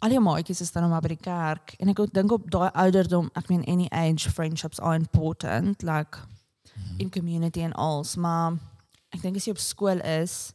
al 0.00 0.14
jou 0.14 0.22
maatjies 0.24 0.60
is 0.64 0.72
dan 0.72 0.82
nog 0.82 0.92
maar 0.94 1.04
by 1.04 1.12
die 1.14 1.24
kerk. 1.24 1.74
En 1.78 1.92
ek 1.92 2.02
dink 2.14 2.32
op 2.32 2.48
daai 2.50 2.70
ouderdom, 2.72 3.28
ek 3.38 3.50
meen 3.52 3.64
any 3.68 3.88
age 3.92 4.30
friendships 4.32 4.80
are 4.80 4.96
important 4.96 5.82
like 5.82 6.18
in 6.98 7.10
community 7.10 7.60
en 7.60 7.72
als, 7.72 8.16
maar 8.16 8.56
ek 9.14 9.22
dink 9.22 9.36
as 9.36 9.46
jy 9.48 9.54
op 9.56 9.62
skool 9.62 10.00
is 10.06 10.52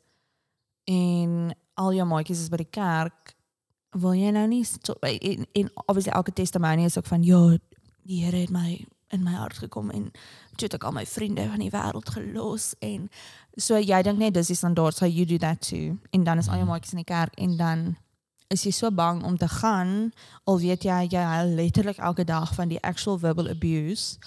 en 0.89 1.53
al 1.75 1.93
jou 1.93 2.05
maatjies 2.07 2.45
is 2.45 2.51
by 2.53 2.61
die 2.61 2.73
kerk, 2.73 3.35
wil 3.95 4.15
jy 4.17 4.31
nou 4.35 4.45
nie 4.49 4.63
so, 4.65 4.95
en, 5.01 5.45
en 5.55 5.71
obviously 5.85 6.13
elke 6.13 6.33
testimonie 6.35 6.89
is 6.89 6.97
ook 6.97 7.07
van 7.09 7.23
ja, 7.23 7.41
die 8.05 8.21
Here 8.21 8.43
het 8.43 8.53
my 8.53 8.85
in 9.13 9.23
my 9.23 9.33
hart 9.37 9.57
gekom 9.61 9.89
en 9.93 10.09
toe 10.57 10.67
het 10.67 10.77
ek 10.77 10.85
al 10.87 10.95
my 10.95 11.05
vriende 11.09 11.45
van 11.49 11.61
die 11.61 11.71
wêreld 11.73 12.09
gelos. 12.13 12.73
En 12.85 13.07
so 13.57 13.77
jy 13.79 14.01
dink 14.05 14.19
net 14.19 14.35
dis 14.35 14.51
die 14.51 14.57
standaard 14.57 14.97
so 14.97 15.07
you 15.09 15.25
do 15.29 15.37
that 15.41 15.61
too. 15.65 15.97
En 16.11 16.25
dan 16.27 16.41
is 16.41 16.49
al 16.49 16.61
jou 16.61 16.67
maatjies 16.69 16.95
in 16.97 17.03
die 17.03 17.09
kerk 17.09 17.37
en 17.41 17.57
dan 17.57 17.85
is 18.53 18.63
jy 18.65 18.71
so 18.71 18.91
bang 18.91 19.23
om 19.25 19.37
te 19.37 19.47
gaan 19.47 20.11
al 20.43 20.59
weet 20.61 20.85
jy 20.85 20.99
jy 21.09 21.23
huil 21.31 21.55
letterlik 21.57 21.97
elke 21.97 22.23
dag 22.23 22.53
van 22.55 22.69
die 22.69 22.81
actual 22.81 23.17
verbal 23.19 23.49
abuse 23.49 24.17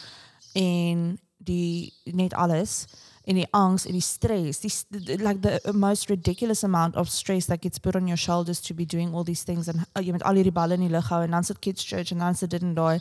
en 0.58 1.18
die 1.38 1.92
net 2.04 2.34
alles 2.34 2.86
en 3.28 3.36
die 3.36 3.46
angs 3.50 3.84
en 3.86 3.92
die 3.92 4.04
stress. 4.04 4.62
Die 4.64 5.16
like 5.20 5.40
the 5.40 5.72
most 5.72 6.08
ridiculous 6.08 6.64
amount 6.64 6.96
of 6.96 7.08
stress 7.08 7.46
that 7.46 7.62
gets 7.62 7.78
put 7.78 7.96
on 7.96 8.06
your 8.06 8.16
shoulders 8.16 8.60
to 8.60 8.74
be 8.74 8.86
doing 8.86 9.14
all 9.14 9.24
these 9.24 9.44
things 9.44 9.68
and 9.68 9.84
uh, 9.92 10.02
jy 10.02 10.14
met 10.16 10.24
al 10.24 10.38
hierdie 10.40 10.54
balle 10.54 10.78
in 10.78 10.86
die 10.86 10.92
lug 10.92 11.10
hou 11.12 11.20
en 11.26 11.36
dan 11.36 11.44
sit 11.44 11.60
kids 11.60 11.84
church 11.84 12.14
en 12.14 12.24
dan 12.24 12.38
sit 12.38 12.50
dit 12.50 12.64
en 12.64 12.74
daai 12.78 13.00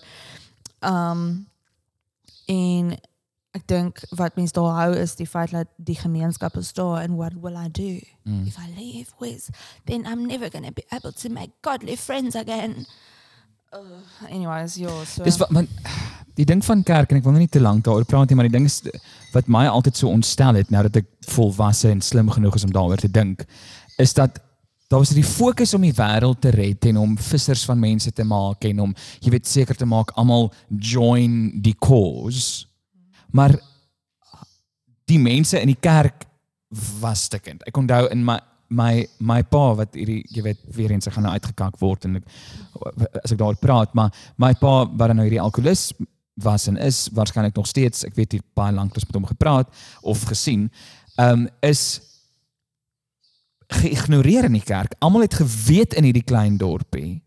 um 0.85 1.21
en 2.51 2.91
ek 3.55 3.67
dink 3.67 3.99
wat 4.17 4.35
mense 4.35 4.53
daar 4.53 4.73
hou 4.75 4.93
is 4.95 5.15
die 5.15 5.27
feit 5.27 5.51
dat 5.51 5.67
die 5.77 5.95
gemeenskap 5.95 6.57
is 6.57 6.73
daar 6.73 7.01
and 7.03 7.17
what 7.17 7.33
will 7.41 7.55
I 7.57 7.69
do 7.69 7.99
Mm. 8.27 8.45
if 8.47 8.57
I 8.59 8.67
leave 8.75 9.07
with 9.19 9.49
then 9.85 10.05
I'm 10.05 10.25
never 10.27 10.49
going 10.49 10.65
to 10.65 10.71
be 10.75 10.83
able 10.91 11.11
to 11.13 11.29
make 11.29 11.51
godly 11.61 11.95
friends 11.95 12.35
again 12.35 12.85
uh, 13.73 14.29
anyways 14.29 14.75
ja 14.75 14.91
so 15.05 15.23
Dis 15.23 15.37
wat 15.39 15.49
man 15.51 15.67
die 16.35 16.45
ding 16.45 16.61
van 16.65 16.83
kerk 16.83 17.09
en 17.11 17.17
ek 17.17 17.23
wil 17.23 17.33
nou 17.33 17.41
nie 17.41 17.49
te 17.49 17.61
lank 17.63 17.85
daaroor 17.87 18.05
praat 18.05 18.29
nie, 18.29 18.35
maar 18.37 18.45
die 18.49 18.53
ding 18.57 18.65
is 18.67 18.81
wat 19.33 19.47
my 19.47 19.63
altyd 19.71 19.95
so 19.97 20.09
ontstel 20.11 20.59
het 20.59 20.69
nou 20.69 20.83
dat 20.85 20.99
ek 21.01 21.07
volwasse 21.33 21.89
en 21.89 22.01
slim 22.05 22.29
genoeg 22.29 22.55
is 22.59 22.67
om 22.67 22.73
daaroor 22.75 22.99
te 23.01 23.09
dink, 23.09 23.45
is 23.97 24.13
dat 24.13 24.37
daar 24.91 25.01
was 25.01 25.09
die 25.15 25.23
fokus 25.25 25.73
om 25.73 25.81
die 25.87 25.95
wêreld 25.97 26.39
te 26.43 26.51
red 26.53 26.85
en 26.91 26.97
om 27.01 27.17
vissers 27.17 27.65
van 27.65 27.79
mense 27.79 28.11
te 28.11 28.23
maak 28.23 28.63
en 28.69 28.79
om 28.85 28.93
jy 29.23 29.33
weet 29.33 29.47
seker 29.49 29.75
te 29.75 29.85
maak 29.89 30.11
almal 30.15 30.51
join 30.69 31.49
die 31.63 31.75
cause. 31.79 32.67
Maar 33.31 33.55
die 35.07 35.19
mense 35.19 35.59
in 35.59 35.71
die 35.71 35.79
kerk 35.79 36.25
was 36.99 37.23
stikkend. 37.23 37.63
Ek 37.67 37.77
onthou 37.77 38.07
in 38.11 38.25
my 38.27 38.39
my 38.67 39.07
my 39.23 39.39
pa 39.47 39.69
wat 39.79 39.93
hierdie 39.95 40.25
jy 40.27 40.41
weet 40.43 40.63
weer 40.75 40.91
eens 40.91 41.07
gaan 41.07 41.23
nou 41.23 41.31
uitgekak 41.31 41.77
word 41.79 42.03
en 42.03 42.17
ek 42.19 42.25
as 43.23 43.31
ek 43.31 43.39
daaroor 43.39 43.59
praat, 43.61 43.93
maar 43.95 44.11
my 44.35 44.51
pa 44.59 44.81
wat 44.91 45.13
nou 45.15 45.23
hierdie 45.23 45.39
alkolikus 45.39 45.93
was 46.43 46.67
en 46.67 46.75
is 46.77 47.07
waarskynlik 47.15 47.55
nog 47.55 47.69
steeds, 47.69 48.03
ek 48.03 48.17
weet 48.19 48.35
nie 48.35 48.41
baie 48.59 48.75
lank 48.75 48.93
ons 48.93 49.07
met 49.07 49.15
hom 49.15 49.29
gepraat 49.29 49.71
of 50.03 50.25
gesien, 50.27 50.67
ehm 51.15 51.45
um, 51.45 51.47
is 51.65 52.01
geïgnoreer 53.67 54.45
in 54.47 54.55
die 54.55 54.63
kerk. 54.63 54.93
Almal 55.03 55.25
het 55.25 55.39
geweet 55.41 55.95
in 55.97 56.05
hierdie 56.07 56.23
klein 56.27 56.55
dorpie 56.59 57.21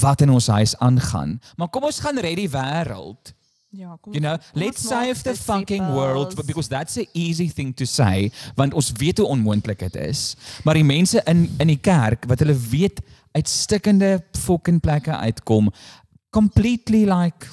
wat 0.00 0.20
in 0.20 0.30
ons 0.30 0.46
huis 0.46 0.76
aangaan. 0.78 1.40
Maar 1.56 1.68
kom 1.68 1.84
ons 1.84 2.00
gaan 2.00 2.18
red 2.18 2.36
die 2.36 2.50
wêreld. 2.50 3.32
Ja 3.70 3.96
kom 4.00 4.12
You 4.12 4.20
know, 4.20 4.36
let's 4.54 4.82
save 4.82 5.22
the 5.22 5.34
fucking 5.36 5.92
world 5.94 6.34
because 6.46 6.68
that's 6.68 6.98
a 6.98 7.06
easy 7.12 7.48
thing 7.48 7.74
to 7.74 7.84
say 7.84 8.30
want 8.54 8.74
ons 8.74 8.92
weet 8.92 9.18
hoe 9.18 9.26
onmoontlik 9.26 9.78
dit 9.78 9.96
is. 9.96 10.36
Maar 10.64 10.74
die 10.74 10.84
mense 10.84 11.22
in 11.24 11.46
in 11.58 11.66
die 11.66 11.80
kerk 11.80 12.26
wat 12.26 12.38
hulle 12.38 12.56
weet 12.70 13.00
uit 13.32 13.48
stikkende 13.48 14.24
fucking 14.32 14.80
plekke 14.80 15.16
uitkom 15.16 15.70
completely 16.30 17.04
like 17.04 17.46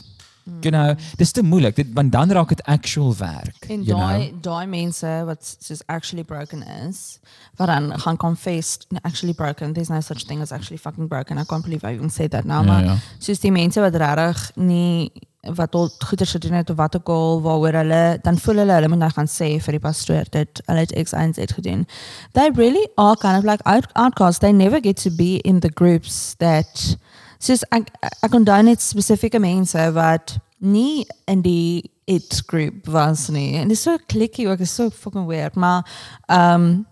you 0.62 0.72
know, 0.72 0.96
dis 1.18 1.32
te 1.32 1.44
moeilik. 1.44 1.76
Dit 1.76 1.88
want 1.94 2.12
dan 2.12 2.32
raak 2.32 2.50
dit 2.50 2.64
actual 2.64 3.16
werk. 3.18 3.66
En 3.68 3.84
daai 3.84 4.34
daai 4.42 4.66
mense 4.68 5.10
wat 5.26 5.56
soos 5.60 5.82
actually 5.86 6.24
broken 6.24 6.64
is, 6.88 7.20
wat 7.56 7.68
dan 7.68 8.00
gaan 8.00 8.18
confess 8.18 8.78
"No, 8.90 9.00
actually 9.02 9.34
broken. 9.34 9.74
There's 9.74 9.90
no 9.90 10.00
such 10.00 10.26
thing 10.26 10.42
as 10.42 10.52
actually 10.52 10.78
fucking 10.78 11.08
broken. 11.08 11.38
I 11.38 11.44
can't 11.44 11.64
believe 11.64 11.88
I 11.88 11.94
even 11.94 12.10
said 12.10 12.32
that 12.32 12.44
now. 12.46 12.66
Ja, 12.66 12.72
maar 12.72 12.84
ja. 12.84 12.98
soos 13.18 13.40
die 13.40 13.52
mense 13.52 13.80
wat 13.80 13.96
regtig 13.96 14.52
nie 14.56 15.12
wat 15.42 15.76
al 15.76 15.90
goeders 16.06 16.32
gedoen 16.32 16.52
het 16.52 16.70
of 16.70 16.76
wat 16.76 16.96
ook 16.96 17.10
al 17.10 17.42
waaroor 17.42 17.74
hulle 17.74 18.20
dan 18.22 18.38
voel 18.38 18.56
hulle 18.56 18.74
hulle 18.74 18.88
moet 18.88 18.98
nou 18.98 19.12
gaan 19.12 19.30
sê 19.30 19.50
vir 19.64 19.78
die 19.78 19.84
pastoor 19.84 20.26
dit 20.30 20.62
hulle 20.66 20.80
het 20.80 20.96
X 21.04 21.14
y 21.14 21.32
Z 21.34 21.54
gedoen. 21.54 21.86
They 22.32 22.50
really 22.56 22.88
are 22.96 23.18
kind 23.18 23.38
of 23.38 23.44
like 23.44 23.64
out, 23.64 23.88
outcasts. 23.94 24.40
They 24.40 24.52
never 24.52 24.82
get 24.82 24.98
to 25.04 25.12
be 25.12 25.40
in 25.44 25.60
the 25.60 25.72
groups 25.74 26.36
that 26.38 26.98
soos 27.40 27.64
ek 27.72 27.92
ek 28.26 28.34
onthou 28.34 28.62
net 28.64 28.82
spesifieke 28.82 29.40
mense 29.40 29.92
wat 29.94 30.38
nie 30.58 31.06
in 31.26 31.42
die 31.42 31.92
it 32.08 32.42
group 32.48 32.88
was 32.88 33.28
nie. 33.30 33.56
En 33.60 33.68
dit 33.68 33.78
is 33.78 33.84
so 33.84 33.98
klikkie 34.08 34.48
ook, 34.48 34.60
is 34.60 34.76
so 34.76 34.90
fucking 34.90 35.28
weird, 35.28 35.56
maar 35.56 35.86
um 36.28 36.86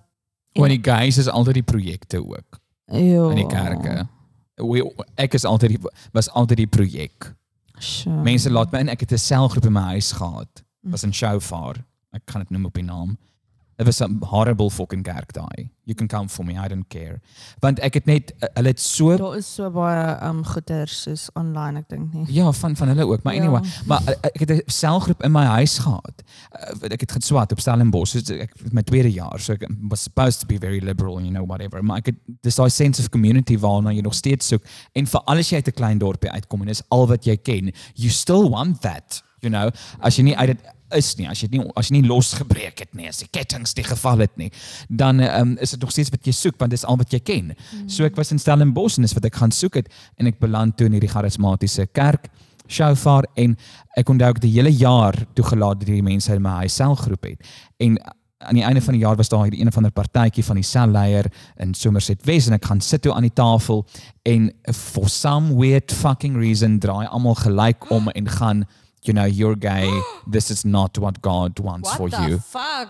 Want 0.56 0.72
die 0.72 0.84
guys 0.84 1.18
is 1.18 1.28
altyd 1.28 1.54
die 1.54 1.68
projekte 1.68 2.22
ook 2.24 2.60
ja. 2.88 3.30
in 3.30 3.36
die 3.36 3.48
kerke. 3.48 4.06
We, 4.56 4.86
ek 5.20 5.34
is 5.34 5.44
altyd 5.44 5.76
die, 5.76 5.80
was 6.16 6.30
altyd 6.32 6.62
die 6.64 6.72
projek. 6.72 7.34
Sure. 7.80 8.22
Mense 8.24 8.52
laat 8.52 8.72
my 8.72 8.80
in. 8.80 8.90
Ek 8.90 9.00
het 9.00 9.12
'n 9.12 9.18
selgroep 9.18 9.66
in 9.66 9.74
my 9.74 9.82
huis 9.96 10.12
gehad. 10.12 10.64
Was 10.82 11.04
in 11.04 11.14
Shofar. 11.14 11.76
Ek 12.12 12.22
kan 12.26 12.42
dit 12.42 12.50
noem 12.50 12.66
op 12.66 12.74
die 12.74 12.84
naam. 12.84 13.18
Dit 13.78 13.86
was 13.86 14.00
'n 14.02 14.18
horrible 14.24 14.70
fucking 14.70 15.04
kerk 15.04 15.34
daai. 15.34 15.70
You 15.84 15.94
can 15.96 16.08
come 16.08 16.30
for 16.30 16.46
me, 16.46 16.54
I 16.54 16.68
don't 16.68 16.88
care. 16.88 17.20
Want 17.60 17.80
ek 17.80 17.94
het 17.94 18.06
net 18.06 18.34
uh, 18.40 18.48
hulle 18.54 18.68
het 18.68 18.80
so 18.80 19.18
Daar 19.18 19.36
is 19.38 19.54
so 19.56 19.70
baie 19.72 20.18
um 20.24 20.44
goeders 20.46 21.02
soos 21.02 21.30
online, 21.34 21.80
ek 21.80 21.90
dink 21.90 22.14
nie. 22.14 22.26
ja, 22.34 22.52
van 22.52 22.76
van 22.76 22.88
hulle 22.88 23.06
ook, 23.08 23.24
maar 23.24 23.34
Ja. 23.36 23.42
anyway, 23.42 23.62
maar 23.86 24.02
uh, 24.02 24.14
ek 24.22 24.40
het 24.40 24.50
'n 24.52 24.62
selgroep 24.66 25.24
in 25.24 25.32
my 25.32 25.44
huis 25.46 25.78
gehad. 25.78 26.24
Uh, 26.82 26.90
ek 26.92 27.00
het 27.02 27.12
geswat 27.12 27.52
op 27.52 27.60
Stellenbosch, 27.60 28.26
so 28.26 28.34
ek 28.34 28.52
my 28.72 28.82
tweede 28.82 29.12
jaar, 29.12 29.40
so 29.40 29.54
ek 29.54 29.68
was 29.90 30.04
supposed 30.04 30.40
to 30.40 30.46
be 30.48 30.58
very 30.58 30.80
liberal, 30.80 31.20
you 31.22 31.30
know 31.32 31.46
whatever. 31.46 31.84
Maar 31.84 31.98
ek 31.98 32.06
het 32.06 32.16
dis 32.42 32.56
daai 32.56 32.70
sense 32.70 33.02
of 33.02 33.10
community 33.10 33.58
waarna 33.58 33.92
jy 33.94 34.02
nog 34.02 34.14
steeds 34.16 34.48
soek 34.48 34.64
en 34.94 35.06
vir 35.08 35.22
alles 35.26 35.50
jy 35.50 35.56
uit 35.56 35.68
'n 35.68 35.72
klein 35.72 35.98
dorpie 35.98 36.32
uitkom 36.32 36.62
en 36.62 36.68
dis 36.68 36.82
al 36.90 37.08
wat 37.08 37.26
jy 37.26 37.36
ken, 37.38 37.72
you 37.94 38.10
still 38.10 38.50
want 38.50 38.82
that, 38.82 39.22
you 39.42 39.52
know. 39.54 39.70
As 40.00 40.16
jy 40.16 40.24
nie 40.24 40.38
uit 40.38 40.48
dit 40.48 40.60
is 40.94 41.16
nie, 41.18 41.28
as 41.30 41.42
jy 41.42 41.50
nie 41.56 41.64
as 41.76 41.90
jy 41.90 41.98
nie 41.98 42.08
losgebreek 42.08 42.84
het 42.84 42.92
nie, 42.94 43.08
as 43.10 43.24
die 43.24 43.30
kettinge 43.34 43.70
nie 43.78 43.86
geval 43.88 44.22
het 44.22 44.36
nie, 44.38 44.52
dan 44.90 45.20
um, 45.26 45.56
is 45.62 45.74
dit 45.76 45.82
nog 45.82 45.92
steeds 45.92 46.12
wat 46.14 46.28
jy 46.28 46.34
soek 46.36 46.60
want 46.62 46.76
dis 46.76 46.86
al 46.86 47.00
wat 47.02 47.14
jy 47.14 47.22
ken. 47.26 47.54
Mm. 47.56 47.88
So 47.90 48.06
ek 48.06 48.18
was 48.20 48.32
in 48.36 48.42
Stellenbosch 48.42 49.00
en 49.00 49.08
dis 49.08 49.16
wat 49.18 49.26
ek 49.26 49.40
gaan 49.42 49.54
soek 49.56 49.82
het 49.82 49.90
en 50.20 50.30
ek 50.30 50.40
beland 50.40 50.78
toe 50.78 50.90
in 50.90 50.98
hierdie 50.98 51.12
charismatiese 51.12 51.88
kerk 51.94 52.30
Shofar 52.68 53.28
en 53.38 53.56
ek 53.98 54.10
onthou 54.10 54.32
ek 54.34 54.44
die 54.44 54.54
hele 54.56 54.74
jaar 54.74 55.18
toegelaat 55.38 55.82
dat 55.82 55.90
hierdie 55.90 56.06
mense 56.06 56.34
in 56.34 56.42
my 56.42 56.64
huis 56.64 56.78
selgroep 56.80 57.28
het. 57.30 57.52
En 57.84 57.98
aan 58.46 58.58
die 58.58 58.66
einde 58.66 58.82
van 58.82 58.94
die 58.94 59.02
jaar 59.02 59.18
was 59.18 59.30
daar 59.32 59.46
hierdie 59.46 59.62
een 59.62 59.72
of 59.72 59.78
ander 59.78 59.94
partytjie 59.96 60.44
van 60.46 60.60
die 60.60 60.66
selleier 60.66 61.30
in 61.62 61.74
Somerset 61.74 62.26
West 62.28 62.50
en 62.50 62.58
ek 62.58 62.68
gaan 62.70 62.82
sit 62.84 63.06
toe 63.06 63.14
aan 63.14 63.26
die 63.26 63.34
tafel 63.34 63.86
en 64.28 64.50
for 64.74 65.10
some 65.10 65.56
weird 65.56 65.94
fucking 65.94 66.38
reason 66.38 66.80
draai 66.80 67.06
almal 67.08 67.38
gelyk 67.40 67.90
om 67.94 68.10
en 68.12 68.30
gaan 68.38 68.66
you 69.06 69.14
know 69.18 69.28
you're 69.28 69.58
gay 69.58 69.90
this 70.32 70.50
is 70.50 70.64
not 70.64 70.98
what 70.98 71.22
God 71.22 71.60
wants 71.60 71.94
for 71.96 72.10
you. 72.10 72.40
fuck? 72.40 72.90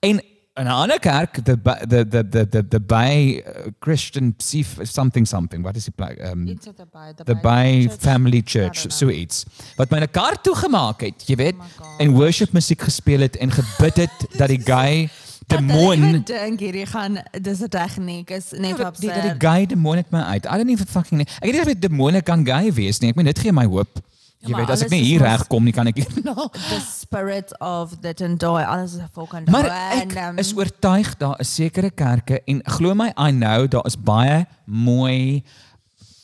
En 0.00 0.22
in 0.54 0.66
'n 0.66 0.70
ander 0.70 0.98
kerk 0.98 1.44
the 1.44 1.56
the 1.62 2.06
the 2.08 2.28
the 2.28 2.48
the, 2.48 2.68
the 2.68 2.80
Bay 2.80 3.42
uh, 3.42 3.70
Christian 3.78 4.34
something 4.82 5.26
something 5.26 5.64
what 5.64 5.76
is 5.76 5.84
die 5.84 5.94
plek 5.96 6.20
um 6.30 6.46
Iets 6.46 6.66
wat 6.66 6.90
by 6.92 7.24
the 7.24 7.34
Bay 7.34 7.90
Family 7.98 8.42
Church 8.42 8.84
so 8.88 9.08
iets 9.08 9.44
wat 9.76 9.90
my 9.90 9.98
'n 9.98 10.10
kar 10.10 10.40
toegemaak 10.40 11.00
het, 11.00 11.26
jy 11.26 11.36
weet, 11.36 11.54
Oh 11.58 11.82
en 11.98 12.14
worship 12.14 12.52
musiek 12.52 12.80
gespeel 12.80 13.20
het 13.20 13.36
en 13.36 13.50
gebid 13.50 13.96
het 13.96 14.16
dat 14.38 14.48
die 14.48 14.62
gay 14.62 15.10
demon 15.46 16.14
Ek 16.14 16.26
dink 16.26 16.60
hierdie 16.60 16.86
gaan 16.86 17.18
dis 17.34 17.60
'n 17.60 17.68
tegniek 17.68 18.30
is 18.30 18.50
net 18.54 18.78
dat 18.78 18.86
op 18.86 18.96
die, 19.00 19.10
dat 19.10 19.22
die 19.22 19.48
gay 19.48 19.66
demon 19.66 19.96
het 19.96 20.10
my 20.10 20.20
uit. 20.20 20.46
I 20.46 20.56
don't 20.56 20.70
even 20.70 20.86
fucking 20.86 21.20
Ek 21.20 21.42
weet 21.42 21.52
nie 21.52 21.60
of 21.60 21.66
die 21.66 21.78
demone 21.88 22.22
kan 22.22 22.46
gay 22.46 22.72
wees 22.72 22.98
nie. 23.00 23.10
Ek 23.10 23.16
meen 23.16 23.26
dit 23.26 23.38
gee 23.38 23.52
my 23.52 23.66
hoop. 23.66 23.98
Jy 24.44 24.52
maar 24.52 24.60
weet 24.64 24.72
as 24.74 24.82
ek 24.84 24.90
nie 24.92 25.02
hier 25.04 25.22
reg 25.24 25.46
kom 25.48 25.64
nie 25.64 25.72
kan 25.72 25.88
ek 25.88 26.00
hier 26.02 26.18
na. 26.26 26.34
the 26.52 26.80
spirit 26.84 27.52
of 27.64 27.96
that 28.04 28.20
and 28.24 28.40
die 28.42 28.64
alles 28.64 28.96
is 28.98 29.06
fucking 29.16 29.48
Maar 29.52 29.70
ek 30.00 30.16
is 30.42 30.52
oortuig 30.56 31.14
daar 31.20 31.40
is 31.40 31.54
sekere 31.54 31.90
kerke 31.90 32.40
en 32.50 32.60
glo 32.76 32.94
my 32.98 33.10
I 33.16 33.30
know 33.32 33.68
daar 33.70 33.86
is 33.88 33.96
baie 33.96 34.44
mooi 34.66 35.42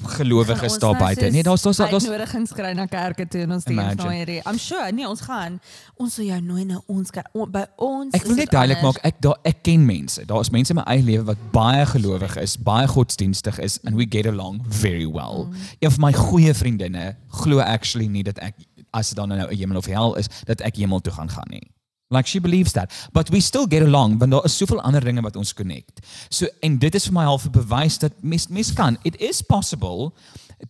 gelowiges 0.03 0.79
daar 0.79 0.97
buite. 0.97 1.31
Nee, 1.31 1.43
daar's 1.43 1.63
daar's 1.63 1.77
daar's 1.77 1.93
uitnodigings 1.93 2.53
kry 2.53 2.73
na 2.73 2.87
kerke 2.87 3.29
toe 3.29 3.41
en 3.41 3.53
ons 3.53 3.65
Imagine. 3.65 3.95
nou 3.95 4.13
hierdie. 4.15 4.41
I'm 4.47 4.59
sure, 4.59 4.93
nee, 4.93 5.09
ons 5.09 5.21
gaan. 5.21 5.61
Ons 5.97 6.15
sal 6.15 6.25
jou 6.25 6.41
nooi 6.41 6.65
na 6.65 6.81
ons 6.87 7.11
kerk. 7.11 7.29
O, 7.33 7.47
By 7.47 7.65
ons 7.77 8.15
Ek 8.15 8.25
wil 8.25 8.37
net 8.37 8.51
duidelik 8.51 8.83
maak, 8.83 9.01
ek 9.03 9.21
daar 9.21 9.39
ek 9.45 9.63
ken 9.63 9.85
mense. 9.87 10.25
Daar 10.27 10.41
is 10.41 10.51
mense 10.51 10.71
in 10.71 10.77
my 10.77 10.85
eie 10.87 11.03
lewe 11.03 11.25
wat 11.25 11.37
baie 11.53 11.87
gelowig 11.87 12.37
is, 12.37 12.57
baie 12.57 12.87
godsdienstig 12.87 13.59
is 13.59 13.79
and 13.85 13.97
we 13.97 14.07
get 14.09 14.27
along 14.27 14.61
very 14.69 15.07
well. 15.07 15.47
Mm. 15.49 15.69
Een 15.79 15.91
van 15.91 16.01
my 16.01 16.13
goeie 16.13 16.55
vriendinne 16.55 17.17
glo 17.29 17.61
actually 17.61 18.07
nie 18.07 18.23
dat 18.25 18.39
ek 18.39 18.55
as 18.91 19.09
dit 19.09 19.17
dan 19.17 19.29
nou 19.29 19.49
'n 19.51 19.57
hemel 19.57 19.77
of 19.77 19.87
hel 19.87 20.17
is, 20.17 20.27
dat 20.45 20.61
ek 20.61 20.77
hemel 20.77 21.01
toe 21.01 21.13
gaan 21.13 21.31
gaan 21.31 21.49
nie. 21.51 21.71
Like 22.13 22.27
she 22.27 22.41
believes 22.41 22.73
that, 22.73 22.91
but 23.13 23.29
we 23.31 23.41
still 23.41 23.67
get 23.69 23.83
along 23.83 24.19
want 24.19 24.33
daar 24.33 24.45
is 24.45 24.57
soveel 24.57 24.81
ander 24.83 25.01
dinge 25.05 25.21
wat 25.23 25.37
ons 25.37 25.53
connect. 25.55 26.01
So 26.29 26.47
en 26.61 26.79
dit 26.83 26.95
is 26.95 27.05
vir 27.07 27.13
my 27.15 27.25
half 27.25 27.45
'n 27.47 27.51
bewys 27.55 27.99
dat 27.99 28.13
mens 28.23 28.49
mens 28.49 28.73
kan. 28.73 28.97
It 29.05 29.17
is 29.21 29.43
possible 29.43 30.13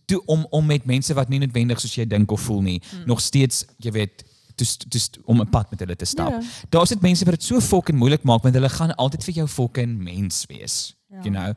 to 0.05 0.21
om 0.25 0.45
om 0.51 0.65
met 0.65 0.85
mense 0.85 1.13
wat 1.13 1.29
nie 1.29 1.39
noodwendig 1.39 1.79
soos 1.79 1.95
jy 1.95 2.05
dink 2.07 2.31
of 2.31 2.41
voel 2.41 2.61
nie, 2.61 2.81
Hmm. 2.91 3.05
nog 3.05 3.19
steeds, 3.21 3.65
jy 3.77 3.91
weet, 3.91 4.23
to, 4.55 4.65
st- 4.65 5.17
om 5.25 5.41
'n 5.41 5.49
pad 5.49 5.69
met 5.71 5.79
hulle 5.79 5.95
te 5.95 6.05
stap. 6.05 6.29
Ja. 6.29 6.41
Daar 6.69 6.87
sit 6.87 7.01
mense 7.01 7.25
wat 7.25 7.33
dit 7.33 7.43
so 7.43 7.59
fucking 7.59 7.97
moeilik 7.97 8.23
maak 8.23 8.43
want 8.43 8.55
hulle 8.55 8.69
gaan 8.69 8.95
altyd 8.95 9.23
vir 9.23 9.33
jou 9.33 9.47
fucking 9.47 9.97
mens 10.03 10.45
wees. 10.47 10.95
Ja. 11.09 11.17
You 11.23 11.29
know. 11.31 11.53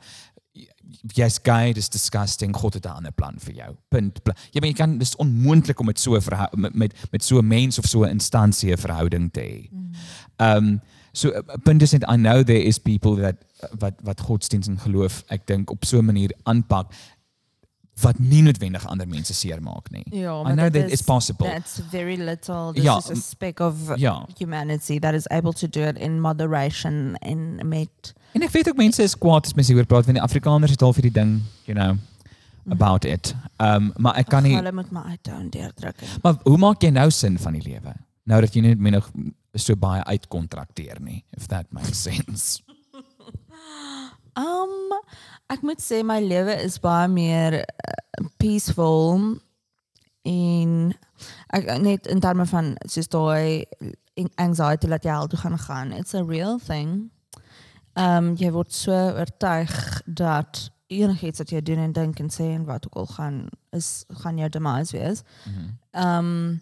Jy's 1.13 1.39
gay, 1.43 1.73
dis 1.73 1.89
disgusting. 1.89 2.57
God 2.57 2.75
het 2.75 2.87
'n 2.87 2.97
ander 2.97 3.13
plan 3.13 3.35
vir 3.39 3.55
jou. 3.55 3.77
Punt. 3.89 4.21
Jy 4.53 4.61
weet 4.61 4.71
jy 4.71 4.85
kan 4.85 4.99
dis 4.99 5.17
onmoontlik 5.17 5.81
om 5.81 5.87
met 5.87 5.99
so 5.99 6.17
'n 6.17 6.49
met 6.55 6.75
met, 6.75 6.95
met 7.11 7.25
so 7.25 7.39
'n 7.39 7.47
mens 7.47 7.79
of 7.79 7.85
so 7.85 8.05
'n 8.05 8.11
instansie 8.11 8.73
'n 8.73 8.79
verhouding 8.79 9.33
te 9.33 9.41
hê. 9.41 9.69
Um 10.39 10.81
so 11.13 11.31
uh, 11.31 11.43
punt 11.63 11.83
is 11.83 11.93
net 11.93 12.05
I 12.09 12.17
know 12.17 12.43
there 12.43 12.63
is 12.63 12.79
people 12.79 13.17
that 13.17 13.37
wat 13.79 13.95
wat 14.03 14.21
godsdienst 14.21 14.69
en 14.69 14.79
geloof 14.79 15.23
ek 15.29 15.47
dink 15.47 15.71
op 15.71 15.85
so 15.85 15.99
'n 15.99 16.05
manier 16.05 16.33
aanpak 16.43 16.93
wat 18.03 18.19
nie 18.19 18.43
noodwendig 18.43 18.87
ander 18.87 19.07
mense 19.09 19.35
seermaak 19.35 19.91
nie. 19.91 20.03
Ja, 20.11 20.41
I 20.41 20.43
maar 20.43 20.53
know 20.57 20.71
that 20.71 20.91
it's 20.91 21.03
possible. 21.03 21.47
That's 21.47 21.81
very 21.91 22.17
little. 22.17 22.73
This 22.73 22.83
Ja, 22.85 22.97
is 22.99 23.11
a 23.11 23.15
speck 23.15 23.61
of 23.61 23.75
ja. 23.97 24.27
humanity 24.39 24.99
that 24.99 25.15
is 25.15 25.29
able 25.31 25.53
to 25.53 25.69
do 25.69 25.81
it 25.83 25.97
in 25.99 26.21
moderation 26.21 27.17
and 27.21 27.63
met 27.65 28.13
En 28.33 28.43
ek 28.43 28.51
weet 28.51 28.69
ook 28.69 28.77
mense 28.77 29.03
is 29.03 29.15
kwaad 29.19 29.45
as 29.47 29.55
mense 29.55 29.71
hieroor 29.73 29.87
praat 29.87 30.05
want 30.05 30.17
die 30.19 30.23
Afrikaners 30.27 30.71
het 30.75 30.83
al 30.83 30.93
vir 30.93 31.03
die 31.03 31.13
ding, 31.15 31.43
you 31.65 31.79
know, 31.79 31.97
about 32.71 33.05
it. 33.05 33.35
Um 33.63 33.93
maar 33.97 34.17
ek 34.19 34.27
kan 34.29 34.43
nie 34.43 34.57
Hulle 34.57 34.73
moet 34.73 34.91
my 34.91 35.01
uitdown 35.15 35.49
deurdruk. 35.55 36.01
en- 36.03 36.19
Maar 36.23 36.35
hoe 36.43 36.59
maak 36.59 36.83
jy 36.83 36.91
nou 36.91 37.11
sin 37.11 37.39
van 37.39 37.53
die 37.53 37.63
lewe? 37.63 37.95
Nou 38.25 38.41
dat 38.41 38.55
jy 38.55 38.61
nie 38.61 38.75
meer 38.77 38.93
nog 38.93 39.11
so 39.55 39.77
baie 39.77 40.03
uitkontrakteer 40.05 40.99
nie, 41.01 41.25
if 41.37 41.47
that 41.47 41.67
makes 41.71 42.03
sense. 42.09 42.61
Um 44.37 44.93
ek 45.53 45.63
moet 45.63 45.83
sê 45.83 46.03
my 46.07 46.21
lewe 46.25 46.57
is 46.65 46.79
baie 46.83 47.09
meer 47.09 47.61
uh, 47.63 48.27
peaceful 48.41 49.37
en 50.25 50.95
ek 51.55 51.69
net 51.85 52.09
in 52.11 52.23
terme 52.25 52.47
van 52.49 52.75
soos 52.89 53.11
daai 53.13 53.65
anxiety 54.41 54.89
dat 54.91 55.05
jy 55.05 55.15
al 55.15 55.29
toe 55.29 55.39
gaan 55.39 55.59
gaan. 55.59 55.93
It's 55.93 56.15
a 56.15 56.25
real 56.25 56.59
thing. 56.59 57.11
Um 57.95 58.35
jy 58.41 58.51
word 58.55 58.73
so 58.75 58.95
oortuig 58.95 59.75
dat 60.07 60.69
enigiets 60.93 61.41
wat 61.43 61.51
jy 61.51 61.63
doen 61.65 61.83
en 61.87 61.95
dink 61.97 62.21
en 62.21 62.31
sê 62.31 62.51
en 62.55 62.67
wat 62.69 62.87
ook 62.91 63.03
al 63.03 63.11
gaan 63.15 63.41
is 63.73 64.05
gaan 64.23 64.39
jou 64.39 64.49
demise 64.49 64.97
wees. 64.97 65.25
Um 65.93 66.61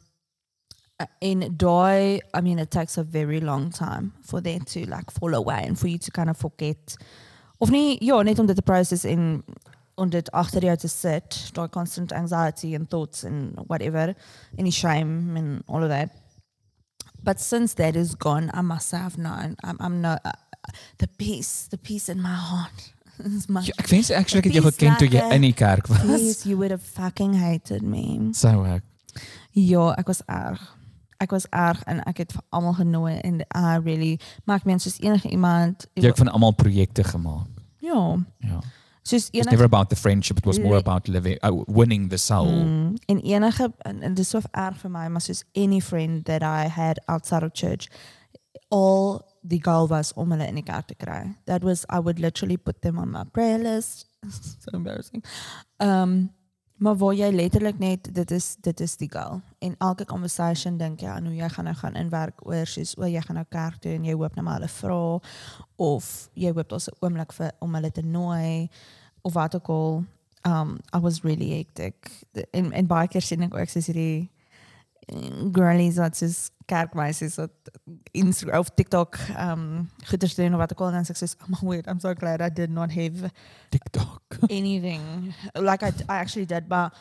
in 1.20 1.42
daai 1.58 2.20
I 2.34 2.40
mean 2.40 2.58
it 2.58 2.70
takes 2.70 2.98
a 2.98 3.02
very 3.02 3.40
long 3.40 3.70
time 3.70 4.12
for 4.22 4.40
them 4.40 4.64
to 4.64 4.86
like 4.86 5.10
fall 5.10 5.34
away 5.34 5.64
and 5.66 5.78
for 5.78 5.88
you 5.88 5.98
to 5.98 6.10
kind 6.10 6.30
of 6.30 6.36
forget 6.36 6.96
of 7.62 7.70
nie 7.70 7.96
ja 8.04 8.22
net 8.26 8.38
om 8.42 8.48
dit 8.50 8.58
te 8.58 8.64
process 8.66 9.04
en 9.08 9.44
om 9.94 10.10
dit 10.10 10.30
agter 10.30 10.64
jou 10.66 10.76
te 10.76 10.88
sit 10.90 11.38
daai 11.56 11.68
constant 11.70 12.12
anxiety 12.12 12.74
and 12.74 12.90
thoughts 12.90 13.24
and 13.28 13.58
whatever 13.68 14.14
any 14.58 14.70
shame 14.70 15.36
and 15.38 15.62
all 15.66 15.82
of 15.82 15.92
that 15.92 16.10
but 17.22 17.40
since 17.40 17.74
that 17.74 17.96
is 17.96 18.16
gone 18.18 18.50
I 18.54 18.62
must 18.62 18.90
have 18.90 19.16
known 19.16 19.54
I'm, 19.62 19.78
I'm 19.80 20.00
no 20.00 20.16
uh, 20.24 20.32
the 20.98 21.08
peace 21.18 21.68
the 21.70 21.78
peace 21.78 22.08
in 22.08 22.22
my 22.22 22.34
heart 22.34 22.92
Ja, 23.68 23.74
ek 23.76 23.88
wens 23.92 24.10
actually 24.10 24.40
ek 24.42 24.48
het 24.48 24.56
jou 24.56 24.64
geken 24.66 24.96
toe 24.98 25.08
jy 25.10 25.22
in 25.36 25.44
die 25.44 25.54
kerk 25.54 25.86
was. 25.90 26.00
Please, 26.02 26.48
you 26.48 26.56
would 26.58 26.72
have 26.72 26.82
fucking 26.82 27.34
hated 27.38 27.82
me. 27.82 28.32
So 28.36 28.64
ek. 28.66 28.84
Ja, 29.52 29.92
ek 30.00 30.08
was 30.10 30.22
erg. 30.26 30.62
Ek 31.22 31.34
was 31.34 31.46
erg 31.54 31.82
en 31.86 32.00
ek 32.08 32.24
het 32.24 32.32
vir 32.34 32.42
almal 32.56 32.74
genooi 32.80 33.18
en 33.20 33.42
I 33.44 33.76
really 33.78 34.16
maar 34.44 34.62
ek 34.62 34.66
meen 34.66 34.80
soos 34.82 34.98
enige 35.04 35.30
iemand 35.30 35.86
Jy 35.94 36.08
het 36.10 36.18
van 36.18 36.32
almal 36.32 36.56
projekte 36.58 37.04
gemaak. 37.06 37.51
Ja, 37.82 38.18
Ja. 38.38 38.60
soos 39.02 39.28
It's 39.30 39.30
enige 39.32 39.50
never 39.50 39.64
about 39.64 39.88
the 39.90 39.96
friendship, 39.96 40.38
it 40.38 40.46
was 40.46 40.58
more 40.60 40.76
about 40.78 41.08
living 41.08 41.38
uh, 41.42 41.62
winning 41.66 42.08
the 42.10 42.16
soul. 42.16 42.64
Mm, 42.64 42.96
en 43.06 43.18
enige 43.20 43.72
en, 43.78 44.02
en 44.02 44.14
dit 44.14 44.24
is 44.24 44.28
so 44.30 44.40
erg 44.50 44.76
vir 44.82 44.90
my 44.90 45.08
maar 45.08 45.20
soos 45.20 45.44
any 45.54 45.80
friend 45.80 46.24
that 46.24 46.42
I 46.42 46.68
had 46.70 47.00
outside 47.08 47.44
of 47.44 47.52
church 47.52 47.88
all 48.70 49.20
the 49.48 49.58
goal 49.58 49.88
was 49.88 50.12
om 50.14 50.30
hulle 50.30 50.46
in 50.46 50.54
die 50.54 50.62
kerk 50.64 50.86
te 50.86 50.94
kry. 50.94 51.34
That 51.44 51.64
was 51.66 51.84
I 51.90 51.98
would 51.98 52.18
literally 52.18 52.56
put 52.56 52.82
them 52.82 52.98
on 52.98 53.10
my 53.10 53.24
prayer 53.24 53.58
list. 53.58 54.06
so 54.62 54.70
embarrassing. 54.72 55.24
Um 55.80 56.30
maar 56.82 56.96
waar 56.96 57.14
jy 57.14 57.30
letterlik 57.30 57.78
net 57.78 58.08
dit 58.14 58.30
is 58.30 58.56
dit 58.60 58.80
is 58.80 58.96
die 58.98 59.10
goal. 59.10 59.40
En 59.58 59.74
elke 59.78 60.04
conversation 60.04 60.76
dink 60.76 61.00
jy 61.00 61.10
aan 61.12 61.28
hoe 61.30 61.34
jy 61.36 61.48
gaan 61.54 61.68
nou 61.70 61.74
gaan 61.78 61.98
inwerk 61.98 62.42
oor 62.46 62.66
soos 62.66 62.96
o 62.98 63.06
jy 63.06 63.22
gaan 63.22 63.38
nou 63.38 63.46
kerk 63.48 63.78
toe 63.84 63.92
en 63.94 64.08
jy 64.08 64.16
hoop 64.18 64.34
net 64.34 64.44
maar 64.44 64.58
hulle 64.58 64.70
vra 64.72 64.98
of 65.86 66.08
jy 66.34 66.50
hoop 66.50 66.72
daar's 66.72 66.88
'n 66.90 66.98
oomblik 67.00 67.32
vir 67.32 67.52
om 67.60 67.74
hulle 67.74 67.90
te 67.90 68.02
nooi 68.02 68.68
of 69.22 69.32
wat 69.32 69.54
ook 69.54 69.68
al. 69.68 70.04
Um 70.42 70.78
I 70.94 70.98
was 70.98 71.22
really 71.22 71.50
hectic. 71.56 72.26
En 72.50 72.72
en 72.72 72.86
baie 72.86 73.08
keer 73.08 73.22
sien 73.22 73.42
ek 73.42 73.54
ook 73.54 73.68
soos 73.68 73.86
hierdie 73.86 74.30
girlies 75.52 75.96
wat 75.96 76.16
soos 76.16 76.50
kerkmeisies 76.66 77.36
wat 77.36 77.50
Instagram 78.10 78.60
of 78.60 78.70
TikTok 78.74 79.18
um 79.38 79.90
goeders 80.04 80.34
doen 80.34 80.52
of 80.52 80.58
wat 80.58 80.72
ook 80.72 80.80
al. 80.80 80.86
En 80.86 80.92
dan 80.92 81.04
sê 81.04 81.14
ek 81.14 81.20
soos 81.20 81.36
oh 81.42 81.48
my 81.48 81.60
word 81.68 81.86
I'm 81.86 82.00
so 82.00 82.14
glad 82.14 82.40
I 82.40 82.48
did 82.48 82.70
not 82.70 82.92
have 82.92 83.30
TikTok. 83.70 84.22
anything. 84.50 85.34
Like 85.54 85.82
I, 85.82 85.92
I 86.08 86.16
actually 86.22 86.46
did 86.46 86.68
but 86.68 86.92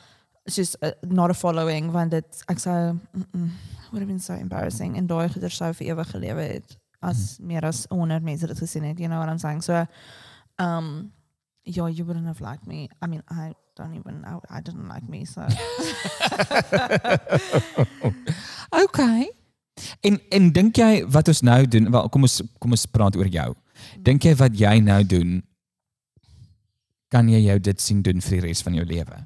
it's 0.46 0.56
just 0.56 0.76
uh, 0.82 0.92
not 1.06 1.30
a 1.30 1.34
following 1.34 1.92
want 1.92 2.12
dit 2.12 2.44
ek 2.50 2.60
sou 2.60 2.98
mm 2.98 3.26
-mm, 3.32 3.50
would 3.92 4.02
have 4.02 4.12
been 4.12 4.20
so 4.20 4.34
embarrassing. 4.34 4.98
En 4.98 5.08
daai 5.08 5.30
goeders 5.30 5.56
sou 5.56 5.74
vir 5.74 5.88
ewig 5.88 6.10
gelewe 6.10 6.42
het 6.42 6.78
as 7.00 7.38
meer 7.42 7.66
as 7.66 7.86
100 7.90 8.24
mense 8.24 8.48
dit 8.48 8.58
gesien 8.58 8.84
het 8.84 9.00
you 9.00 9.10
know 9.10 9.20
what 9.20 9.30
I'm 9.30 9.40
saying? 9.40 9.64
So 9.64 9.86
um 10.58 11.14
yeah 11.64 11.88
you 11.88 12.06
wouldn't 12.06 12.26
have 12.26 12.42
liked 12.42 12.66
me. 12.66 12.90
I 13.02 13.08
mean 13.08 13.24
I 13.30 13.54
don't 13.78 13.96
even 13.96 14.24
I, 14.26 14.40
I 14.58 14.62
didn't 14.62 14.88
like 14.88 15.08
me 15.10 15.26
so 15.26 15.42
Okay. 18.84 19.30
En 20.04 20.20
en 20.32 20.52
dink 20.52 20.78
jy 20.78 21.06
wat 21.12 21.28
ons 21.28 21.42
nou 21.42 21.66
doen? 21.68 21.92
Wel, 21.92 22.10
kom 22.10 22.28
ons 22.28 22.42
kom 22.60 22.72
ons 22.76 22.86
praat 22.92 23.16
oor 23.20 23.28
jou. 23.32 23.50
Dink 24.00 24.24
jy 24.28 24.36
wat 24.40 24.56
jy 24.58 24.80
nou 24.84 25.04
doen 25.04 25.42
kan 27.12 27.28
jy 27.28 27.42
jou 27.44 27.60
dit 27.60 27.82
sien 27.84 28.00
doen 28.02 28.22
vir 28.24 28.38
die 28.38 28.48
res 28.48 28.64
van 28.64 28.78
jou 28.78 28.86
lewe? 28.88 29.26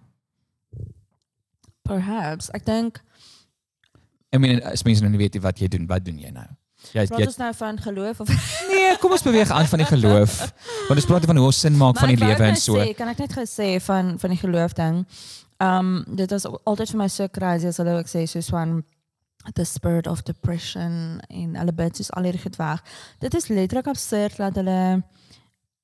perhaps 1.85 2.49
ek 2.57 2.65
dink 2.65 2.99
I 4.33 4.37
mean, 4.41 4.59
as 4.67 4.83
mense 4.83 4.99
nou 4.99 5.13
nie 5.13 5.21
weet 5.21 5.37
wat 5.39 5.61
jy 5.61 5.69
doen, 5.71 5.85
wat 5.87 6.03
doen 6.03 6.17
jy 6.19 6.27
nou? 6.33 6.47
Jy 6.93 7.05
praat 7.07 7.19
jy 7.19 7.25
ons 7.27 7.37
nou 7.37 7.53
van 7.53 7.77
geloof 7.79 8.19
of 8.19 8.29
Nee, 8.71 8.97
kom 8.97 9.11
ons 9.11 9.23
beweeg 9.23 9.49
aan 9.51 9.65
van 9.67 9.79
die 9.79 9.87
geloof. 9.87 10.37
Want 10.87 10.99
ons 10.99 11.05
praat 11.05 11.25
van 11.25 11.37
hoe 11.37 11.45
ons 11.45 11.59
sin 11.59 11.77
maak 11.77 11.97
van 11.99 12.07
die 12.09 12.17
Maar 12.17 12.29
ek 12.31 12.37
wou 12.37 12.45
lewe 12.45 12.47
en 12.47 12.53
net 12.53 12.61
so. 12.61 12.75
Sê, 12.75 12.93
kan 12.95 13.07
ek 13.07 13.17
net 13.17 13.33
gesê 13.33 13.69
van 13.81 14.19
van 14.19 14.29
die 14.29 14.39
geloof 14.39 14.73
ding. 14.73 15.05
Um 15.59 16.03
dit 16.15 16.29
was 16.31 16.45
al- 16.45 16.61
altyd 16.65 16.89
vir 16.89 16.97
my 16.97 17.07
so 17.07 17.27
crazy 17.27 17.67
as 17.67 17.77
hulle 17.77 17.97
ook 17.99 18.07
sê 18.07 18.25
soos 18.27 18.49
van 18.49 18.83
the 19.53 19.63
spirit 19.63 20.07
of 20.07 20.23
depression 20.23 21.21
en 21.29 21.55
hulle 21.55 21.71
bid 21.73 21.95
soos 21.95 22.11
al 22.13 22.23
hierdie 22.23 22.41
goed 22.41 22.55
weg. 22.57 22.81
Dit 23.19 23.33
is 23.33 23.47
letterlik 23.47 23.87
absurd 23.87 24.37
dat 24.37 24.55
hulle 24.55 25.03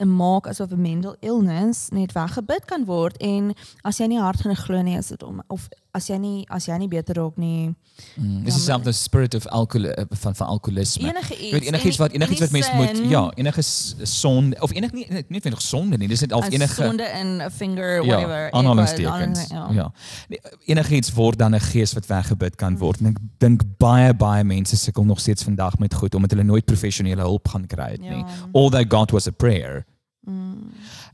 maak 0.05 0.47
asof 0.49 0.71
'n 0.71 0.81
mental 0.81 1.15
illness 1.21 1.89
net 1.91 2.11
weggebid 2.11 2.65
kan 2.65 2.85
word 2.85 3.17
en 3.21 3.53
as 3.83 3.97
jy 3.99 4.07
nie 4.07 4.19
hard 4.19 4.41
genoeg 4.41 4.57
glo 4.65 4.81
nie 4.81 4.97
is 4.97 5.07
dit 5.07 5.23
om 5.23 5.41
of 5.47 5.67
as 5.93 6.07
jy 6.07 6.17
nie 6.17 6.45
as 6.49 6.65
jy 6.65 6.77
nie 6.77 6.87
beter 6.87 7.15
raak 7.15 7.37
nie 7.37 7.75
Mm, 8.15 8.43
dis 8.43 8.53
Ja, 8.53 8.59
dieselfde 8.59 8.91
spirit 8.91 9.35
of 9.35 9.45
alcohol 9.45 9.91
van 10.09 10.35
van 10.35 10.47
alkoholisme. 10.47 11.07
enige 11.09 11.37
iets 11.37 11.51
weet 11.51 11.63
enigiets 11.63 11.97
wat 11.97 12.11
enigiets 12.11 12.39
wat 12.39 12.51
mense 12.51 12.71
moet 12.75 13.09
ja, 13.09 13.31
enige 13.35 13.61
sonde 14.03 14.55
of 14.59 14.71
enig 14.73 14.91
nie 14.91 15.05
nie 15.09 15.23
net 15.29 15.43
nog 15.49 15.61
sonde 15.61 15.97
nie, 15.97 16.07
dis 16.07 16.19
net 16.21 16.31
of 16.31 16.49
enige 16.49 16.73
sonde 16.83 17.03
in 17.03 17.41
'n 17.41 17.49
finger 17.51 18.03
ja, 18.03 18.07
whatever 18.07 18.51
aanhalingstekens. 18.51 19.47
ja. 19.49 19.67
Ja. 19.71 19.91
Nee, 20.29 20.39
Enigiets 20.65 21.13
word 21.13 21.37
dan 21.37 21.53
'n 21.55 21.59
gees 21.59 21.93
wat 21.93 22.05
weggebid 22.05 22.55
kan 22.55 22.77
word. 22.77 22.99
En 22.99 23.05
ek 23.05 23.17
dink 23.37 23.61
baie 23.77 24.13
baie 24.13 24.43
mense 24.43 24.77
sukkel 24.77 25.03
nog 25.05 25.19
steeds 25.19 25.43
vandag 25.43 25.77
met 25.77 25.93
goed 25.93 26.15
omdat 26.15 26.31
hulle 26.31 26.43
nooit 26.43 26.65
professionele 26.65 27.21
hulp 27.21 27.47
gaan 27.47 27.67
kry 27.67 27.91
het 27.91 27.99
nie. 28.01 28.09
Ja. 28.17 28.25
All 28.53 28.69
they 28.69 28.85
got 28.87 29.11
was 29.11 29.27
a 29.27 29.31
prayer. 29.31 29.85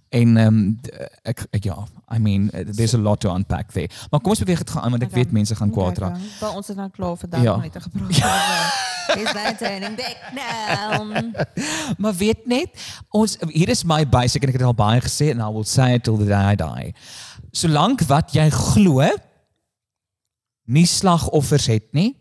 En 0.09 0.37
ehm 0.37 0.47
um, 0.47 0.79
ek, 1.23 1.45
ek 1.51 1.63
ja, 1.63 1.77
I 2.15 2.17
mean 2.19 2.49
uh, 2.53 2.59
there's 2.75 2.93
a 2.93 2.97
lot 2.97 3.19
to 3.19 3.29
unpack 3.33 3.71
there. 3.71 3.89
Maar 4.09 4.19
kom 4.21 4.29
ons 4.31 4.39
beweeg 4.39 4.57
dit 4.57 4.69
gaan 4.69 4.83
aan 4.83 4.89
want 4.91 5.03
ek 5.03 5.09
Okay. 5.09 5.23
weet 5.23 5.31
mense 5.31 5.55
gaan 5.55 5.69
kwaad 5.71 5.97
Okay, 5.97 6.07
raak. 6.09 6.13
dan. 6.19 6.29
Wel 6.39 6.53
ons 6.55 6.67
het 6.67 6.77
nou 6.77 6.89
klaar 6.89 7.17
vir 7.17 7.29
30 7.29 7.43
Ja. 7.43 7.55
minute 7.57 7.79
gepraat. 7.81 8.15
Ja. 8.15 8.35
Is 9.15 9.31
that 9.31 9.57
turning 9.57 9.95
back 9.95 10.17
now? 10.33 11.31
Maar 12.01 12.13
weet 12.15 12.45
net, 12.45 12.69
ons 13.09 13.37
hier 13.49 13.69
is 13.69 13.83
my 13.83 14.07
basic 14.09 14.43
en 14.43 14.49
ek 14.49 14.53
het 14.59 14.63
al 14.67 14.73
baie 14.75 15.01
gesê 15.01 15.29
en 15.31 15.39
I 15.39 15.51
will 15.51 15.63
say 15.63 15.93
it 15.95 16.03
till 16.03 16.17
the 16.17 16.25
day 16.25 16.51
I 16.51 16.55
die. 16.55 16.93
Solank 17.51 18.01
wat 18.07 18.31
jy 18.35 18.49
glo 18.51 19.07
nie 20.67 20.85
slagoffers 20.85 21.67
het 21.71 21.93
nie, 21.95 22.15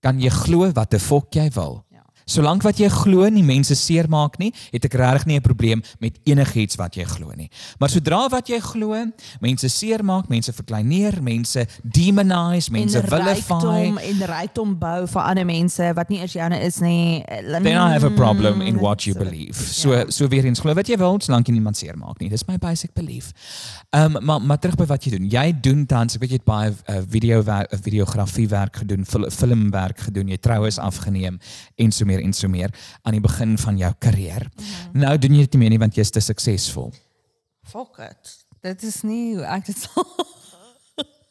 kan 0.00 0.20
jy 0.20 0.30
glo 0.30 0.70
wat 0.72 0.94
'n 0.94 0.98
fok 0.98 1.32
jy 1.34 1.50
wil. 1.54 1.84
Ja. 2.26 2.32
Solank 2.34 2.64
wat 2.66 2.80
jy 2.82 2.88
glo 2.90 3.28
nie 3.30 3.44
mense 3.46 3.76
seermaak 3.78 4.34
nie, 4.42 4.48
het 4.72 4.84
ek 4.88 4.96
regtig 4.98 5.26
nie 5.26 5.36
'n 5.38 5.42
probleem 5.42 5.82
met 6.00 6.18
enigiets 6.26 6.74
wat 6.74 6.96
jy 6.96 7.04
glo 7.04 7.30
nie. 7.36 7.48
Maar 7.78 7.88
sodra 7.88 8.28
wat 8.28 8.48
jy 8.48 8.58
glo, 8.58 8.94
mense 9.40 9.68
seermaak, 9.68 10.28
mense 10.28 10.52
verkleineer, 10.52 11.22
mense 11.22 11.66
demonize, 11.82 12.70
mense 12.70 13.00
vilify, 13.00 13.94
en 14.02 14.26
rykdom 14.26 14.76
bou 14.78 15.06
vir 15.06 15.22
ander 15.22 15.44
mense 15.46 15.92
wat 15.94 16.08
nie 16.08 16.18
eers 16.18 16.32
joune 16.32 16.60
is 16.60 16.80
nie. 16.80 17.22
then 17.62 17.76
I 17.78 17.92
have 17.92 18.04
a 18.04 18.10
problem 18.10 18.60
in 18.60 18.78
what 18.78 19.04
you 19.04 19.14
believe. 19.14 19.54
So 19.54 19.92
ja. 19.92 20.10
so 20.10 20.26
weer 20.26 20.44
eens 20.44 20.58
glo 20.58 20.74
wat 20.74 20.88
jy 20.88 20.96
wil, 20.96 21.20
solank 21.20 21.46
jy 21.46 21.52
niemand 21.52 21.76
seermaak 21.76 22.18
nie. 22.18 22.28
Dis 22.28 22.46
my 22.48 22.58
basic 22.58 22.92
belief. 22.92 23.30
Ehm 23.90 24.16
um, 24.16 24.24
maar 24.24 24.42
maar 24.42 24.58
terug 24.58 24.76
by 24.76 24.86
wat 24.86 25.04
jy 25.04 25.10
doen. 25.10 25.28
Jy 25.30 25.60
doen 25.60 25.86
tans, 25.86 26.14
ek 26.14 26.20
weet 26.20 26.30
jy 26.30 26.36
het 26.36 26.44
baie 26.44 26.72
uh, 26.72 27.00
video 27.08 27.42
werk, 27.42 27.72
uh, 27.72 27.78
videografie 27.78 28.48
werk 28.48 28.76
gedoen, 28.76 29.04
fil 29.04 29.30
filmwerk 29.30 30.00
gedoen, 30.00 30.28
jy 30.28 30.38
troues 30.38 30.78
afgeneem 30.78 31.38
en 31.76 31.92
so 31.92 32.04
meer 32.04 32.15
en 32.22 32.32
so 32.32 32.48
meer 32.48 32.70
aan 33.02 33.12
die 33.12 33.20
begin 33.24 33.56
van 33.58 33.78
jou 33.78 33.92
karière. 33.98 34.48
Mhm. 34.56 35.00
Nou 35.04 35.18
doen 35.18 35.34
jy 35.34 35.40
dit 35.46 35.54
nie 35.54 35.60
meer 35.64 35.70
nie 35.70 35.78
want 35.78 35.94
jy's 35.94 36.10
te 36.10 36.20
suksesvol. 36.20 36.92
Fuck 37.66 37.98
it. 37.98 38.36
Dit 38.62 38.82
is 38.82 39.02
nie 39.02 39.34
hoe 39.36 39.44
ek 39.44 39.66
dit 39.66 39.78
sal. 39.78 40.06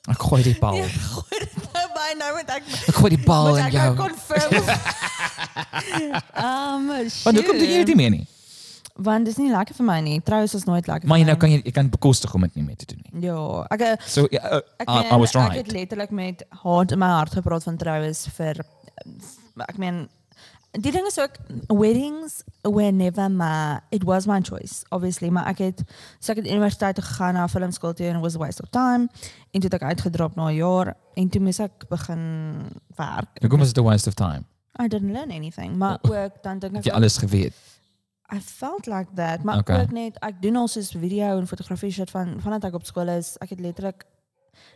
Ek 0.06 0.20
gooi 0.22 0.44
die 0.46 0.54
bal. 0.62 0.76
Ja, 0.78 0.86
gooi 0.86 1.40
dit 1.42 1.56
nou 1.74 1.86
by 1.96 2.12
nou 2.20 2.28
met 2.36 2.50
ek 2.54 2.64
Ek 2.92 2.96
gooi 3.00 3.10
die 3.16 3.24
bal 3.26 3.56
in 3.58 3.64
ek 3.66 3.74
jou. 3.74 3.96
nou 3.96 4.10
confirm. 4.10 4.70
Um, 6.36 6.88
Want 7.24 7.38
hoekom 7.38 7.58
doen 7.58 7.70
jy 7.70 7.78
dit 7.84 7.92
nie 7.94 7.96
meer 7.96 8.12
nie? 8.14 8.26
Want 8.96 9.26
dis 9.28 9.38
nie 9.40 9.50
lekker 9.52 9.76
vir 9.76 9.86
my 9.88 9.98
nie. 10.04 10.20
Trouens 10.24 10.54
is 10.56 10.64
nooit 10.68 10.88
lekker 10.88 11.08
Maar 11.10 11.20
jy 11.20 11.26
nou 11.28 11.36
kan 11.40 11.52
jy, 11.52 11.60
jy 11.66 11.72
kan 11.76 11.90
bekostig 11.92 12.34
om 12.38 12.46
dit 12.48 12.56
nie 12.60 12.64
meer 12.68 12.78
te 12.80 12.88
doen 12.92 13.02
nie. 13.04 13.24
Ja, 13.28 13.40
ek 13.76 13.82
eh, 13.88 13.96
So 14.08 14.28
ja, 14.32 14.42
uh, 14.60 14.62
ek, 14.80 14.88
I, 14.88 15.00
I 15.16 15.18
was 15.20 15.34
ek 15.36 15.42
right. 15.42 15.58
het 15.64 15.72
letterlik 15.76 16.14
met 16.16 16.44
hart 16.64 16.94
in 16.96 17.02
my 17.02 17.10
hart 17.18 17.36
gepraat 17.36 17.66
van 17.68 17.78
trouens 17.82 18.26
vir 18.38 18.62
ek 19.68 19.78
meen 19.82 20.06
die 20.82 20.92
ding 20.92 21.06
is 21.08 21.20
ook 21.20 21.36
weddings 21.68 22.44
were 22.62 22.92
never 22.92 23.30
my 23.32 23.80
it 23.90 24.04
was 24.04 24.26
my 24.28 24.42
choice 24.42 24.84
obviously 24.90 25.30
maar 25.30 25.46
ek 25.48 25.58
het 25.58 25.84
so 26.20 26.32
ek 26.32 26.38
het 26.44 26.48
universiteit 26.52 26.96
toe 26.96 27.04
gegaan 27.04 27.34
na 27.34 27.48
filmskool 27.48 27.94
toe 27.94 28.08
and 28.08 28.16
it 28.18 28.22
was 28.22 28.36
a 28.36 28.38
waste 28.42 28.62
of 28.64 28.70
time 28.70 29.08
en 29.52 29.60
toe 29.62 29.70
het 29.70 29.74
ek 29.74 29.84
uitgedrop 29.84 30.36
na 30.36 30.50
'n 30.50 30.56
jaar 30.56 30.96
en 31.16 31.30
toe 31.30 31.42
moes 31.42 31.60
ek 31.60 31.88
begin 31.90 32.22
werk. 32.96 33.40
Hoekom 33.42 33.60
was 33.60 33.70
it 33.70 33.78
a 33.78 33.82
waste 33.84 34.08
of 34.08 34.14
time? 34.14 34.44
I 34.82 34.88
didn't 34.88 35.12
learn 35.12 35.32
anything, 35.32 35.76
maar 35.78 35.98
ook 36.02 36.44
dan 36.44 36.60
dink 36.60 36.76
ek 36.76 36.84
jy 36.84 36.92
alles 36.92 37.18
geweet? 37.18 37.54
I 38.34 38.40
felt 38.42 38.86
like 38.88 39.08
that, 39.16 39.44
maar 39.44 39.58
Okay. 39.58 39.82
ook 39.82 39.92
net 39.92 40.18
ek 40.20 40.42
doen 40.42 40.56
al 40.56 40.68
soos 40.68 40.92
video 40.92 41.38
en 41.38 41.48
fotografie 41.48 41.92
shit 41.92 42.10
van 42.10 42.36
vandat 42.42 42.64
ek 42.64 42.74
op 42.74 42.86
skool 42.86 43.08
is. 43.08 43.38
Ek 43.40 43.50
het 43.50 43.60
letterlik 43.60 44.04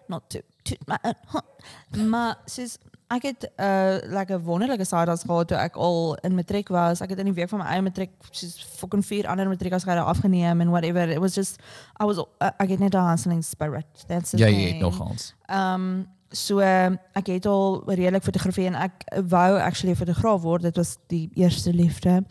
not 0.08 0.30
to 0.30 0.40
to 0.64 0.76
my 0.88 0.98
own- 1.04 2.08
maar 2.12 2.38
soos 2.46 2.78
ek 3.10 3.24
het 3.26 3.46
uh 3.58 3.98
like 4.14 4.34
'n 4.34 4.44
wonderlike 4.44 4.86
side 4.86 5.18
gehad 5.18 5.48
toe 5.48 5.58
ek 5.58 5.76
al 5.76 6.16
in 6.22 6.36
matriek 6.36 6.68
was. 6.68 7.02
Ek 7.02 7.10
het 7.10 7.20
in 7.20 7.26
die 7.26 7.34
week 7.34 7.50
van 7.50 7.60
my 7.60 7.66
eie 7.66 7.82
matriek 7.82 8.12
soos 8.32 8.66
fucking 8.78 9.06
vier 9.06 9.28
ander 9.28 9.48
matriekers 9.48 9.84
gehad 9.84 10.06
afgeneem 10.06 10.62
and 10.62 10.70
whatever. 10.70 11.10
It 11.10 11.20
was 11.20 11.34
just 11.34 11.60
I 12.02 12.06
was 12.06 12.18
uh, 12.18 12.52
ek 12.58 12.70
het 12.70 12.80
net 12.80 12.94
'n 12.94 13.10
hustling 13.10 13.44
spirit. 13.44 14.06
That's 14.08 14.30
the 14.32 14.38
Ja, 14.38 14.48
jy 14.48 14.74
het 14.74 14.80
nogals. 14.80 15.34
Um 15.50 16.08
so 16.32 16.60
uh, 16.60 16.94
ek 17.14 17.28
het 17.28 17.46
al 17.46 17.82
redelik 17.86 18.24
fotografie 18.24 18.66
en 18.66 18.76
ek 18.76 19.04
wou 19.28 19.60
actually 19.60 19.96
fotograaf 19.96 20.42
word. 20.42 20.62
Dit 20.62 20.76
was 20.76 20.98
die 21.08 21.30
eerste 21.34 21.74
liefde. 21.74 22.24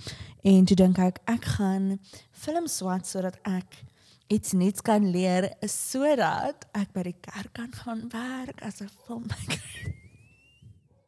En 0.43 0.65
toe 0.65 0.77
dink 0.77 0.99
ek 0.99 1.19
ek 1.25 1.45
gaan 1.45 1.99
film 2.31 2.67
swat 2.67 3.07
sodat 3.07 3.39
ek 3.43 3.85
iets 4.29 4.53
nuuts 4.53 4.81
kan 4.81 5.11
leer 5.11 5.53
sodat 5.61 6.67
ek 6.73 6.93
by 6.93 7.03
die 7.03 7.17
kerk 7.21 7.53
kan 7.53 7.73
gaan 7.73 8.09
werk 8.13 8.63
as 8.63 8.81
'n 8.81 8.91
filmmaker. 9.07 10.07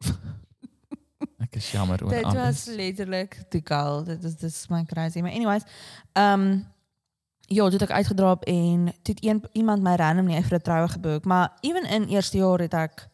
Ek 1.45 1.55
is 1.55 1.71
jammer 1.71 2.03
oor 2.03 2.09
Dit 2.09 2.23
alles. 2.23 2.35
was 2.65 2.75
letterlik 2.75 3.43
die 3.49 3.61
goal. 3.63 4.03
Dit 4.03 4.23
is 4.23 4.35
dis 4.35 4.67
my 4.69 4.83
crazy. 4.85 5.19
Maar 5.21 5.31
anyways, 5.31 5.63
um 6.13 6.65
ja, 7.51 7.63
toe 7.67 7.79
het 7.79 7.89
ek 7.89 7.91
uitgedraap 7.91 8.43
en 8.47 8.85
toe 9.03 9.13
het 9.15 9.25
een 9.25 9.43
iemand 9.51 9.83
my 9.83 9.95
random 9.99 10.25
nie 10.25 10.41
vir 10.41 10.57
'n 10.57 10.61
troue 10.61 10.87
geboek, 10.87 11.25
maar 11.25 11.57
ewen 11.61 11.83
in 11.89 12.07
eerste 12.07 12.37
jaar 12.37 12.59
het 12.59 12.73
ek 12.73 13.09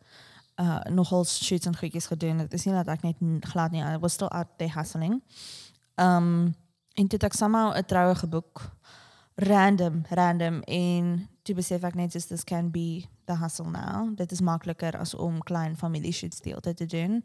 uh 0.62 0.80
nogal 0.90 1.26
shoots 1.26 1.66
en 1.66 1.76
goedjies 1.78 2.06
gedoen. 2.06 2.38
Dit 2.38 2.54
is 2.54 2.66
nie 2.66 2.74
dat 2.74 2.88
ek 2.88 3.02
net 3.02 3.16
glad 3.42 3.72
nie, 3.72 3.82
I 3.82 3.98
was 3.98 4.14
still 4.14 4.28
out 4.30 4.48
there 4.58 4.72
hustling. 4.72 5.24
Um 5.96 6.56
en 6.94 7.08
toe 7.08 7.18
het 7.20 7.24
ek 7.24 7.34
somehow 7.34 7.74
'n 7.76 7.86
troue 7.86 8.16
geboek. 8.16 8.72
Random, 9.36 10.06
random 10.10 10.62
en 10.62 11.30
toe 11.44 11.56
besef 11.56 11.84
ek 11.84 11.96
net 11.96 12.14
just 12.14 12.28
this 12.28 12.44
can 12.44 12.72
be 12.72 13.06
the 13.28 13.36
hustle 13.36 13.70
now. 13.70 14.10
Dit 14.16 14.32
is 14.32 14.42
makliker 14.42 14.98
as 14.98 15.14
om 15.16 15.42
klein 15.44 15.76
familie 15.78 16.12
shoots 16.12 16.40
deel 16.42 16.60
te 16.60 16.74
doen. 16.86 17.24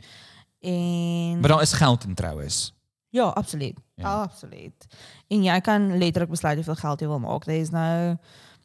En 0.61 1.41
Maar 1.41 1.49
daar 1.49 1.63
is 1.63 1.73
geld 1.73 2.05
in 2.05 2.15
troues. 2.15 2.73
ja, 3.09 3.25
absoluut. 3.29 3.79
Ja. 3.95 4.03
Ja. 4.09 4.23
Absoluut. 4.23 4.87
En 5.29 5.43
jy 5.43 5.61
kan 5.61 5.99
letterlik 5.99 6.31
besluit 6.31 6.55
hoeveel 6.55 6.75
geld 6.75 7.01
jy 7.01 7.07
wil 7.07 7.19
maak. 7.21 7.45
There 7.45 7.59
is 7.59 7.71
no 7.71 8.17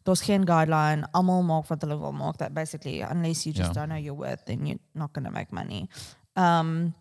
daar's 0.04 0.22
geen 0.22 0.48
guideline. 0.48 1.08
Almal 1.12 1.44
maak 1.44 1.68
wat 1.68 1.82
hulle 1.82 1.98
wil 2.00 2.12
maak. 2.14 2.36
That 2.38 2.54
basically 2.54 3.02
unless 3.02 3.44
you 3.44 3.56
just 3.56 3.68
Ja. 3.68 3.74
don't 3.74 3.90
know 3.90 4.00
your 4.04 4.18
worth 4.18 4.46
then 4.46 4.66
you're 4.66 4.80
not 4.94 5.10
going 5.12 5.28
to 5.28 5.34
make 5.34 5.54
money. 5.54 5.88
Um 6.34 6.94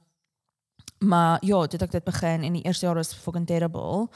maar 0.98 1.44
ja, 1.44 1.60
het 1.60 1.82
ek 1.82 1.90
dit 1.90 2.04
begin 2.04 2.42
en 2.42 2.52
die 2.52 2.62
eerste 2.62 2.86
jaar 2.86 2.94
was 2.94 3.14
fucking 3.14 3.46
terrible. 3.46 4.08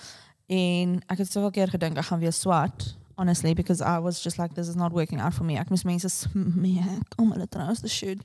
En 0.46 1.02
ek 1.06 1.18
het 1.18 1.30
soveel 1.32 1.50
keer 1.50 1.68
gedink 1.68 1.96
ek 1.96 2.04
gaan 2.04 2.18
weer 2.18 2.32
swat. 2.32 2.96
Honestly, 3.20 3.52
because 3.52 3.82
I 3.82 3.98
was 3.98 4.22
just 4.22 4.38
like, 4.38 4.54
this 4.54 4.66
is 4.66 4.76
not 4.76 4.92
working 4.92 5.20
out 5.20 5.34
for 5.34 5.44
me. 5.44 5.58
Ek 5.60 5.68
moes 5.68 5.82
mense 5.84 6.08
smeek 6.08 7.18
om 7.20 7.34
hulle 7.34 7.44
trouwens 7.52 7.82
te 7.84 7.90
shoot. 7.92 8.22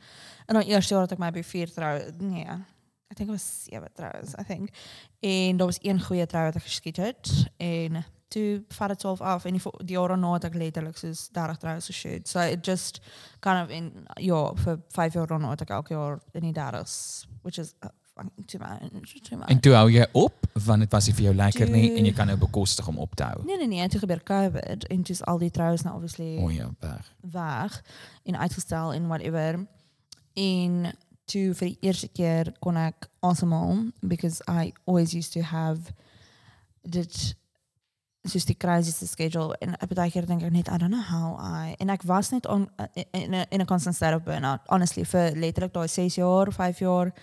En 0.47 0.55
dan 0.55 0.63
eerste 0.63 0.93
jaar 0.93 1.03
het 1.03 1.11
ek 1.17 1.19
my 1.19 1.33
by 1.35 1.43
vier 1.43 1.67
trou, 1.67 1.97
nee, 2.23 2.47
I 3.11 3.13
think 3.13 3.27
it 3.27 3.35
was 3.35 3.43
sewe 3.65 3.89
trouwens, 3.91 4.37
I 4.39 4.43
think. 4.47 4.69
En 5.19 5.57
daar 5.57 5.67
was 5.67 5.81
een 5.81 5.99
goeie 6.01 6.25
trou 6.25 6.45
wat 6.47 6.55
ek 6.55 6.69
geskiet 6.69 7.01
het 7.03 7.33
en 7.57 8.05
toe 8.27 8.63
vat 8.77 8.95
dit 8.95 9.03
12 9.03 9.21
af 9.21 9.45
en 9.45 9.59
die, 9.59 9.61
die 9.83 9.97
jaar 9.97 10.15
daarna 10.15 10.31
het 10.33 10.47
ek 10.47 10.57
letterlik 10.63 10.97
soos 10.97 11.27
30 11.35 11.59
troues 11.65 11.91
geshoot. 11.91 12.31
So 12.31 12.39
it 12.39 12.63
just 12.65 13.03
kind 13.39 13.63
of 13.63 13.75
in 13.75 13.91
ja, 14.23 14.41
vir 14.63 14.79
5 14.95 15.19
jaar 15.19 15.27
daarna 15.27 15.53
het 15.53 15.67
ek 15.67 15.75
elke 15.75 15.93
jaar 15.93 16.19
in 16.31 16.47
die 16.47 16.55
30s, 16.55 16.95
which 17.43 17.59
is 17.59 17.75
uh, 18.17 18.23
fucking 18.23 18.45
too 18.45 18.59
much, 18.59 19.21
too 19.21 19.37
much. 19.37 19.47
En 19.47 19.59
toe 19.59 19.73
hou 19.73 19.89
jy 19.91 20.07
op 20.11 20.33
want 20.65 20.79
dit 20.79 20.91
was 20.91 21.05
nie 21.07 21.15
vir 21.15 21.23
jou 21.23 21.35
lekker 21.35 21.69
nie 21.69 21.87
Toe- 21.89 21.97
en 21.97 22.05
jy 22.05 22.13
kan 22.13 22.27
nou 22.27 22.37
bekostig 22.37 22.87
om 22.87 22.97
op 22.97 23.15
te 23.15 23.23
hou. 23.23 23.43
Nee 23.45 23.57
nee 23.57 23.67
nee, 23.67 23.81
en 23.81 23.89
toe 23.89 23.99
gebeur 23.99 24.23
COVID 24.23 24.87
en 24.87 25.03
toe 25.03 25.15
is 25.15 25.23
al 25.23 25.37
die 25.37 25.51
troues 25.51 25.81
nou 25.83 25.95
obviously 25.95 26.37
O 26.37 26.45
oh, 26.45 26.53
ja, 26.53 26.69
weg. 26.79 27.13
weg 27.19 27.83
en 28.23 28.37
uitgestel 28.37 28.93
en 28.93 29.07
whatever. 29.07 29.67
En 30.33 30.93
toe 31.25 31.53
vir 31.53 31.67
die 31.67 31.77
eerste 31.81 32.07
keer 32.07 32.53
kon 32.59 32.77
ek 32.77 33.09
asemhaal 33.19 33.89
because 34.01 34.41
I 34.47 34.73
always 34.85 35.13
used 35.13 35.33
to 35.33 35.41
have 35.41 35.93
dit 36.81 37.35
soos 38.25 38.45
die 38.45 38.57
craziest 38.57 39.05
schedule 39.07 39.55
en 39.61 39.75
op 39.81 39.93
baie 39.97 40.11
keer 40.11 40.25
dink 40.25 40.43
ek 40.45 40.53
net 40.53 40.69
I 40.69 40.77
don't 40.81 40.93
know 40.93 41.05
how 41.05 41.35
I 41.41 41.75
en 41.81 41.89
ek 41.93 42.05
was 42.09 42.31
net 42.33 42.47
on 42.49 42.69
in 42.93 43.33
'n 43.33 43.45
in 43.49 43.61
'n 43.61 43.65
constant 43.65 43.95
state 43.95 44.15
of 44.15 44.23
burnout 44.23 44.61
honestly 44.67 45.05
vir 45.05 45.35
letterlik 45.35 45.73
daai 45.73 45.87
6 45.87 46.15
jaar, 46.15 46.51
5 46.53 46.79
jaar 46.79 47.13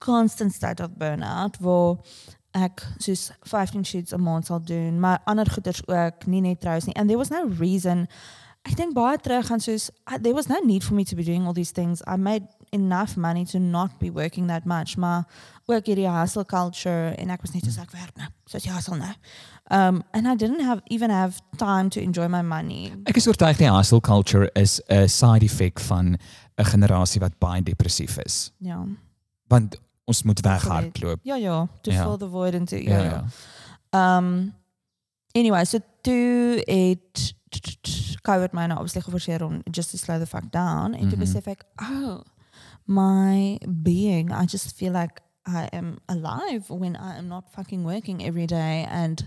constant 0.00 0.52
state 0.52 0.82
of 0.82 0.96
burnout 0.98 1.60
waar 1.60 2.00
ek 2.58 2.82
soos 2.98 3.30
15 3.46 3.84
shoots 3.86 4.12
'n 4.12 4.22
maand 4.22 4.46
sal 4.46 4.62
doen, 4.64 5.00
maar 5.00 5.20
ander 5.24 5.46
goeders 5.50 5.86
ook, 5.86 6.26
nie 6.26 6.40
net 6.40 6.60
troues 6.60 6.84
nie. 6.84 6.94
And 6.94 7.08
there 7.08 7.18
was 7.18 7.30
no 7.30 7.46
reason 7.58 8.08
I 8.68 8.74
think 8.74 8.94
baie 8.94 9.16
terug 9.16 9.46
gaan 9.48 9.60
soos 9.60 9.88
I, 10.06 10.18
there 10.18 10.34
was 10.34 10.48
no 10.48 10.58
need 10.64 10.84
for 10.84 10.94
me 10.94 11.04
to 11.04 11.16
be 11.16 11.24
doing 11.24 11.46
all 11.46 11.54
these 11.54 11.72
things. 11.72 12.02
I 12.06 12.16
made 12.16 12.46
enough 12.70 13.16
money 13.16 13.44
to 13.46 13.58
not 13.58 13.98
be 13.98 14.10
working 14.10 14.48
that 14.48 14.64
much, 14.64 14.96
maar 14.96 15.24
ook 15.66 15.86
hierdie 15.86 16.08
hustle 16.08 16.44
culture 16.44 17.14
en 17.16 17.30
ek 17.30 17.40
was 17.40 17.54
net 17.54 17.64
soos 17.64 17.78
ek 17.80 17.94
werk 17.96 18.12
nou. 18.20 18.28
Soos 18.50 18.66
jy 18.66 18.74
hustle 18.74 18.98
nou. 19.00 19.14
Um 19.70 20.02
and 20.12 20.28
I 20.28 20.36
didn't 20.36 20.64
have 20.66 20.82
even 20.90 21.10
have 21.10 21.40
time 21.56 21.88
to 21.90 22.02
enjoy 22.02 22.28
my 22.28 22.42
money. 22.42 22.92
Ek 23.08 23.16
is 23.16 23.28
oortuig 23.30 23.56
die 23.62 23.70
hustle 23.72 24.00
culture 24.00 24.50
is 24.54 24.80
'n 24.90 25.08
side 25.08 25.44
effect 25.44 25.80
van 25.88 26.18
'n 26.58 26.64
generasie 26.64 27.20
wat 27.20 27.38
baie 27.38 27.62
depressief 27.62 28.18
is. 28.26 28.52
Ja. 28.58 28.84
Want 29.48 29.80
ons 30.04 30.22
moet 30.22 30.40
weghardloop. 30.40 31.18
Ja 31.22 31.34
ja, 31.36 31.68
to 31.82 31.90
Ja. 31.92 32.02
fill 32.02 32.16
the 32.16 32.28
void 32.28 32.54
into 32.54 32.76
Ja, 32.76 32.96
ja. 32.98 33.02
ja. 33.02 33.24
ja. 33.92 34.16
Um 34.16 34.54
anyway, 35.32 35.64
so 35.64 35.78
toe 36.00 36.62
het 36.66 37.34
COVID 38.22 38.52
my 38.52 38.66
nou 38.66 38.78
obviously 38.80 39.00
geforseer 39.02 39.44
om 39.44 39.60
just 39.70 39.90
to 39.90 39.96
slow 39.96 40.18
the 40.18 40.26
fuck 40.26 40.50
down 40.52 40.94
en 40.94 41.00
toe 41.08 41.16
Mhm. 41.16 41.18
besef 41.18 41.46
ek, 41.46 41.64
oh, 41.80 42.20
my 42.84 43.58
being, 43.68 44.30
I 44.32 44.44
just 44.46 44.72
feel 44.76 44.92
like 44.92 45.20
I 45.46 45.66
am 45.76 45.96
alive 46.06 46.64
when 46.68 46.94
I 46.96 47.16
am 47.18 47.26
not 47.26 47.44
fucking 47.50 47.84
working 47.84 48.22
every 48.22 48.46
day 48.46 48.84
and 48.84 49.26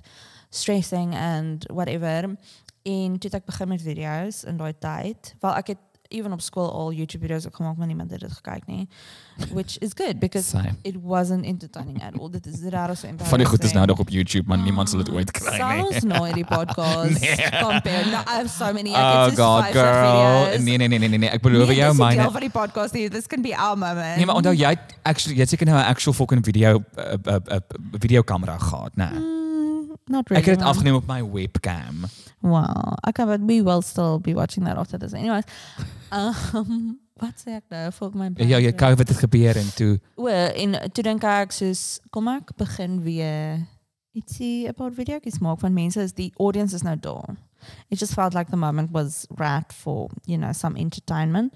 stressing 0.50 1.16
and 1.16 1.66
whatever. 1.74 2.36
En 2.84 3.12
toe 3.20 3.30
het 3.30 3.34
ek 3.34 3.46
begin 3.46 3.68
met 3.68 3.82
video's 3.82 4.44
in 4.44 4.58
daai 4.58 4.74
tyd. 4.80 5.36
Wel 5.40 5.56
ek 5.56 5.68
het 5.68 5.78
even 6.14 6.32
op 6.32 6.42
school 6.42 6.72
al 6.72 6.92
YouTube 6.94 7.26
video's 7.26 7.46
ook 7.46 7.56
gemaak, 7.56 7.78
maar 7.78 7.88
niemand 7.88 8.12
het 8.12 8.20
dit 8.20 8.32
gekyk 8.32 8.66
nie. 8.66 8.88
Which 9.52 9.78
is 9.78 9.90
good 9.96 10.20
because 10.20 10.48
Same. 10.50 10.76
it 10.82 10.96
wasn't 11.02 11.46
entertaining 11.46 12.04
at 12.04 12.20
all. 12.20 12.30
Dit 12.30 12.46
is 12.46 12.62
raar 12.70 12.98
so 12.98 13.08
Van 13.18 13.38
die 13.38 13.48
goed 13.48 13.64
is 13.64 13.72
nou 13.74 13.86
nog 13.86 14.00
op 14.00 14.10
YouTube, 14.10 14.44
maar 14.48 14.58
niemand 14.58 14.90
sal 14.90 14.98
dit 15.04 15.10
ooit 15.12 15.32
kry 15.32 15.50
nie. 15.50 15.58
Zelfs 15.58 16.04
nooit 16.18 16.34
die 16.34 16.46
podcast. 16.46 17.20
Nee. 17.20 17.36
Compare. 17.62 18.06
No, 18.06 18.20
I 18.20 18.36
have 18.38 18.48
so 18.50 18.74
many. 18.74 18.90
I 18.90 18.94
Oh 18.96 19.26
to 19.26 19.36
god, 19.36 19.64
girl. 19.72 20.60
Nee 20.62 20.78
nee 20.78 20.88
nee 20.88 21.00
nee 21.00 21.10
nee, 21.10 21.18
nee. 21.18 21.30
ek 21.30 21.42
beloof 21.42 21.68
Nee, 21.68 21.76
jou 21.78 21.96
myne. 21.96 22.22
deel 22.22 22.32
van 22.32 22.42
die 22.42 22.50
podcast 22.50 22.94
nie. 22.94 23.10
This 23.10 23.28
can 23.28 23.42
be 23.42 23.58
our 23.58 23.78
moment. 23.78 24.16
Nee, 24.16 24.26
maar 24.26 24.36
onthou 24.36 24.54
jy 24.56 24.76
actually 25.02 25.38
jy 25.40 25.46
seker 25.46 25.66
nou 25.66 25.78
'n 25.80 25.86
actual 25.86 26.14
fucking 26.14 26.46
video 26.46 26.84
uh, 26.98 27.14
uh, 27.28 27.36
uh, 27.52 27.58
videokamera 28.00 28.58
gehad, 28.58 28.92
né? 28.96 29.10
Mm, 29.12 29.43
not 30.08 30.30
really. 30.30 30.44
Het 30.44 30.54
dit 30.54 30.64
man. 30.64 30.74
afgeneem 30.74 30.96
op 30.96 31.08
my 31.08 31.32
webcam. 31.32 32.04
Wow. 32.40 32.94
Okay, 33.08 33.26
but 33.26 33.40
we 33.46 33.64
will 33.64 33.82
still 33.82 34.20
be 34.20 34.34
watching 34.34 34.66
that 34.66 34.78
after 34.78 35.00
this. 35.00 35.14
Anyways, 35.14 35.44
um, 36.12 37.00
wat 37.22 37.40
sê 37.40 37.58
ek 37.60 37.70
nou? 37.70 37.92
Volg 37.92 38.18
my 38.18 38.32
Ja, 38.36 38.60
jy 38.60 38.74
COVID 38.76 39.08
het 39.08 39.18
gebeur 39.18 39.60
en 39.60 39.70
toe 39.76 40.00
O, 40.16 40.28
en 40.28 40.76
toe 40.92 41.06
dink 41.06 41.24
ek 41.24 41.56
soos 41.56 42.00
kom 42.12 42.28
ek 42.28 42.56
begin 42.60 43.00
weer 43.06 43.64
ietsie 44.14 44.68
about 44.70 44.94
video 44.94 45.20
games 45.22 45.40
maak 45.42 45.62
van 45.64 45.74
mense 45.74 46.02
is 46.02 46.14
die 46.14 46.32
audience 46.38 46.76
is 46.76 46.86
nou 46.86 46.98
daar. 47.00 47.36
It 47.90 48.00
just 48.00 48.14
felt 48.14 48.34
like 48.34 48.52
the 48.52 48.58
moment 48.58 48.92
was 48.92 49.26
right 49.38 49.74
for, 49.74 50.10
you 50.26 50.38
know, 50.38 50.52
some 50.54 50.78
entertainment. 50.78 51.54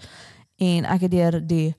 En 0.58 0.86
ek 0.86 1.06
het 1.06 1.12
deur 1.12 1.42
die 1.48 1.76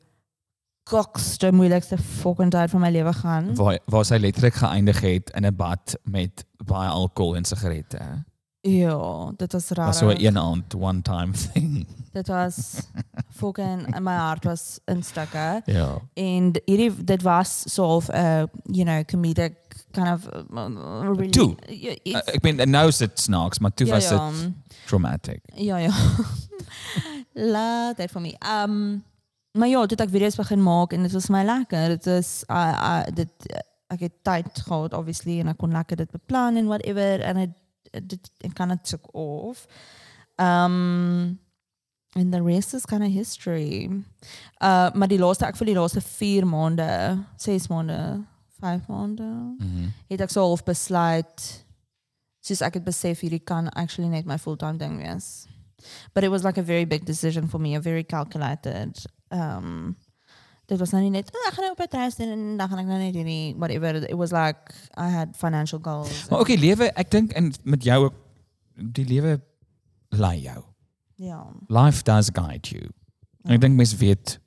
kokste 0.88 1.52
moeilikste 1.52 1.98
fucking 1.98 2.50
tyd 2.50 2.70
van 2.70 2.80
my 2.80 2.90
lewe 2.90 3.12
gaan. 3.12 3.54
waar 3.54 3.78
waar 3.84 4.04
sy 4.04 4.16
letterlik 4.20 4.54
geëindig 4.54 5.00
het 5.00 5.30
in 5.36 5.46
'n 5.46 5.56
bad 5.56 5.96
met 6.04 6.44
baie 6.64 6.88
alkohol 6.88 7.36
en 7.36 7.44
sigarette. 7.44 8.24
Ja, 8.60 9.32
dit 9.36 9.52
was 9.52 9.68
raar. 9.68 9.86
Was 9.86 9.98
so 9.98 10.08
'n 10.08 10.24
een 10.24 10.38
aand 10.38 10.74
one 10.74 11.02
time 11.02 11.32
thing. 11.32 11.86
Dit 12.12 12.26
was 12.26 12.80
fucking 13.40 14.00
my 14.00 14.14
hart 14.14 14.44
was 14.44 14.80
in 14.84 15.02
stukke. 15.02 15.62
Ja. 15.64 15.98
En 16.14 16.60
hierdie 16.64 17.04
dit 17.04 17.22
was 17.22 17.62
so 17.74 17.98
'n 17.98 18.14
uh, 18.14 18.42
you 18.62 18.84
know 18.84 19.04
comedic 19.04 19.54
kind 19.90 20.08
of 20.08 20.26
uh, 20.54 21.00
really 21.02 21.28
Toe. 21.28 21.54
Uh, 21.68 21.96
iets- 22.02 22.24
ek 22.24 22.40
bedoel 22.40 22.66
nou 22.66 22.88
is 22.88 22.96
dit 22.96 23.20
snaaks, 23.20 23.58
maar 23.58 23.74
toe 23.74 23.86
ja, 23.86 23.92
was 23.92 24.08
dit 24.08 24.18
ja. 24.18 24.50
traumatic. 24.86 25.40
Ja, 25.54 25.76
ja. 25.76 25.92
Laat 27.54 27.96
dit 27.96 28.10
vir 28.10 28.20
my. 28.20 28.34
Um 28.40 29.04
maar 29.58 29.68
ja, 29.68 29.80
het 29.82 30.00
ek 30.00 30.12
video's 30.14 30.36
begin 30.38 30.62
maak 30.62 30.92
en 30.94 31.02
dit 31.06 31.12
was 31.12 31.28
my 31.34 31.42
lekker. 31.44 31.88
Dit 31.96 32.06
is 32.06 32.44
uh, 32.46 32.72
uh 32.78 33.14
dit 33.14 33.48
ek 33.88 34.00
het 34.04 34.16
tyd 34.22 34.60
gehad 34.68 34.94
obviously 34.94 35.38
en 35.40 35.48
ek 35.48 35.58
kon 35.58 35.72
lekker 35.72 35.96
dit 35.96 36.10
beplan 36.12 36.56
en 36.60 36.66
whatever 36.70 37.22
en 37.24 37.42
dit 37.42 37.54
dit 38.12 38.30
ek 38.44 38.54
kan 38.54 38.68
dit 38.74 38.82
took 38.84 39.08
off. 39.16 39.66
Um 40.36 41.38
and 42.16 42.32
the 42.32 42.42
rest 42.42 42.74
is 42.74 42.86
kind 42.86 43.02
of 43.02 43.12
history. 43.12 43.88
Uh 44.62 44.90
maar 44.94 45.08
die 45.08 45.18
laaste 45.18 45.46
ek 45.48 45.56
vir 45.56 45.72
die 45.72 45.78
laaste 45.78 46.00
4 46.04 46.46
maande, 46.46 46.88
6 47.36 47.68
maande, 47.72 48.24
5 48.60 48.86
maande 48.88 49.28
Mhm. 49.58 49.88
het 50.08 50.20
ek 50.20 50.30
so 50.30 50.44
half 50.46 50.64
besluit 50.64 51.64
soos 52.40 52.60
ek 52.62 52.74
het 52.74 52.84
besef 52.84 53.20
hierdie 53.20 53.44
kan 53.44 53.68
actually 53.70 54.08
net 54.08 54.26
my 54.26 54.38
full-time 54.38 54.78
ding 54.78 54.98
wees. 55.02 55.46
But 56.14 56.24
it 56.24 56.30
was 56.30 56.44
like 56.44 56.58
a 56.58 56.62
very 56.62 56.84
big 56.84 57.04
decision 57.04 57.48
for 57.48 57.60
me, 57.60 57.74
a 57.76 57.80
very 57.80 58.04
calculated 58.04 59.06
um 59.30 59.96
dit 60.68 60.78
was 60.78 60.90
nou 60.90 61.02
nie 61.02 61.10
net 61.10 61.30
"Oh, 61.32 61.46
ek 61.48 61.54
gaan 61.54 61.64
nou 61.64 61.72
op 61.72 61.80
'n 61.80 61.96
reis 61.96 62.16
doen 62.16 62.28
en 62.28 62.56
dan 62.56 62.68
gaan 62.68 62.78
ek 62.78 62.86
nou 62.86 62.98
net 62.98 63.14
hierdie 63.14 63.54
whatever 63.56 63.94
it 63.94 64.16
was 64.16 64.32
like 64.32 64.74
I 64.96 65.08
had 65.08 65.28
financial 65.36 65.78
goals. 65.82 66.28
Maar 66.30 66.40
okay, 66.40 66.56
lewe, 66.56 66.90
ek 66.94 67.10
dink 67.10 67.32
en 67.32 67.52
met 67.64 67.82
jou 67.84 68.04
ook 68.04 68.14
die 68.76 69.04
lewe 69.04 69.40
lei 70.10 70.40
jou. 70.40 70.62
ja. 71.16 71.46
Life 71.68 72.02
does 72.04 72.30
guide 72.32 72.68
you. 72.70 72.90
En 73.44 73.52
ek 73.54 73.60
dink 73.60 73.74
mense 73.76 73.96
weet 73.96 74.38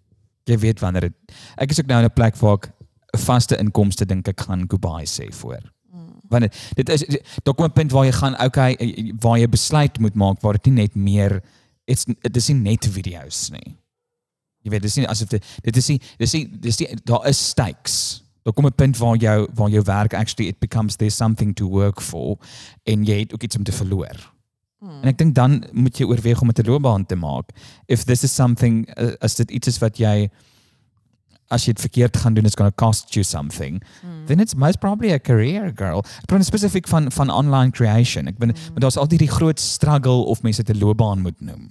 jy 0.46 0.58
weet 0.58 0.80
wanneer 0.80 1.02
dit 1.02 1.14
ek 1.58 1.72
is 1.72 1.80
ook 1.80 1.88
nou 1.88 2.00
in 2.00 2.06
'n 2.06 2.14
plek 2.14 2.36
waar 2.38 2.54
ek 2.54 2.74
'n 3.14 3.18
vaste 3.18 3.58
inkomste 3.58 4.06
dink 4.06 4.28
ek 4.28 4.42
gaan 4.42 4.66
goodbye 4.70 5.06
sê 5.06 5.32
voor. 5.34 5.60
Want 6.30 6.48
dit 6.76 6.90
is 6.90 7.04
daar 7.44 7.54
kom 7.54 7.66
'n 7.66 7.72
punt 7.74 7.92
waar 7.92 8.06
jy 8.06 8.12
gaan 8.12 8.36
okay 8.46 8.76
waar 9.20 9.38
jy 9.38 9.48
besluit 9.50 10.00
moet 10.00 10.14
maak 10.16 10.42
waar 10.42 10.54
dit 10.54 10.66
nie 10.66 10.82
net 10.84 10.96
meer 10.96 11.42
it's 11.86 12.06
dit 12.06 12.36
is 12.38 12.48
nie 12.48 12.58
net 12.72 12.86
video's 12.88 13.50
nie. 13.50 13.78
Jy 14.62 14.72
weet 14.72 14.82
dis 14.82 14.95
nie 14.95 15.07
asof 15.07 15.28
dit 15.28 15.45
dit 15.64 15.78
is 15.78 15.88
nie 15.88 16.01
dis 16.18 16.34
nie 16.34 16.43
dis 16.68 16.80
nie 16.80 16.89
daar 17.03 17.28
is 17.30 17.49
stakes. 17.49 18.24
Daar 18.43 18.53
kom 18.53 18.66
'n 18.66 18.76
punt 18.76 18.97
waar 18.97 19.18
jou 19.18 19.47
waar 19.53 19.70
jou 19.70 19.84
werk 19.84 20.14
actually 20.14 20.47
it 20.49 20.59
becomes 20.59 20.95
there's 20.95 21.16
something 21.16 21.55
to 21.55 21.68
work 21.68 22.01
for 22.01 22.38
en 22.84 23.05
jy 23.05 23.20
het 23.20 23.34
ook 23.34 23.43
iets 23.43 23.57
om 23.57 23.64
te 23.64 23.72
verloor. 23.72 24.32
En 24.82 25.12
ek 25.12 25.18
dink 25.18 25.36
dan 25.38 25.59
moet 25.78 25.97
jy 25.97 26.07
oorweeg 26.09 26.41
om 26.41 26.49
dit 26.49 26.66
'n 26.66 26.70
loopbaan 26.70 27.05
te 27.05 27.16
maak. 27.16 27.51
If 27.86 28.03
this 28.03 28.24
is 28.24 28.34
something 28.34 28.89
uh, 28.97 29.14
as 29.20 29.36
dit 29.36 29.51
iets 29.51 29.68
is 29.68 29.78
wat 29.78 29.97
jy 29.97 30.30
as 31.51 31.66
jy 31.66 31.74
dit 31.74 31.82
verkeerd 31.82 32.18
gaan 32.18 32.34
doen 32.34 32.45
it's 32.45 32.55
going 32.55 32.72
to 32.72 32.86
cost 32.86 33.14
you 33.14 33.24
something 33.24 33.84
mm. 34.03 34.26
then 34.26 34.39
it's 34.39 34.55
most 34.55 34.80
probably 34.80 35.12
a 35.12 35.20
career 35.20 35.72
girl. 35.76 35.99
Ek 36.24 36.26
praat 36.26 36.45
spesifiek 36.45 36.88
van 36.88 37.12
van 37.12 37.30
online 37.30 37.72
creation. 37.72 38.28
Ek 38.28 38.38
ben 38.38 38.49
mm. 38.49 38.72
maar 38.72 38.80
daar's 38.80 38.97
altyd 38.97 39.20
die 39.20 39.32
groot 39.32 39.59
struggle 39.59 40.26
of 40.26 40.41
mense 40.41 40.64
dit 40.64 40.76
'n 40.76 40.80
loopbaan 40.80 41.22
moet 41.22 41.41
noem. 41.41 41.70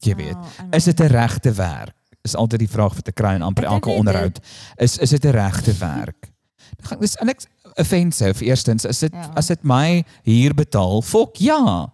Jy 0.00 0.14
weet. 0.14 0.34
Oh, 0.36 0.66
Is 0.72 0.84
dit 0.84 1.00
'n 1.00 1.06
regte 1.06 1.52
werk? 1.52 1.94
Is 2.22 2.34
altyd 2.36 2.58
die 2.58 2.68
vraag 2.68 2.94
wat 2.94 3.08
ek 3.08 3.14
kry 3.14 3.34
in 3.34 3.42
amper 3.42 3.64
elke 3.64 3.88
onderhoud. 3.90 4.38
Is 4.76 4.98
is 4.98 5.10
dit 5.10 5.24
'n 5.24 5.30
regte 5.30 5.72
werk? 5.78 6.30
Dan 6.76 6.86
gaan- 6.86 7.00
Dis 7.00 7.16
niks 7.22 7.46
offensive. 7.74 8.44
Eerstens, 8.44 8.84
is 8.84 8.98
dit 8.98 9.12
Ja. 9.12 9.30
as 9.34 9.46
dit 9.46 9.62
my 9.62 10.04
huur 10.22 10.54
betaal, 10.54 11.02
fok 11.02 11.36
ja. 11.36 11.92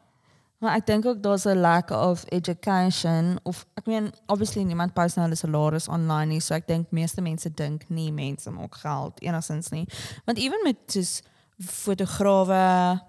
Maar 0.58 0.76
ek 0.76 0.86
dink 0.86 1.06
ook 1.06 1.22
daar's 1.22 1.44
'n 1.44 1.58
lack 1.60 1.90
of 1.90 2.24
education 2.28 3.38
of 3.42 3.66
ek 3.74 3.86
meen 3.86 4.12
obviously 4.26 4.62
niemand 4.62 4.94
post 4.94 5.16
nou 5.16 5.26
hulle 5.26 5.36
salaris 5.36 5.88
online 5.88 6.26
nie, 6.26 6.40
so 6.40 6.54
ek 6.54 6.66
dink 6.66 6.86
meeste 6.90 7.20
mense 7.20 7.50
dink 7.54 7.84
nie 7.88 8.12
mense 8.12 8.50
maak 8.50 8.74
geld 8.74 9.20
enigstens 9.22 9.68
nie. 9.70 9.86
Want 10.24 10.38
even 10.38 10.60
met 10.64 10.76
soos 10.86 11.22
fotograwe 11.58 13.00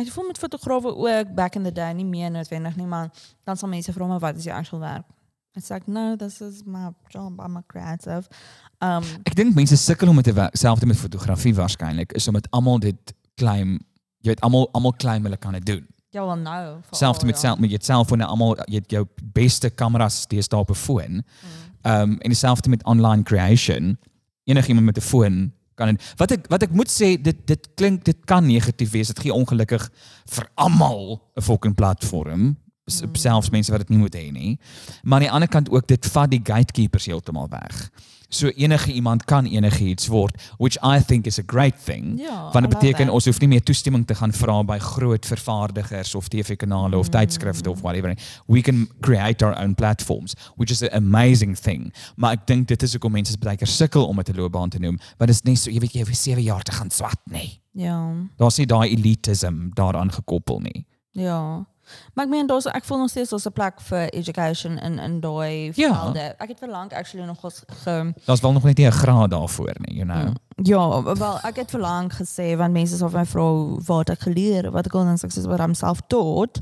Ek 0.00 0.08
voel 0.08 0.26
met 0.26 0.38
fotograwe 0.38 0.94
ook 0.96 1.34
back 1.34 1.54
in 1.54 1.62
the 1.62 1.72
day 1.72 1.92
nie 1.92 2.04
meer 2.04 2.30
noodwendig 2.30 2.76
nie, 2.76 2.86
maar 2.86 3.10
dan 3.44 3.56
sal 3.56 3.68
mense 3.68 3.92
vra 3.92 4.06
my 4.06 4.18
wat 4.18 4.36
is 4.36 4.44
jou 4.48 4.56
actual 4.56 4.80
werk? 4.80 5.04
It's 5.54 5.68
like 5.68 5.90
no, 5.90 6.16
this 6.16 6.40
is 6.40 6.62
my 6.64 6.90
job. 7.08 7.40
I'm 7.40 7.56
a 7.56 7.62
creative. 7.66 8.28
Um 8.80 9.04
Ek 9.28 9.36
dink 9.36 9.54
mense 9.54 9.76
sukkel 9.76 10.08
om 10.08 10.16
dit 10.16 10.24
te 10.24 10.32
werk, 10.32 10.56
selfs 10.56 10.84
met 10.88 10.96
fotografie 10.96 11.52
waarskynlik, 11.54 12.12
is 12.16 12.28
omdat 12.28 12.48
almal 12.50 12.80
dit 12.80 13.14
claim, 13.36 13.78
jy 14.24 14.32
weet 14.32 14.40
almal 14.40 14.70
almal 14.72 14.96
claim 14.96 15.28
hulle 15.28 15.36
kan 15.36 15.52
dit 15.52 15.66
doen. 15.66 15.84
ja 16.12 16.24
wel 16.26 16.36
nou. 16.36 16.80
Selfs 16.90 17.24
met 17.24 17.34
ja. 17.34 17.40
self 17.40 17.58
met 17.58 17.70
jou 17.70 17.80
selfoon, 17.82 18.20
almal 18.20 18.56
jy 18.64 18.80
het 18.80 18.90
jou 18.90 19.06
beste 19.32 19.70
kameras 19.70 20.26
deesdae 20.28 20.60
op 20.60 20.70
'n 20.70 20.74
foon. 20.74 21.22
Ehm 21.82 22.00
um, 22.00 22.18
en 22.18 22.28
dieselfde 22.30 22.68
met 22.68 22.84
online 22.84 23.22
creation. 23.22 23.98
Enigiemand 24.44 24.86
met 24.86 24.96
'n 24.96 25.00
foon 25.00 25.52
kan 25.74 25.88
dit. 25.94 26.12
Wat 26.16 26.30
ek 26.32 26.46
wat 26.48 26.62
ek 26.62 26.70
moet 26.76 26.88
sê, 26.90 27.14
dit 27.22 27.46
dit 27.46 27.68
klink 27.74 28.04
dit 28.04 28.18
kan 28.24 28.46
negatief 28.46 28.90
wees. 28.90 29.08
Dit 29.08 29.18
gee 29.20 29.32
ongelukkig 29.34 29.88
vir 30.34 30.48
almal 30.54 31.20
'n 31.36 31.42
fucking 31.42 31.74
platform. 31.74 32.56
S- 32.90 33.02
Selfs 33.12 33.50
mense 33.50 33.70
wat 33.70 33.80
dit 33.80 33.88
nie 33.90 33.98
moet 33.98 34.14
hê 34.14 34.32
nie. 34.32 34.58
Maar 35.02 35.18
aan 35.20 35.26
die 35.26 35.30
ander 35.30 35.48
kant 35.48 35.70
ook 35.70 35.86
dit 35.86 36.06
vat 36.06 36.30
die 36.30 36.40
gatekeepers 36.44 37.06
heeltemal 37.06 37.48
weg. 37.48 37.90
So 38.32 38.48
enige 38.48 38.92
iemand 38.92 39.24
kan 39.24 39.44
enigiets 39.44 40.06
word, 40.08 40.36
which 40.58 40.78
I 40.80 41.02
think 41.04 41.26
is 41.26 41.38
a 41.38 41.42
great 41.46 41.84
thing. 41.84 42.20
Ja, 42.20 42.48
want 42.52 42.64
dit 42.64 42.78
beteken 42.78 43.10
ons 43.12 43.24
hoef 43.28 43.40
nie 43.40 43.48
meer 43.48 43.62
toestemming 43.62 44.06
te 44.08 44.14
gaan 44.16 44.32
vra 44.32 44.62
by 44.64 44.78
groot 44.80 45.26
vervaardigers 45.26 46.14
of 46.14 46.28
TV-kanale 46.32 46.96
of 46.96 47.10
tydskrifte 47.12 47.70
of 47.70 47.82
whatever. 47.84 48.16
We 48.46 48.62
can 48.64 48.88
create 49.00 49.44
our 49.44 49.58
own 49.60 49.74
platforms, 49.74 50.32
which 50.56 50.70
is 50.70 50.82
an 50.82 50.96
amazing 50.96 51.58
thing. 51.58 51.92
Maar 52.16 52.38
ek 52.38 52.46
dink 52.48 52.68
dit 52.72 52.82
is 52.82 52.96
hoekom 52.96 53.12
mense 53.12 53.36
baie 53.42 53.60
keer 53.60 53.68
sukkel 53.68 54.08
om 54.08 54.16
dit 54.16 54.32
'n 54.32 54.40
loopbaan 54.40 54.72
te 54.72 54.78
noem, 54.78 54.96
want 55.18 55.28
dit 55.28 55.36
is 55.36 55.42
nie 55.42 55.56
so 55.56 55.70
jy 55.70 55.80
weet 55.80 55.92
jy 55.92 56.04
vir 56.04 56.14
7 56.14 56.42
jaar 56.42 56.62
te 56.62 56.72
gaan 56.72 56.90
swat 56.90 57.20
nie. 57.30 57.60
Ja. 57.72 58.14
Daar's 58.36 58.56
nie 58.56 58.66
daai 58.66 58.88
elitism 58.96 59.68
daaraan 59.74 60.12
gekoppel 60.12 60.60
nie. 60.60 60.86
Ja. 61.10 61.66
Maar 62.14 62.24
ek 62.24 62.30
meen 62.30 62.46
daar's 62.46 62.66
ek 62.66 62.84
voel 62.84 62.98
nog 62.98 63.10
steeds 63.10 63.30
daar's 63.30 63.46
'n 63.46 63.52
plek 63.52 63.80
vir 63.80 64.08
education 64.12 64.78
in 64.78 64.98
in 64.98 65.20
daai 65.20 65.72
Ja. 65.74 65.94
velde. 65.94 66.34
Ek 66.38 66.48
het 66.48 66.58
verlang 66.58 66.92
actually 66.92 67.26
nog 67.26 67.44
eens 67.44 67.62
ge 67.84 68.12
Daar's 68.24 68.40
wel 68.40 68.52
nog 68.52 68.62
net 68.62 68.76
nie 68.76 68.86
'n 68.86 68.92
graad 68.92 69.30
daarvoor 69.30 69.74
nie, 69.78 69.96
you 69.96 70.04
know. 70.06 70.34
Ja, 70.62 71.02
wel 71.14 71.38
ek 71.42 71.56
het 71.56 71.70
verlang 71.70 72.12
gesê 72.14 72.56
want 72.56 72.72
mense 72.72 72.96
sal 72.96 73.08
my 73.10 73.24
vra 73.26 73.76
waar 73.86 73.98
het 73.98 74.10
ek 74.10 74.20
geleer 74.20 74.70
wat 74.70 74.86
ek 74.86 74.94
al 74.94 75.04
dan 75.04 75.16
sê 75.18 75.28
soos 75.28 75.46
wat 75.46 75.60
I'm 75.60 75.74
self 75.74 76.00
taught 76.06 76.60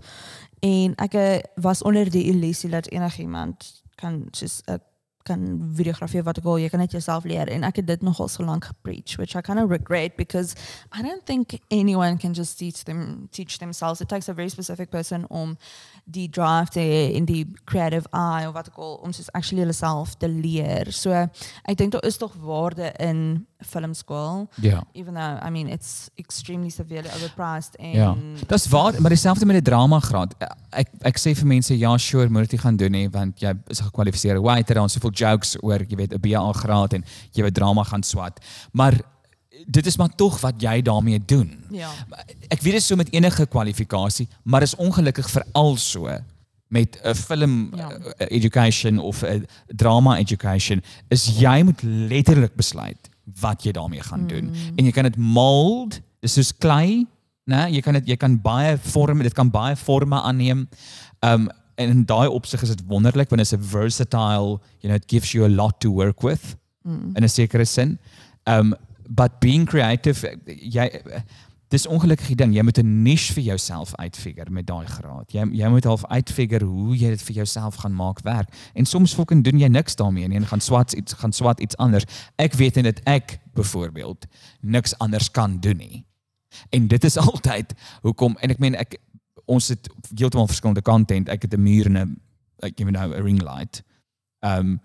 en 0.60 0.94
ek 0.96 1.14
eh, 1.14 1.40
was 1.56 1.82
onder 1.82 2.10
die 2.10 2.24
illusie 2.24 2.70
dat 2.70 2.86
enigiemand 2.86 3.82
kan 3.96 4.28
soos 4.30 4.60
ek 4.66 4.80
kan 5.22 5.70
videografie 5.76 6.22
wat 6.24 6.38
ek 6.40 6.44
wil 6.44 6.58
jy 6.58 6.68
kan 6.72 6.80
net 6.80 6.94
jouself 6.96 7.24
leer. 7.28 7.48
En 7.48 7.64
ek 7.68 7.82
het 7.82 7.86
dit 7.86 8.02
nogal 8.02 8.28
so 8.28 8.44
lank 8.44 8.64
gepreach 8.70 9.16
which 9.20 9.36
I 9.36 9.42
kind 9.44 9.60
of 9.60 9.70
regret 9.70 10.16
because 10.16 10.54
I 10.92 11.02
don't 11.02 11.24
think 11.26 11.58
anyone 11.70 12.16
can 12.18 12.32
just 12.32 12.58
teach 12.58 12.84
them 12.84 13.28
teach 13.30 13.58
themselves. 13.58 14.00
It 14.00 14.08
takes 14.08 14.28
a 14.28 14.34
very 14.34 14.48
specific 14.48 14.90
person 14.90 15.26
om 15.28 15.58
die 16.04 16.28
drive 16.28 16.70
te 16.70 16.80
hê 16.80 17.16
en 17.16 17.24
die 17.24 17.46
creative 17.64 18.08
eye 18.12 18.48
of 18.48 18.54
wat 18.54 18.68
ek 18.68 18.78
al 18.78 18.98
om 19.04 19.12
soos 19.12 19.30
actually 19.32 19.62
hulle 19.62 19.76
self 19.76 20.16
te 20.16 20.28
leer 20.28 20.92
so 20.92 21.12
ek 21.12 21.76
dink 21.76 21.92
daar 21.92 22.04
is 22.04 22.16
tog 22.16 22.34
waarde 22.40 22.92
in 22.98 23.46
filmskool. 23.60 24.48
Ja. 24.54 24.84
Even 24.92 25.14
though 25.14 25.46
I 25.46 25.50
mean 25.50 25.68
it's 25.68 26.10
extremely 26.16 26.70
severely 26.70 27.08
overpriced 27.08 27.76
and 27.78 27.94
Ja. 27.94 28.16
Dis 28.46 28.68
waar, 28.68 29.00
maar 29.00 29.10
dieselfde 29.10 29.46
met 29.46 29.54
die 29.54 29.70
drama 29.70 30.00
graad. 30.00 30.34
Ek 30.70 30.88
ek 31.02 31.18
sê 31.18 31.34
vir 31.36 31.46
mense 31.46 31.76
ja, 31.76 31.96
sure, 31.98 32.28
moet 32.28 32.50
dit 32.50 32.60
gaan 32.60 32.76
doen 32.76 32.92
nie 32.92 33.08
want 33.10 33.40
jy 33.40 33.54
is 33.68 33.80
'n 33.80 33.90
gekwalifiseerde 33.90 34.40
waiter 34.40 34.76
en 34.76 34.88
soveel 34.88 35.10
jokes 35.10 35.56
oor, 35.62 35.84
jy 35.88 35.96
weet, 35.96 36.14
'n 36.14 36.20
BA 36.20 36.52
graad 36.52 36.94
en 36.94 37.04
jy 37.32 37.42
weet 37.42 37.54
drama 37.54 37.84
gaan 37.84 38.02
swat. 38.02 38.40
Maar 38.72 39.00
dit 39.66 39.86
is 39.86 39.96
maar 39.96 40.14
tog 40.14 40.40
wat 40.40 40.54
jy 40.62 40.82
daarmee 40.82 41.22
doen. 41.24 41.64
Ja. 41.70 41.90
Ek 42.48 42.60
weet 42.62 42.72
dit 42.72 42.82
so 42.82 42.96
met 42.96 43.12
enige 43.12 43.46
kwalifikasie, 43.46 44.28
maar 44.42 44.62
is 44.62 44.76
ongelukkig 44.76 45.30
veral 45.30 45.76
so 45.76 46.08
met 46.68 47.00
'n 47.04 47.14
film 47.14 47.70
Ja. 47.76 47.90
uh, 47.90 47.98
education 48.28 48.98
of 48.98 49.22
'n 49.22 49.46
drama 49.66 50.16
education 50.18 50.82
is 51.08 51.26
jy 51.38 51.62
moet 51.62 51.82
letterlik 51.82 52.54
besluit 52.54 53.08
wat 53.40 53.62
jy 53.62 53.72
daarmee 53.72 54.00
gaan 54.02 54.26
doen. 54.26 54.44
Mm. 54.44 54.76
En 54.76 54.84
jy 54.84 54.90
kan 54.90 55.04
dit 55.04 55.16
mold, 55.16 56.00
dis 56.20 56.32
soos 56.32 56.52
klei, 56.58 57.06
né? 57.44 57.66
Jy 57.70 57.80
kan 57.80 57.92
dit 57.94 58.06
jy 58.08 58.16
kan 58.16 58.40
baie 58.40 58.78
vorme, 58.78 59.22
dit 59.22 59.32
kan 59.34 59.50
baie 59.50 59.76
forme 59.76 60.20
aanneem. 60.22 60.68
Um 61.20 61.48
en 61.74 61.88
in 61.88 62.04
daai 62.04 62.28
opsig 62.28 62.62
is 62.62 62.68
dit 62.68 62.82
wonderlik 62.86 63.30
want 63.30 63.40
dit 63.42 63.52
is 63.52 63.58
'n 63.58 63.62
versatile, 63.70 64.58
you 64.80 64.88
know, 64.88 64.94
it 64.94 65.04
gives 65.06 65.32
you 65.32 65.44
a 65.44 65.48
lot 65.48 65.80
to 65.80 65.90
work 65.92 66.20
with 66.22 66.56
Mm. 66.84 67.10
in 67.16 67.22
'n 67.24 67.28
sekere 67.28 67.64
sin. 67.64 67.98
Um 68.44 68.74
but 69.10 69.40
being 69.42 69.66
creative 69.66 70.22
jy 70.46 70.86
dis 71.70 71.86
ongelukkig 71.86 72.32
die 72.32 72.38
ding 72.38 72.54
jy 72.54 72.62
moet 72.66 72.78
'n 72.78 73.02
niche 73.02 73.32
vir 73.32 73.42
jouself 73.42 73.94
uitfigure 73.94 74.50
met 74.50 74.66
daai 74.66 74.86
graad. 74.86 75.32
Jy 75.32 75.44
jy 75.52 75.68
moet 75.68 75.84
half 75.84 76.04
uitfigure 76.06 76.64
hoe 76.64 76.96
jy 76.96 77.08
dit 77.08 77.22
vir 77.22 77.34
jouself 77.34 77.74
gaan 77.74 77.94
maak 77.94 78.20
werk. 78.22 78.48
En 78.74 78.84
soms 78.84 79.14
fucking 79.14 79.44
doen 79.44 79.58
jy 79.58 79.68
niks 79.68 79.96
daarmee 79.96 80.28
nie 80.28 80.36
en 80.36 80.46
gaan 80.46 80.60
swat 80.60 80.92
iets 80.92 81.12
gaan 81.12 81.32
swat 81.32 81.60
iets 81.60 81.76
anders. 81.76 82.04
Ek 82.36 82.54
weet 82.54 82.82
net 82.82 83.00
ek 83.04 83.38
byvoorbeeld 83.54 84.26
niks 84.60 84.98
anders 84.98 85.30
kan 85.30 85.60
doen 85.60 85.76
nie. 85.76 86.04
En 86.70 86.88
dit 86.88 87.04
is 87.04 87.16
altyd 87.28 87.74
hoekom 88.02 88.36
en 88.40 88.50
ek 88.50 88.58
meen 88.58 88.74
ek 88.74 88.98
ons 89.46 89.68
het 89.68 89.88
heeltemal 90.14 90.46
verskillende 90.46 90.82
content. 90.82 91.28
Ek 91.28 91.42
het 91.42 91.54
'n 91.54 91.62
muur 91.62 91.86
en 91.86 91.98
'n 91.98 92.20
ek 92.62 92.78
you 92.78 92.90
know 92.90 93.14
'n 93.14 93.22
ring 93.22 93.42
light. 93.42 93.82
Um 94.40 94.80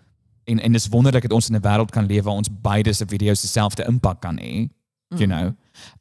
en 0.45 0.59
en 0.59 0.71
dis 0.71 0.87
wonderlik 0.87 1.21
dat 1.21 1.31
ons 1.31 1.49
in 1.49 1.55
'n 1.55 1.61
wêreld 1.61 1.91
kan 1.91 2.05
leef 2.05 2.23
waar 2.23 2.33
ons 2.33 2.49
beide 2.61 2.93
se 2.93 3.05
video's 3.07 3.41
dieselfde 3.41 3.85
impak 3.87 4.21
kan 4.21 4.39
hê. 4.39 4.69
You 5.09 5.27
know. 5.27 5.51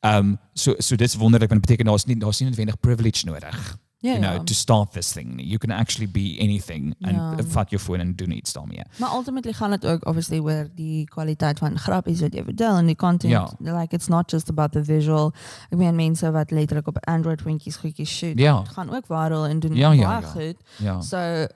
Um 0.01 0.39
so 0.53 0.75
so 0.79 0.97
dis 0.97 1.15
wonderlik 1.15 1.49
want 1.49 1.61
dit 1.61 1.71
beteken 1.71 1.87
daar's 1.87 2.05
nie 2.05 2.17
daar's 2.17 2.41
nie 2.41 2.49
noodwendig 2.49 2.81
privilege 2.81 3.25
nodig. 3.27 3.77
Ja, 4.05 4.11
you 4.11 4.21
know, 4.23 4.35
ja. 4.35 4.43
to 4.45 4.55
start 4.55 4.93
this 4.93 5.13
thing. 5.13 5.41
You 5.41 5.59
can 5.59 5.71
actually 5.71 6.07
be 6.11 6.37
anything 6.41 6.95
and 7.01 7.15
Ja. 7.17 7.35
ja. 7.37 7.45
vat 7.49 7.71
jou 7.71 7.81
foon 7.83 8.01
en 8.01 8.15
doen 8.17 8.31
iets 8.31 8.53
daarmee. 8.53 8.83
Maar 8.99 9.13
ultimately 9.15 9.53
gaan 9.53 9.71
dit 9.71 9.87
ook 9.87 10.07
obviously 10.07 10.39
oor 10.39 10.69
die 10.75 11.05
kwaliteit 11.05 11.59
van 11.59 11.79
grappies 11.79 12.21
wat 12.21 12.35
jy 12.35 12.45
vertel 12.45 12.77
en 12.77 12.87
die 12.87 12.97
content. 12.97 13.33
Ja. 13.33 13.79
Like 13.81 13.95
it's 13.95 14.07
not 14.09 14.31
just 14.31 14.49
about 14.49 14.73
the 14.73 14.85
visual. 14.85 15.33
Ek 15.71 15.79
meen 15.79 15.95
mense 15.95 16.31
wat 16.31 16.51
letterlik 16.51 16.87
op 16.87 17.07
Android 17.07 17.43
winkies 17.43 17.77
goedjies 17.77 18.17
shoot. 18.17 18.39
Ja. 18.39 18.65
gaan 18.65 18.95
ook 18.95 19.07
viral 19.07 19.47
en 19.47 19.61
doen 19.61 19.75
Ja, 19.75 19.93
ja, 19.93 20.07
baie 20.07 20.21
ja. 20.23 20.29
goed. 20.29 20.57
Ja. 20.77 21.01
So 21.01 21.47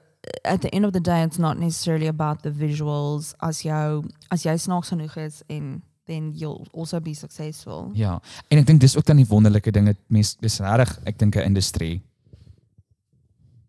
at 0.44 0.60
the 0.60 0.68
end 0.70 0.84
of 0.84 0.92
the 0.92 1.00
day 1.00 1.22
it's 1.22 1.38
not 1.38 1.58
necessarily 1.58 2.06
about 2.06 2.42
the 2.42 2.50
visuals 2.50 3.34
as 3.38 3.62
jou 3.62 4.04
as 4.28 4.44
jy 4.44 4.56
snaaks 4.56 4.92
genoeg 4.92 5.16
is 5.16 5.42
en 5.48 5.82
then 6.08 6.32
you'll 6.34 6.66
also 6.72 7.00
be 7.00 7.14
successful. 7.14 7.90
Ja. 7.94 8.20
En 8.48 8.58
ek 8.58 8.66
dink 8.66 8.80
dis 8.80 8.96
ook 8.96 9.04
dan 9.04 9.20
die 9.20 9.28
wonderlike 9.28 9.70
ding 9.70 9.86
dat 9.90 9.98
mense 10.08 10.36
dis 10.40 10.58
regtig 10.64 10.98
ek 11.04 11.18
dink 11.18 11.36
'n 11.36 11.44
industrie 11.52 12.00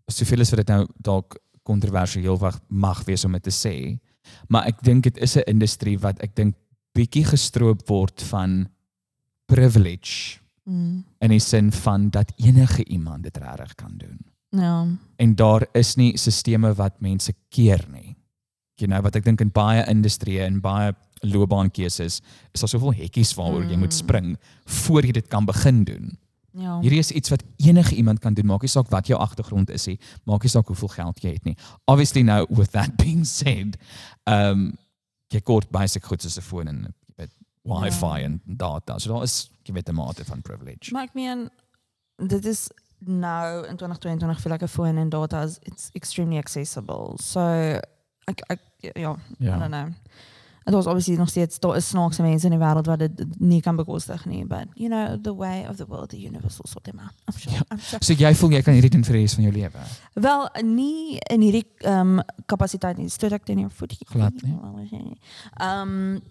soveel 0.10 0.41
as 0.41 0.50
wat 0.50 0.66
dit 0.66 0.72
nou 0.74 0.88
dalk 0.97 1.38
kontroversieel 1.64 2.38
wag 2.38 2.60
mag 2.68 3.04
wees 3.06 3.26
om 3.26 3.32
dit 3.32 3.43
te 3.43 3.54
sê, 3.54 4.00
maar 4.47 4.66
ek 4.66 4.82
dink 4.82 5.04
dit 5.04 5.18
is 5.18 5.36
'n 5.38 5.43
industrie 5.47 6.00
wat 6.00 6.20
ek 6.24 6.36
dink 6.36 6.56
bietjie 6.93 7.26
gestroop 7.26 7.88
word 7.88 8.22
van 8.22 8.70
privilege 9.45 10.39
Mm. 10.70 11.04
in 11.20 11.30
die 11.30 11.39
sin 11.39 11.72
van 11.72 12.10
dat 12.10 12.32
enige 12.36 12.86
iemand 12.86 13.24
dit 13.24 13.38
regtig 13.38 13.76
kan 13.76 13.93
doen. 13.97 14.20
Ja. 14.50 14.88
En 15.18 15.36
daar 15.36 15.68
is 15.74 15.95
nie 15.95 16.18
sisteme 16.18 16.74
wat 16.74 17.00
mense 17.02 17.34
keer 17.50 17.86
nie. 17.91 18.16
You 18.80 18.88
know 18.91 19.02
wat 19.04 19.16
ek 19.16 19.24
dink 19.24 19.41
in 19.41 19.52
baie 19.52 19.84
industrieë 19.88 20.45
en 20.45 20.62
baie 20.62 20.93
loopbaankeuses 21.22 22.22
is 22.54 22.62
daar 22.64 22.70
soveel 22.72 22.93
hekkies 22.93 23.34
waaroor 23.36 23.64
jy 23.68 23.76
moet 23.78 23.91
Mm. 23.93 23.97
spring 23.97 24.38
voor 24.66 25.04
jy 25.06 25.12
dit 25.12 25.28
kan 25.28 25.45
begin 25.45 25.84
doen. 25.84 26.18
Ja. 26.54 26.80
Hierdie 26.82 27.00
is 27.00 27.12
iets 27.12 27.30
wat 27.30 27.43
enige 27.58 27.95
iemand 27.95 28.20
kan 28.20 28.34
doen. 28.34 28.45
Maak 28.45 28.62
nie 28.62 28.70
saak 28.70 28.89
wat 28.89 29.08
jou 29.08 29.20
agtergrond 29.20 29.70
is 29.70 29.86
nie. 29.88 30.00
Maak 30.26 30.41
nie 30.43 30.50
saak 30.50 30.68
hoeveel 30.68 30.88
geld 30.88 31.22
jy 31.22 31.34
het 31.34 31.43
nie. 31.43 31.58
Obviously 31.86 32.22
now 32.24 32.45
with 32.50 32.72
that 32.72 32.95
being 33.04 33.26
said, 33.26 33.78
um 34.26 34.78
jy 35.30 35.41
kort 35.41 35.70
basic 35.72 36.04
goed 36.06 36.22
soos 36.22 36.38
'n 36.38 36.41
foon 36.41 36.68
en 36.68 36.93
jy 37.08 37.14
weet 37.18 37.32
wifi 37.64 38.20
Ja. 38.20 38.24
en 38.26 38.41
data. 38.45 38.97
So 39.00 39.14
daar 39.14 39.24
is 39.24 39.50
jy 39.64 39.74
weet 39.74 39.89
'n 39.89 39.95
mate 39.95 40.26
van 40.26 40.41
privilege. 40.41 40.91
Maar 40.91 41.04
ek 41.04 41.14
meen 41.14 41.50
dit 42.28 42.45
is 42.45 42.70
nou 43.00 43.68
in 43.68 43.76
2022 43.76 44.41
voel 44.41 44.54
ek 44.54 44.62
'n 44.62 44.68
phone 44.68 45.00
en 45.00 45.10
data 45.10 45.43
is 45.43 45.60
it's 45.62 45.89
extremely 45.93 46.38
accessible. 46.38 47.14
So 47.22 47.39
ek 48.26 48.41
ek 48.50 48.60
ja, 48.80 49.16
Ja. 49.38 49.56
I 49.56 49.60
don't 49.60 49.72
know. 49.72 49.89
En 50.64 50.76
daar's 50.76 50.86
obviously 50.86 51.16
nog 51.16 51.30
steeds 51.30 51.60
daar 51.60 51.76
is 51.76 51.88
snaakse 51.88 52.22
mense 52.22 52.45
in 52.45 52.52
die 52.52 52.60
wêreld 52.60 52.86
wat 52.86 53.00
dit 53.00 53.39
nie 53.39 53.62
kan 53.62 53.76
bekostig 53.76 54.26
nie, 54.26 54.45
but 54.45 54.66
you 54.74 54.89
know 54.89 55.22
the 55.22 55.36
way 55.36 55.66
of 55.70 55.76
the 55.76 55.86
world, 55.88 56.10
the 56.10 56.28
universe 56.28 56.58
will 56.62 56.72
sort 56.72 56.84
them 56.84 57.00
out. 57.00 57.14
I'm 57.26 57.39
sure. 57.39 57.56
Ja. 57.56 57.62
I'm 57.72 57.80
sure. 57.80 58.04
So 58.04 58.14
jy 58.14 58.36
voel 58.36 58.52
jy 58.52 58.62
kan 58.62 58.74
hierdie 58.74 58.89
doen 58.89 59.04
vir 59.04 59.14
die 59.14 59.22
res 59.22 59.34
van 59.34 59.43
jou 59.43 59.54
lewe. 59.54 59.80
Wel 60.14 60.50
nie 60.64 61.20
in 61.30 61.41
hierdie 61.41 61.66
ehm 61.78 62.20
um, 62.20 62.24
kapasiteit 62.45 62.97
nie. 62.97 63.10
Stoot 63.10 63.32
ek 63.32 63.45
teen 63.45 63.60
jou 63.60 63.72
voet. 63.72 63.97
Glad 64.06 64.41
nie. 64.41 64.58
Ehm 65.58 65.82
um, 65.89 66.22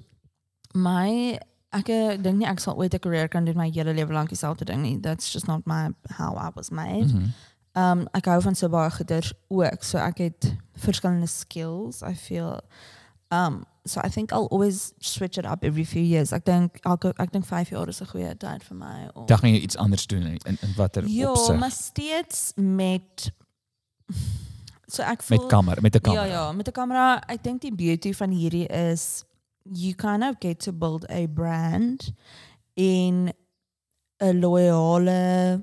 my 0.75 1.39
ek 1.71 1.89
eh, 1.89 2.17
dink 2.23 2.39
nie 2.39 2.47
ek 2.49 2.61
sal 2.61 2.77
ooit 2.77 2.95
'n 2.95 2.99
career 3.01 3.29
kan 3.29 3.45
doen 3.45 3.57
my 3.57 3.71
hele 3.71 3.93
lewe 3.95 4.13
lank 4.13 4.29
dieselfde 4.29 4.65
ding 4.65 4.83
nie. 4.83 5.01
That's 5.01 5.33
just 5.33 5.47
not 5.47 5.67
my 5.67 5.91
how 6.17 6.35
I 6.37 6.51
was 6.55 6.71
made. 6.71 7.13
Mhm. 7.13 7.33
Ehm 7.73 7.99
um, 7.99 8.09
ek 8.15 8.25
hou 8.27 8.41
van 8.41 8.55
so 8.55 8.69
baie 8.69 8.91
goeders 8.91 9.33
ook. 9.49 9.83
So 9.85 9.99
ek 9.99 10.19
het 10.19 10.55
verskillende 10.77 11.27
skills. 11.29 12.03
I 12.03 12.15
feel 12.15 12.61
um 13.31 13.65
so 13.85 14.01
I 14.05 14.09
think 14.09 14.33
I'll 14.33 14.49
always 14.51 14.93
switch 14.99 15.39
it 15.39 15.45
up 15.47 15.63
every 15.65 15.85
few 15.85 16.03
years. 16.03 16.33
Ek 16.33 16.45
dink 16.45 16.79
elke 16.85 17.13
ek 17.19 17.33
dink 17.33 17.45
5 17.47 17.69
jaar 17.71 17.89
is 17.89 18.01
'n 18.01 18.07
goeie 18.07 18.37
tyd 18.37 18.63
vir 18.63 18.77
my 18.77 19.09
om 19.15 19.27
Dan 19.27 19.39
gaan 19.39 19.51
jy 19.51 19.61
iets 19.61 19.77
anders 19.77 20.07
doen 20.07 20.23
in 20.23 20.39
in, 20.45 20.73
watter 20.77 21.05
Ja, 21.07 21.31
opsig? 21.31 21.59
maar 21.59 21.71
steeds 21.71 22.53
met 22.57 23.31
so 24.89 25.03
ek 25.03 25.23
voel 25.23 25.39
Met 25.39 25.49
kamera, 25.49 25.81
met 25.81 25.95
'n 25.95 26.01
kamera. 26.01 26.25
Ja 26.25 26.33
ja, 26.33 26.53
met 26.53 26.69
'n 26.69 26.73
kamera. 26.73 27.23
Ek 27.29 27.43
dink 27.43 27.61
die 27.61 27.75
beauty 27.75 28.13
van 28.15 28.31
hierdie 28.31 28.67
is 28.67 29.25
you 29.65 29.95
kind 29.95 30.23
of 30.25 30.37
get 30.41 30.61
to 30.61 30.73
build 30.73 31.05
a 31.11 31.27
brand 31.27 32.13
in 32.77 33.33
'n 34.21 34.41
loyale 34.41 35.63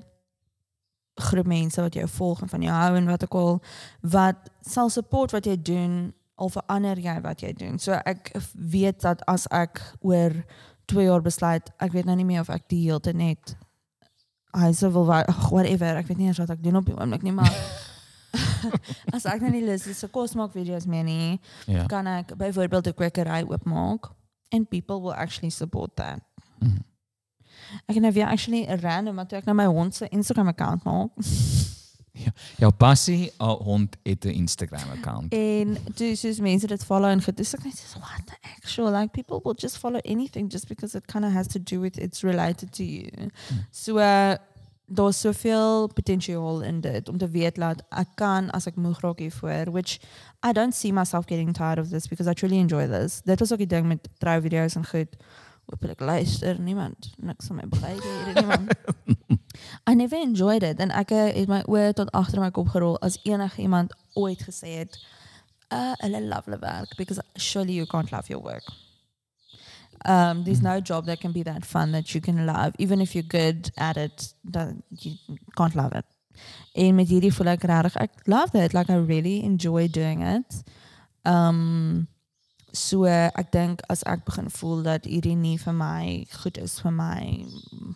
groep 1.14 1.46
mense 1.46 1.80
wat 1.80 1.94
jou 1.94 2.08
volg 2.08 2.42
en 2.42 2.48
van 2.48 2.62
jou 2.62 2.72
hou 2.74 2.96
en 2.96 3.06
wat 3.06 3.22
ook 3.24 3.34
al 3.34 3.62
wat 4.00 4.36
sal 4.60 4.88
support 4.90 5.30
wat 5.32 5.44
jy 5.46 5.56
doen 5.62 6.12
al 6.34 6.48
verander 6.48 6.98
jy 7.00 7.20
wat 7.20 7.40
jy 7.40 7.52
doen. 7.52 7.78
So 7.78 7.92
ek 8.04 8.32
weet 8.52 9.00
dat 9.00 9.22
as 9.26 9.46
ek 9.50 9.80
oor 10.00 10.44
2 10.84 11.04
jaar 11.04 11.22
besluit, 11.22 11.70
ek 11.80 11.92
weet 11.92 12.04
nou 12.04 12.16
nie 12.16 12.24
meer 12.24 12.40
of 12.40 12.48
ek 12.50 12.68
die 12.68 12.82
hele 12.90 13.12
net 13.12 13.56
hy 14.56 14.70
sê 14.72 14.90
wel 14.92 15.04
wa- 15.06 15.24
ag, 15.28 15.48
whatever, 15.50 15.96
ek 15.96 16.06
weet 16.06 16.18
nie 16.18 16.26
eens 16.26 16.38
wat 16.38 16.50
ek 16.50 16.62
doen 16.62 16.76
op 16.76 16.84
die 16.86 16.94
oomblik 16.96 17.22
nie, 17.22 17.32
maar 17.32 17.52
as 19.12 19.24
ek 19.26 19.40
nou 19.40 19.50
nie 19.50 19.64
lus 19.64 19.86
is 19.86 20.00
vir 20.00 20.08
kos 20.10 20.34
maak 20.34 20.52
video's 20.52 20.86
meer 20.86 21.04
nie, 21.04 21.40
Ja. 21.66 21.86
kan 21.86 22.06
ek 22.06 22.36
byvoorbeeld 22.36 22.86
'n 22.86 22.94
kwekery 22.94 23.42
oopmaak 23.48 24.12
and 24.52 24.68
people 24.68 25.00
will 25.02 25.14
actually 25.14 25.50
support 25.50 25.96
that. 25.96 26.20
Mhm. 26.60 26.78
Ek 27.88 27.94
het 27.94 28.02
nou 28.02 28.12
weer 28.12 28.26
actually 28.26 28.64
random 28.80 29.14
maar 29.14 29.26
toe 29.26 29.38
ek 29.38 29.44
nou 29.44 29.54
my 29.56 29.66
hond 29.66 29.94
se 29.94 30.08
Instagram 30.08 30.48
account 30.48 30.84
maak 30.84 31.10
Jou 32.56 32.72
passie, 32.72 33.30
'n 33.38 33.44
hond 33.62 33.96
het 34.02 34.24
'n 34.24 34.28
Instagram 34.28 34.88
account. 34.90 35.32
en 35.32 35.76
toe 35.94 36.14
soos 36.16 36.40
mense 36.40 36.66
dit 36.66 36.84
follow 36.84 37.10
en 37.10 37.22
goed, 37.22 37.36
dis 37.36 37.54
ek 37.54 37.64
net 37.64 37.76
so 37.76 37.98
what 37.98 38.26
the 38.26 38.36
actual 38.56 38.90
like 38.90 39.10
people 39.12 39.40
will 39.44 39.54
just 39.58 39.76
follow 39.78 40.00
anything 40.04 40.50
just 40.50 40.66
because 40.68 40.94
it 40.96 41.06
kind 41.06 41.24
of 41.24 41.32
has 41.32 41.46
to 41.46 41.58
do 41.62 41.80
with 41.80 41.98
it's 41.98 42.22
related 42.22 42.72
to 42.72 42.82
you. 42.84 43.10
So 43.70 43.98
uh, 43.98 44.36
daar's 44.86 45.20
soveel 45.20 45.86
potensiaal 45.86 46.60
in 46.62 46.80
dit 46.80 47.08
om 47.08 47.18
te 47.18 47.28
weet 47.28 47.54
dat 47.54 47.82
ek 47.88 48.08
kan 48.14 48.50
as 48.50 48.66
ek 48.66 48.76
moeg 48.78 49.00
raak 49.02 49.18
hiervoor 49.18 49.72
which 49.74 49.98
I 50.46 50.52
don't 50.52 50.74
see 50.74 50.92
myself 50.92 51.26
getting 51.26 51.52
tired 51.52 51.78
of 51.78 51.88
this 51.90 52.06
because 52.06 52.30
I 52.30 52.34
truly 52.34 52.58
enjoy 52.58 52.86
this. 52.86 53.20
Dit 53.24 53.38
was 53.38 53.52
ook 53.52 53.58
die 53.58 53.66
ding 53.66 53.86
met 53.86 54.08
trou 54.18 54.40
video's 54.40 54.74
en 54.74 54.86
goed. 54.86 55.16
Hoopelik 55.66 56.00
luister 56.00 56.60
niemand 56.60 57.12
niks 57.18 57.46
van 57.46 57.56
my 57.56 57.68
begryp 57.68 58.02
hier 58.02 58.34
niemand. 58.34 58.70
I 59.90 59.94
never 59.94 60.20
enjoyed 60.20 60.62
it 60.62 60.78
en 60.78 60.94
ek 60.94 61.10
het 61.10 61.50
my 61.50 61.62
oë 61.66 61.92
tot 61.98 62.10
agter 62.14 62.40
my 62.40 62.50
kop 62.50 62.70
gerol 62.70 62.98
as 63.02 63.18
enige 63.24 63.62
iemand 63.62 63.94
ooit 64.14 64.42
gesê 64.46 64.78
het 64.84 64.98
uh 65.74 65.94
hulle 65.98 66.22
love 66.22 66.46
hulle 66.46 66.62
werk 66.62 66.94
because 66.96 67.22
surely 67.34 67.74
you 67.74 67.86
can't 67.86 68.10
love 68.14 68.30
your 68.30 68.42
work. 68.42 68.85
Um 70.04 70.44
there's 70.44 70.62
no 70.62 70.80
job 70.80 71.06
that 71.06 71.20
can 71.20 71.32
be 71.32 71.42
that 71.44 71.64
fun 71.64 71.92
that 71.92 72.14
you 72.14 72.20
can 72.20 72.44
love 72.46 72.72
even 72.78 73.00
if 73.00 73.14
you're 73.14 73.22
good 73.28 73.70
at 73.76 73.96
it 73.96 74.34
you 75.00 75.16
can't 75.56 75.74
love 75.74 75.92
it. 75.92 76.04
En 76.74 76.94
met 76.94 77.08
hierdie 77.08 77.32
voel 77.32 77.48
ek 77.54 77.62
regtig 77.64 77.96
ek 77.96 78.10
love 78.26 78.54
it 78.54 78.74
like 78.74 78.90
I 78.92 78.96
really 78.96 79.42
enjoy 79.44 79.88
doing 79.88 80.20
it. 80.22 80.62
Um 81.24 82.08
so 82.72 83.04
ek 83.08 83.50
dink 83.52 83.80
as 83.88 84.02
ek 84.04 84.24
begin 84.26 84.50
voel 84.52 84.82
dat 84.84 85.06
hierdie 85.08 85.36
nie 85.36 85.56
vir 85.56 85.72
my 85.72 86.26
goed 86.42 86.58
is 86.60 86.74
vir 86.84 86.92
my 86.92 87.22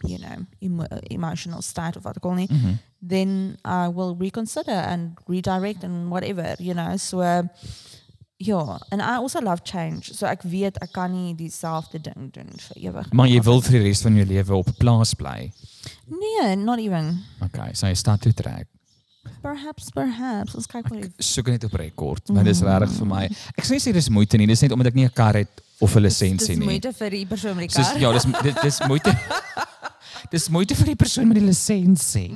you 0.09 0.17
know 0.19 0.47
emo 0.65 0.87
emotional 1.11 1.61
state 1.61 1.97
of 2.01 2.05
wat 2.09 2.17
ek 2.17 2.25
al 2.25 2.35
nie 2.39 2.47
Mhm. 2.49 2.79
then 3.03 3.59
I 3.65 3.89
will 3.89 4.15
reconsider 4.17 4.73
and 4.93 5.19
redirect 5.29 5.85
and 5.85 6.11
whatever, 6.11 6.55
you 6.59 6.73
know. 6.75 6.97
So 6.97 7.21
uh, 7.21 7.43
ja, 8.41 8.78
and 8.91 9.03
I 9.03 9.16
also 9.20 9.41
love 9.41 9.61
change. 9.64 10.14
So 10.16 10.26
ek 10.26 10.43
weet 10.49 10.78
ek 10.80 10.93
kan 10.97 11.12
nie 11.12 11.34
dieselfde 11.36 12.01
ding 12.01 12.30
doen 12.32 12.49
vir 12.57 12.76
ewig. 12.88 13.12
Maar 13.12 13.28
jy 13.28 13.41
wil 13.45 13.61
vir 13.66 13.76
die 13.78 13.82
res 13.88 14.01
van 14.07 14.16
jou 14.16 14.24
lewe 14.26 14.55
op 14.57 14.68
'n 14.72 14.76
plaas 14.80 15.14
bly. 15.14 15.53
Nee, 16.09 16.57
not 16.57 16.78
even. 16.78 17.20
Okay, 17.45 17.74
so 17.74 17.86
jy 17.86 17.95
stad 17.95 18.20
toe 18.20 18.32
trek. 18.32 18.66
Perhaps, 19.43 19.91
perhaps. 19.93 20.55
Ons 20.57 20.66
kyk 20.66 20.86
Ek 20.93 21.11
soek 21.18 21.47
net 21.53 21.64
op 21.64 21.74
rekord, 21.76 22.28
maar 22.32 22.45
dis 22.45 22.61
regtig 22.64 22.97
vir 22.99 23.07
my. 23.07 23.24
Ek 23.57 23.64
sê 23.64 23.76
sê 23.76 23.93
dis 23.93 24.09
moeite 24.09 24.36
nie, 24.38 24.47
dis 24.47 24.61
net 24.62 24.72
omdat 24.72 24.86
ek 24.88 24.95
nie 24.95 25.05
'n 25.05 25.12
kar 25.14 25.34
het 25.34 25.61
of 25.80 25.95
'n 25.97 26.03
lisensie 26.03 26.57
Dis 26.57 26.59
nie. 26.59 26.66
moeite 26.66 26.93
vir 26.93 27.11
die 27.11 27.26
persoon 27.26 27.57
met 27.57 27.68
die 27.70 27.76
kar. 27.76 27.99
ja, 28.01 28.12
dis 28.12 28.24
dit 28.43 28.62
dis 28.62 28.80
moeite. 28.88 29.12
dis 30.34 30.49
moeite 30.49 30.74
vir 30.74 30.86
die 30.86 30.97
persoon 30.97 31.28
met 31.28 31.36
die 31.36 31.47
lisensie. 31.47 32.30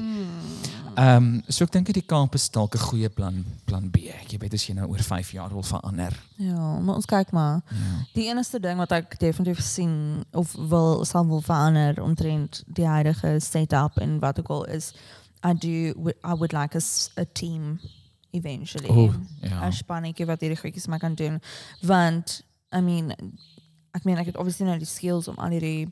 Ehm 0.96 1.16
um, 1.24 1.42
so 1.48 1.64
ek 1.64 1.72
dink 1.72 1.86
dat 1.86 1.94
die 1.94 2.06
Kaap 2.06 2.34
is 2.34 2.50
dalk 2.50 2.74
'n 2.74 2.78
goeie 2.78 3.08
plan 3.08 3.44
plan 3.64 3.90
B. 3.90 3.96
Jy 4.28 4.38
weet 4.38 4.54
as 4.54 4.66
jy 4.66 4.74
nou 4.74 4.88
oor 4.88 4.98
5 5.02 5.30
jaar 5.32 5.48
wil 5.50 5.62
verander. 5.62 6.12
Ja, 6.36 6.78
maar 6.80 6.94
ons 6.94 7.06
kyk 7.06 7.30
maar. 7.32 7.62
Ja. 7.70 8.04
Die 8.14 8.28
enigste 8.28 8.60
ding 8.60 8.78
wat 8.78 8.92
ek 8.92 9.18
definitief 9.18 9.60
sien 9.62 10.24
of 10.32 10.52
wil 10.52 11.04
sal 11.04 11.26
wil 11.26 11.40
verander 11.40 12.02
omtrent 12.02 12.62
die 12.66 12.86
huidige 12.86 13.40
setup 13.40 13.98
en 13.98 14.18
wat 14.20 14.38
ook 14.38 14.48
al 14.50 14.64
is 14.64 14.92
I 15.44 15.52
do 15.54 15.92
I 16.24 16.34
would 16.34 16.52
like 16.52 16.76
a, 16.76 16.80
s- 16.80 17.10
a 17.18 17.24
team 17.32 17.80
eventually. 18.30 18.88
O, 18.88 19.12
ja. 19.42 19.66
'n 19.66 19.72
spannetjie 19.72 20.26
wat 20.26 20.40
hierdie 20.40 20.58
goedjies 20.60 20.86
maar 20.86 20.98
kan 20.98 21.14
doen. 21.14 21.40
Want 21.82 22.42
I 22.76 22.80
mean 22.80 23.10
ek 23.94 24.04
meen 24.04 24.18
ek 24.18 24.26
het 24.26 24.36
obviously 24.36 24.66
nou 24.66 24.78
die 24.78 24.86
skills 24.86 25.28
om 25.28 25.36
al 25.38 25.50
hierdie 25.50 25.88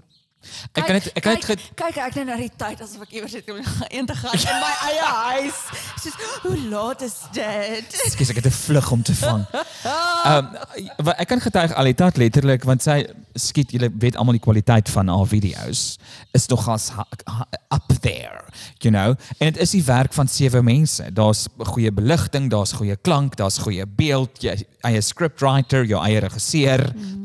Ek 0.72 0.86
kan 0.86 0.98
dit 0.98 1.08
ek 1.12 1.22
kan 1.22 1.34
dit 1.38 1.44
kyk, 1.46 1.64
kyk 1.78 1.96
ek 2.06 2.14
net 2.20 2.26
na 2.26 2.36
die 2.40 2.50
tyd 2.56 2.80
asof 2.84 3.04
ek 3.06 3.14
iewers 3.18 3.34
het 3.38 3.50
om 3.52 3.60
in 3.98 4.06
te 4.06 4.16
gaan 4.18 4.38
in 4.38 4.60
my 4.62 4.72
eie 4.88 5.10
huis. 5.32 5.60
Soos 6.02 6.16
hoe 6.42 6.56
laat 6.72 7.02
is 7.06 7.16
dit? 7.36 7.98
Skus, 8.12 8.32
ek 8.34 8.42
het 8.42 8.48
'n 8.50 8.56
vlug 8.58 8.90
om 8.90 9.02
te 9.02 9.14
vang. 9.14 9.46
Ehm 9.52 10.52
um, 10.98 11.12
ek 11.16 11.28
kan 11.28 11.40
getuig 11.40 11.74
Alitat 11.74 12.16
letterlik 12.16 12.64
want 12.64 12.82
sy 12.82 13.02
skiet 13.34 13.72
julle 13.72 13.90
weet 13.98 14.16
almal 14.16 14.36
die 14.36 14.44
kwaliteit 14.44 14.88
van 14.92 15.08
haar 15.08 15.26
video's 15.26 15.98
is 16.36 16.46
nogals 16.48 16.90
up 17.72 17.88
there, 18.00 18.44
you 18.80 18.90
know. 18.92 19.14
En 19.38 19.52
dit 19.52 19.58
is 19.62 19.70
die 19.70 19.84
werk 19.84 20.12
van 20.12 20.28
sewe 20.28 20.62
mense. 20.62 21.12
Daar's 21.12 21.46
goeie 21.72 21.92
beligting, 21.92 22.50
daar's 22.50 22.72
goeie 22.72 22.96
klank, 22.96 23.36
daar's 23.36 23.58
goeie 23.58 23.86
beeld, 23.86 24.42
jy 24.42 24.56
eie 24.88 25.00
scriptwriter, 25.00 25.84
jou 25.88 26.00
eie 26.04 26.20
regisseur, 26.24 26.84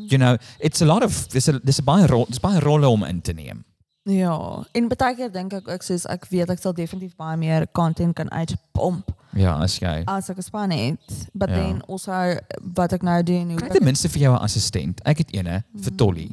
you 0.10 0.18
know. 0.18 0.38
It's 0.60 0.82
a 0.82 0.86
lot 0.86 1.04
of 1.04 1.28
dis 1.30 1.48
'n 1.50 1.60
dis 1.64 1.80
'n 1.80 1.84
baie 1.86 2.08
rol, 2.08 2.26
dis 2.30 2.40
baie 2.40 2.60
rolle 2.60 2.88
om 2.90 3.04
in 3.04 3.22
te 3.22 3.34
neem. 3.34 3.64
Ja, 4.08 4.64
en 4.72 4.88
baie 4.88 5.16
keer 5.16 5.32
dink 5.32 5.54
ek 5.54 5.68
ook 5.68 5.82
soos 5.84 6.06
ek 6.08 6.26
weet 6.30 6.50
ek 6.50 6.60
sal 6.60 6.74
definitief 6.74 7.16
baie 7.16 7.38
meer 7.38 7.68
content 7.74 8.16
kan 8.16 8.30
uitpomp 8.32 9.10
Ja, 9.36 9.58
as 9.62 9.80
jy 9.80 10.04
as 10.08 10.30
ek 10.30 10.42
span 10.42 10.72
het. 10.72 11.28
But 11.34 11.50
Ja. 11.50 11.56
then 11.56 11.82
also 11.88 12.40
wat 12.74 12.94
ek 12.94 13.02
nou 13.04 13.24
doen, 13.24 13.50
hoe 13.50 13.60
kry 13.60 13.70
ten 13.70 13.84
minste 13.84 14.10
vir 14.10 14.20
jou 14.22 14.34
'n 14.34 14.42
assistent. 14.42 15.02
Ek 15.06 15.18
het 15.18 15.32
eene 15.34 15.64
vir 15.76 15.96
Tolly. 15.96 16.32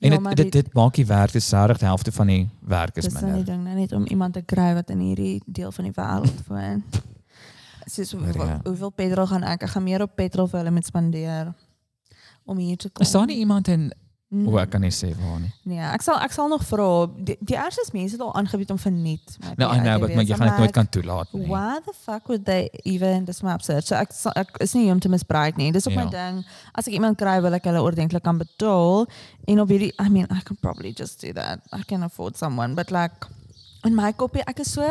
En 0.00 0.12
Ja, 0.12 0.18
dit 0.18 0.36
dit 0.36 0.52
dit 0.52 0.74
maak 0.74 0.94
die 0.94 1.06
werk 1.06 1.32
dis 1.32 1.50
regtig 1.52 1.78
die 1.78 1.86
helfte 1.86 2.12
van 2.12 2.26
die 2.26 2.48
werk 2.60 2.96
is 2.96 3.04
dis 3.04 3.12
nou 3.14 3.24
die 3.24 3.32
minder. 3.32 3.54
ding 3.54 3.64
nou 3.64 3.74
net 3.76 3.92
om 3.92 4.04
iemand 4.06 4.34
te 4.34 4.42
kry 4.42 4.74
wat 4.74 4.90
in 4.90 4.98
hierdie 5.00 5.40
deel 5.46 5.72
van 5.72 5.84
die 5.84 5.92
wêreld 5.94 6.46
woon. 6.48 6.82
Soos 7.86 8.12
hoe, 8.12 8.20
jy? 8.32 8.60
hoeveel 8.64 8.90
petrol 8.90 9.26
gaan 9.26 9.42
ek? 9.44 9.62
Ek 9.62 9.68
gaan 9.70 9.84
meer 9.84 10.02
op 10.02 10.16
petrol 10.16 10.48
vir 10.48 10.58
hulle 10.58 10.70
met 10.72 10.84
spandeer 10.86 11.54
om 12.46 12.56
hier 12.58 12.76
te 12.76 12.88
kom. 12.90 13.04
Is 13.06 13.12
daar 13.12 13.26
nie 13.26 13.36
iemand 13.44 13.68
in 13.68 13.92
Mm. 14.28 14.48
O, 14.50 14.56
ek 14.58 14.72
kan 14.74 14.80
nie 14.82 14.90
sê 14.90 15.12
waar 15.14 15.36
nie. 15.38 15.52
Nee, 15.70 15.78
ek 15.78 16.02
sal 16.02 16.16
ek 16.18 16.32
sal 16.34 16.48
nog 16.50 16.64
vra. 16.66 17.06
Die, 17.14 17.36
die 17.46 17.54
eerste 17.54 17.84
is 17.84 17.92
mense 17.94 18.16
het 18.16 18.22
al 18.24 18.32
aangebied 18.34 18.72
om 18.74 18.78
verniet. 18.82 19.36
Nou, 19.54 19.68
I 19.70 19.78
know, 19.78 20.00
but 20.02 20.16
maar 20.16 20.24
jy 20.26 20.34
gaan 20.34 20.48
dit 20.50 20.58
nooit 20.64 20.72
kan 20.74 20.88
toelaat 20.90 21.30
nie. 21.32 21.44
Why 21.46 21.78
the 21.86 21.92
fuck 21.94 22.26
would 22.26 22.42
they 22.44 22.66
even 22.82 23.24
dis 23.24 23.38
my 23.46 23.52
absurd. 23.54 23.86
So 23.86 23.94
ek 23.94 24.10
sal- 24.12 24.34
ek 24.34 24.50
is 24.66 24.74
nie 24.74 24.90
om 24.90 24.98
te 24.98 25.08
misbruik 25.08 25.56
nie. 25.56 25.70
Dis 25.72 25.86
ook 25.86 25.94
Ja. 25.94 26.04
my 26.04 26.10
ding. 26.10 26.42
As 26.74 26.88
ek 26.88 26.94
iemand 26.98 27.16
kry 27.22 27.40
wil 27.40 27.54
ek 27.54 27.64
hulle 27.70 27.78
ordentlik 27.80 28.24
kan 28.26 28.36
betaal 28.42 29.06
en 29.46 29.60
op 29.60 29.68
hierdie 29.68 29.92
I 30.02 30.08
mean 30.08 30.26
I 30.34 30.40
can 30.42 30.56
probably 30.60 30.90
just 30.92 31.20
do 31.20 31.32
that. 31.32 31.60
I 31.72 31.82
can 31.86 32.02
afford 32.02 32.36
someone 32.36 32.74
but 32.74 32.90
like 32.90 33.14
in 33.84 33.94
my 33.94 34.10
kopie 34.12 34.42
ek 34.44 34.58
is 34.58 34.72
so 34.72 34.82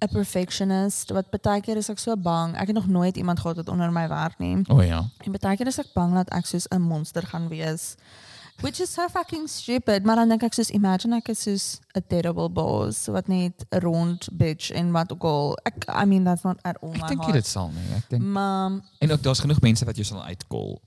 'n 0.00 0.08
perfectionist 0.12 1.10
wat 1.10 1.30
baie 1.42 1.60
keer 1.60 1.76
is 1.76 1.88
ek 1.88 1.98
so 1.98 2.16
bang. 2.16 2.54
Ek 2.56 2.66
het 2.66 2.74
nog 2.76 2.86
nooit 2.86 3.16
iemand 3.16 3.40
gehad 3.40 3.56
wat 3.56 3.68
onder 3.68 3.92
my 3.92 4.08
werk 4.08 4.38
nie. 4.38 4.64
O 4.68 4.80
ja. 4.82 5.04
En 5.24 5.32
baie 5.40 5.56
keer 5.56 5.66
is 5.66 5.78
ek 5.78 5.92
bang 5.94 6.14
dat 6.14 6.28
ek 6.30 6.46
soos 6.46 6.66
'n 6.70 6.80
monster 6.80 7.22
gaan 7.26 7.48
wees. 7.48 7.94
Which 8.60 8.80
is 8.80 8.92
so 8.92 9.06
fucking 9.08 9.48
stupid, 9.48 10.04
maar 10.04 10.16
dan 10.16 10.28
dink 10.28 10.42
ek 10.42 10.52
soos 10.54 10.70
imagine 10.70 11.16
ek 11.16 11.28
is 11.28 11.42
soos 11.42 11.78
'n 11.94 12.02
terrible 12.08 12.48
boss 12.50 13.06
wat 13.06 13.28
net 13.28 13.64
'n 13.70 13.78
rond 13.80 14.28
bitch 14.32 14.70
en 14.70 14.90
wat 14.92 15.12
ook 15.12 15.22
al. 15.24 15.58
Ek 15.64 15.84
I 16.02 16.04
mean 16.04 16.24
that's 16.24 16.42
not 16.42 16.58
at 16.62 16.76
all 16.82 16.90
Ek 16.94 17.00
my 17.00 17.08
dink 17.08 17.20
jy 17.20 17.26
heart. 17.26 17.34
dit 17.34 17.46
sal 17.46 17.70
nie. 17.70 17.96
Ek 17.96 18.08
dink 18.08 18.22
Maar 18.22 18.70
en 18.98 19.12
ook 19.12 19.22
daar's 19.22 19.38
genoeg 19.40 19.60
mense 19.60 19.84
wat 19.84 19.94
jou 19.96 20.04
sal 20.06 20.24
uitkol. 20.24 20.80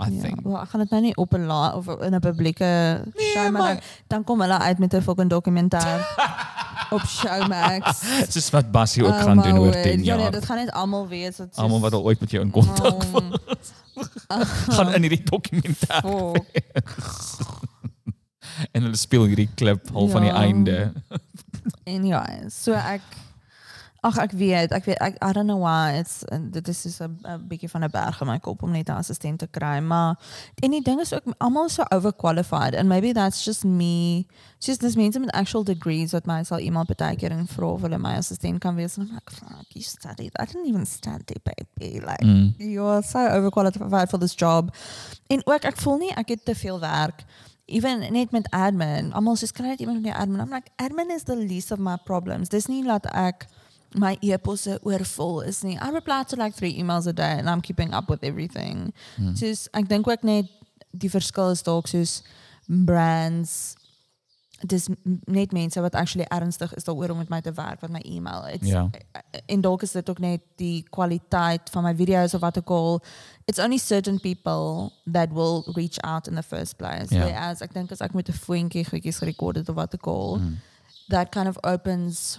I 0.00 0.10
ja, 0.10 0.20
think. 0.22 0.40
wel, 0.42 0.60
ek 0.60 0.68
gaan 0.68 0.80
dit 0.80 0.90
nou 0.90 1.02
nie 1.02 1.16
op 1.16 1.32
'n 1.34 1.46
la 1.46 1.74
of 1.76 1.86
in 1.88 2.14
'n 2.14 2.20
publieke 2.20 3.02
Nee, 3.14 3.30
show 3.32 3.42
maar, 3.42 3.52
maar- 3.52 3.74
dan, 3.74 3.82
dan 4.06 4.24
kom 4.24 4.40
hulle 4.40 4.58
uit 4.58 4.78
met 4.78 4.92
'n 4.94 5.00
fucking 5.02 5.30
dokumentêr 5.30 6.00
op 6.90 7.00
Showmax. 7.06 8.00
Soos 8.32 8.50
wat 8.50 8.70
Bassie 8.70 9.04
ook 9.04 9.10
Oh 9.12 9.22
gaan 9.22 9.36
doen 9.42 9.58
oor 9.58 9.70
word. 9.72 9.82
10 9.82 10.04
Ja, 10.04 10.14
nee, 10.14 10.22
jaar. 10.22 10.32
dit 10.32 10.44
gaan 10.44 10.56
net 10.56 10.72
almal 10.72 11.08
weet 11.08 11.36
dat 11.36 11.48
Almal 11.56 11.80
wat 11.80 11.92
al 11.92 12.02
ooit 12.02 12.20
met 12.20 12.30
jou 12.30 12.44
in 12.44 12.50
kontak 12.50 13.02
um, 13.04 13.32
gaan 14.76 14.92
in 14.94 15.00
hierdie 15.06 15.22
dokumentêr 15.30 16.02
en 18.74 18.82
hulle 18.82 18.96
speel 18.96 19.24
hierdie 19.24 19.48
klip 19.54 19.90
al 19.94 20.08
van 20.08 20.20
die 20.26 20.30
Ja. 20.30 20.36
einde. 20.36 20.92
En 21.84 22.06
ja, 22.06 22.26
so 22.50 22.72
ek 22.72 23.00
ag 24.04 24.18
ek 24.20 24.32
weet, 24.36 24.72
ek 24.76 24.84
weet 24.84 24.98
ek 25.00 25.14
I 25.24 25.32
don't 25.32 25.48
know 25.48 25.56
why 25.62 25.96
it's 25.98 26.24
dit 26.52 26.68
is 26.68 26.82
so 26.96 27.06
'n 27.08 27.46
bietjie 27.48 27.70
van 27.72 27.84
'n 27.84 27.90
berg 27.90 28.20
in 28.20 28.26
my 28.28 28.38
kop 28.38 28.62
om 28.62 28.70
net 28.70 28.88
'n 28.88 28.98
assistent 29.00 29.38
te 29.38 29.46
kry, 29.46 29.78
maar 29.80 30.18
en 30.62 30.70
die 30.70 30.82
ding 30.82 31.00
is 31.00 31.12
ook 31.14 31.24
almal 31.38 31.68
so 31.68 31.82
overqualified 31.88 32.74
and 32.76 32.88
maybe 32.88 33.12
that's 33.12 33.44
just 33.44 33.64
me. 33.64 34.26
Just 34.58 34.80
dis 34.80 34.96
mense 34.96 35.18
met 35.20 35.30
actual 35.32 35.64
degrees 35.64 36.12
wat 36.12 36.26
my 36.26 36.42
sal 36.44 36.58
iemand 36.58 36.92
baie 36.96 37.16
keer 37.16 37.30
en 37.30 37.46
vra 37.46 37.66
of 37.66 37.80
hulle 37.80 37.98
my 37.98 38.14
assistent 38.16 38.60
kan 38.60 38.74
wees 38.74 38.96
en 38.98 39.06
I'm 39.06 39.14
like 39.14 39.30
fuck, 39.32 39.66
you 39.72 39.82
studied. 39.82 40.32
I 40.40 40.44
didn't 40.44 40.66
even 40.66 40.86
study 40.86 41.34
baby. 41.42 42.00
Like 42.00 42.22
Mm. 42.24 42.54
you're 42.58 43.02
so 43.02 43.18
overqualified 43.18 44.08
for 44.08 44.18
this 44.18 44.34
job. 44.34 44.74
En 45.28 45.40
ook 45.46 45.64
ek 45.64 45.76
voel 45.76 45.96
nie 45.98 46.12
ek 46.16 46.28
het 46.28 46.44
te 46.44 46.54
veel 46.54 46.80
werk. 46.80 47.24
Even 47.66 48.12
net 48.12 48.30
met 48.30 48.50
admin. 48.50 49.12
Almal 49.12 49.36
sê 49.36 49.50
kry 49.52 49.66
net 49.66 49.80
iemand 49.80 50.02
met 50.02 50.14
admin. 50.14 50.40
I'm 50.40 50.50
like 50.52 50.70
admin 50.76 51.10
is 51.10 51.22
the 51.24 51.36
least 51.36 51.72
of 51.72 51.78
my 51.78 51.96
problems. 52.04 52.48
Dis 52.48 52.66
nie 52.66 52.84
dat 52.84 53.06
ek 53.06 53.46
my 53.94 54.16
e-posse 54.20 54.78
oorvol 54.82 55.40
is 55.46 55.62
nie. 55.62 55.76
I 55.78 55.90
reply 55.90 56.22
to 56.24 56.36
like 56.36 56.54
3 56.56 56.72
emails 56.82 57.06
a 57.06 57.12
day 57.12 57.38
and 57.38 57.48
I'm 57.48 57.60
keeping 57.60 57.94
up 57.94 58.08
with 58.08 58.22
everything. 58.24 58.92
Hmm. 59.16 59.34
Soos 59.34 59.68
ek 59.72 59.88
dink 59.88 60.08
ook 60.08 60.22
net 60.22 60.46
die 60.90 61.10
verskil 61.10 61.50
is 61.50 61.62
dalk 61.62 61.86
soos 61.86 62.22
brands 62.68 63.76
dis 64.64 64.86
net 65.28 65.52
mense 65.52 65.80
wat 65.80 65.94
actually 65.98 66.24
ernstig 66.32 66.72
is 66.78 66.84
daaroor 66.86 67.10
om 67.12 67.18
met 67.20 67.28
my 67.28 67.40
te 67.44 67.52
werk 67.52 67.80
wat 67.84 67.90
my 67.92 68.00
e-mail. 68.04 68.46
It's, 68.46 68.66
Ja. 68.68 68.88
En 69.46 69.60
dalk 69.60 69.82
is 69.82 69.92
dit 69.92 70.10
ook 70.10 70.18
net 70.18 70.40
die 70.56 70.82
kwaliteit 70.90 71.70
van 71.70 71.82
my 71.84 71.94
video's 71.94 72.34
of 72.34 72.40
wat 72.40 72.58
ook 72.58 72.70
al. 72.70 73.02
It's 73.44 73.58
only 73.58 73.76
certain 73.78 74.20
people 74.20 74.90
that 75.12 75.32
will 75.32 75.62
reach 75.74 75.98
out 76.00 76.26
in 76.28 76.34
the 76.34 76.42
first 76.42 76.76
place. 76.76 77.14
Ja. 77.14 77.24
Whereas 77.24 77.60
ek 77.60 77.74
dink 77.74 77.92
as 77.92 78.00
ek 78.00 78.14
met 78.14 78.28
'n 78.28 78.32
foontjie 78.32 78.84
goedjies 78.88 79.18
gerekord 79.18 79.56
het 79.56 79.68
of 79.68 79.74
wat 79.74 79.94
ook 79.94 80.06
al, 80.06 80.36
Mm. 80.38 80.58
that 81.08 81.28
kind 81.30 81.48
of 81.48 81.56
opens 81.64 82.38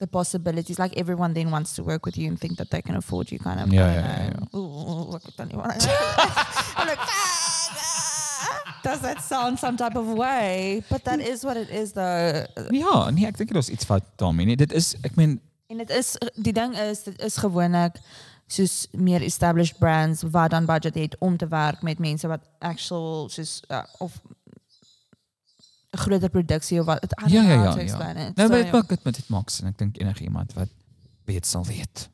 the 0.00 0.06
possibilities. 0.06 0.78
Like 0.78 0.96
everyone 0.96 1.34
then 1.34 1.50
wants 1.50 1.74
to 1.76 1.84
work 1.84 2.04
with 2.06 2.16
you 2.18 2.28
and 2.28 2.40
think 2.40 2.56
that 2.58 2.70
they 2.70 2.82
can 2.82 2.96
afford 2.96 3.30
you 3.30 3.38
kind 3.38 3.60
of. 3.60 3.72
Yeah, 3.72 3.84
I 3.84 3.94
don't 3.94 4.32
ja, 4.32 4.46
know. 4.50 4.58
Ooh, 4.58 5.16
ek 5.16 5.28
weet 5.28 5.36
dan 5.36 5.48
nie 5.52 5.60
wat 5.60 5.76
ek 5.76 5.82
I'm 6.80 6.88
like, 6.88 7.04
"Ah, 7.04 7.30
does 8.82 9.00
that 9.04 9.20
sound 9.22 9.60
some 9.60 9.76
type 9.76 9.96
of 9.96 10.08
way? 10.16 10.82
But 10.88 11.04
that 11.04 11.20
is 11.20 11.44
what 11.44 11.56
it 11.56 11.70
is 11.70 11.92
though. 11.92 12.46
Ja, 12.72 13.10
nee, 13.10 13.28
ek 13.28 13.36
dink 13.36 13.52
daar's 13.52 13.70
iets 13.70 13.84
fout 13.84 14.08
daarmee 14.16 14.46
nie. 14.50 14.56
Dit 14.56 14.72
is 14.72 14.96
ek 15.04 15.16
meen 15.20 15.38
En 15.70 15.78
dit 15.78 15.90
is 15.94 16.16
die 16.34 16.52
ding 16.52 16.74
is 16.74 17.04
dit 17.06 17.20
is 17.22 17.36
gewoonlik 17.38 18.00
soos 18.50 18.88
meer 18.90 19.22
established 19.22 19.78
brands 19.78 20.24
wat 20.34 20.50
dan 20.50 20.66
budget 20.66 20.94
het 20.98 21.16
om 21.18 21.36
te 21.36 21.46
werk 21.46 21.82
met 21.86 21.98
mense 22.02 22.26
wat 22.26 22.42
actual 22.58 23.28
soos 23.30 23.60
uh, 23.68 23.84
of 23.98 24.18
groter 25.90 26.28
produksie 26.30 26.80
of 26.80 26.86
wat 26.86 27.00
don't 27.00 27.30
Ja, 27.32 27.42
ja, 27.42 27.52
ja, 27.52 27.62
ja. 27.62 27.76
explain 27.76 28.16
it. 28.16 28.36
Nou, 28.36 28.48
So, 28.48 28.54
maar 28.54 28.62
dit 28.62 28.66
ja. 28.66 28.72
maak 28.72 28.88
dit 28.88 29.04
met 29.04 29.14
dit 29.14 29.28
maak 29.28 29.48
sin. 29.50 29.66
Ek 29.66 29.78
dink 29.78 29.96
enige 29.98 30.22
iemand 30.22 30.52
wat 30.52 30.68
weet 31.24 31.46
sal 31.46 31.64
weet. 31.66 32.08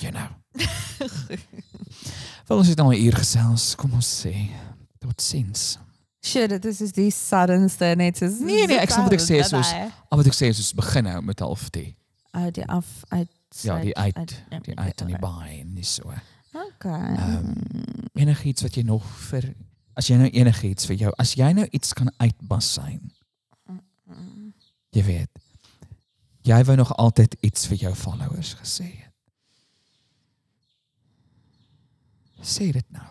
You 0.00 0.12
know. 0.12 0.28
Wel 2.46 2.58
ons 2.58 2.68
het 2.68 2.76
nou 2.78 2.94
'n 2.94 3.04
uur 3.04 3.12
gesels. 3.16 3.74
Kom 3.74 3.92
ons 3.92 4.26
sê 4.26 4.34
totsiens. 4.98 5.78
Shit, 6.24 6.48
dit 6.48 6.64
is 6.64 6.80
is 6.80 6.92
die 6.92 7.10
suddenste 7.10 7.84
net 7.96 8.16
soos 8.16 8.38
Nee, 8.38 8.66
nee, 8.66 8.78
ek 8.78 8.90
snap 8.90 9.02
wat 9.10 9.12
ek 9.12 9.20
sê, 9.20 9.40
soos-. 9.42 9.72
Al 10.08 10.18
wat 10.18 10.26
ek 10.26 10.34
sê 10.34 10.46
is 10.46 10.58
ons 10.58 10.72
begin 10.74 11.04
nou 11.04 11.22
met 11.22 11.38
half 11.40 11.70
die. 11.70 11.96
uit 12.30 12.54
die 12.54 12.66
af 12.66 12.86
uit 13.08 13.28
Ja, 13.60 13.78
die 13.78 13.96
uit, 13.96 14.16
die 14.62 14.78
uit 14.78 15.00
en 15.00 15.06
die 15.06 15.18
by 15.18 15.58
en 15.60 15.74
dis 15.74 15.94
so. 15.94 16.12
Okay. 16.52 17.14
Ehm 17.14 17.52
enigiets 18.14 18.62
wat 18.62 18.74
jy 18.74 18.82
nog 18.82 19.04
vir 19.28 19.54
as 19.98 20.08
jy 20.08 20.16
nou 20.20 20.28
enigiets 20.30 20.88
vir 20.88 20.96
jou 21.04 21.12
as 21.20 21.34
jy 21.36 21.52
nou 21.56 21.66
iets 21.72 21.92
kan 21.96 22.10
uitbasyn. 22.22 23.10
Jy 24.92 25.04
weet. 25.06 25.40
Jy 26.44 26.58
wou 26.68 26.76
nog 26.76 26.92
altyd 27.00 27.36
iets 27.40 27.68
vir 27.70 27.78
jou 27.86 27.92
followers 27.96 28.54
gesê 28.58 28.88
het. 28.90 29.10
Sê 32.42 32.72
dit 32.74 32.88
nou. 32.90 33.08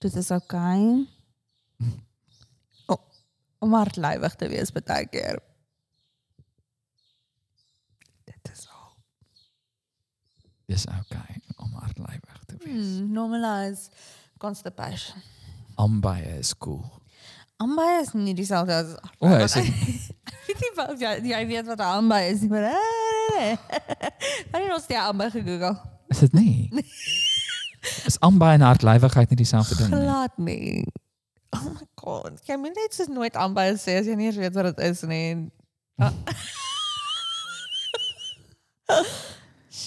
Dit 0.00 0.16
is 0.16 0.30
okay. 0.34 1.06
O, 2.90 2.96
om 3.62 3.76
hartlywig 3.76 4.34
te 4.34 4.48
wees 4.50 4.72
baie 4.74 5.06
keer. 5.12 5.38
Dit 8.26 8.50
is 8.52 8.64
al. 8.66 8.96
Dis 10.66 10.88
okay 10.88 11.38
om 11.60 11.76
hartlywig 11.78 12.40
te 12.46 12.56
wees. 12.58 12.96
Hmm, 12.96 13.12
normalize 13.12 13.90
constipation. 14.40 15.20
Ambaye 15.78 16.38
is 16.42 16.54
cool. 16.56 16.82
Ambai 17.60 18.00
is 18.00 18.14
nie 18.16 18.32
dieselfde 18.34 18.72
as 18.72 18.94
O, 19.20 19.28
oh, 19.28 19.36
is 19.44 19.52
dit 19.52 19.68
Weet 20.48 20.62
jy 20.64 20.70
wat 20.78 21.00
jy, 21.02 21.10
jy 21.28 21.40
weet 21.50 21.66
wat 21.68 21.78
'n 21.84 21.90
ambai 22.00 22.22
is, 22.32 22.40
nie, 22.40 22.48
maar 22.48 22.72
Kan 24.50 24.64
jy 24.64 24.70
ons 24.72 24.86
die 24.88 24.96
ambai 24.98 25.28
gegoogel? 25.30 25.76
is 26.10 26.18
dit 26.24 26.32
nie? 26.32 26.84
Is 28.08 28.16
ambaye 28.20 28.56
en 28.58 28.64
hartlywigheid 28.66 29.28
nie 29.30 29.36
dieselfde 29.44 29.76
ding 29.76 29.92
nie? 29.92 30.00
Glad 30.00 30.38
nie. 30.38 30.84
Oh 31.54 31.64
my 31.68 31.86
god. 31.94 32.40
Jy 32.48 32.56
moet 32.56 32.74
net 32.74 32.94
soos 32.96 33.08
nooit 33.12 33.36
ambai 33.36 33.68
sê 33.78 34.00
as 34.00 34.08
jy 34.10 34.16
nie 34.18 34.32
weet 34.32 34.54
wat 34.56 34.72
dit 34.72 34.80
is 34.90 35.02
nie. 35.08 35.50
Ah. 36.00 36.12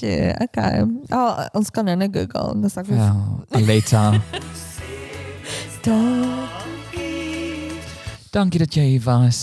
Shit, 0.03 0.35
okay. 0.41 0.83
Oh, 1.15 1.45
ons 1.55 1.69
kan 1.71 1.85
nou 1.87 1.95
net 1.95 2.11
Google. 2.11 2.57
Dis 2.61 2.75
ek 2.77 2.89
Ja, 2.91 3.13
Aleta. 3.55 4.01
Stop. 5.77 6.49
Dankie 8.33 8.59
dat 8.59 8.73
jy 8.75 8.83
hier 8.95 9.03
was. 9.05 9.39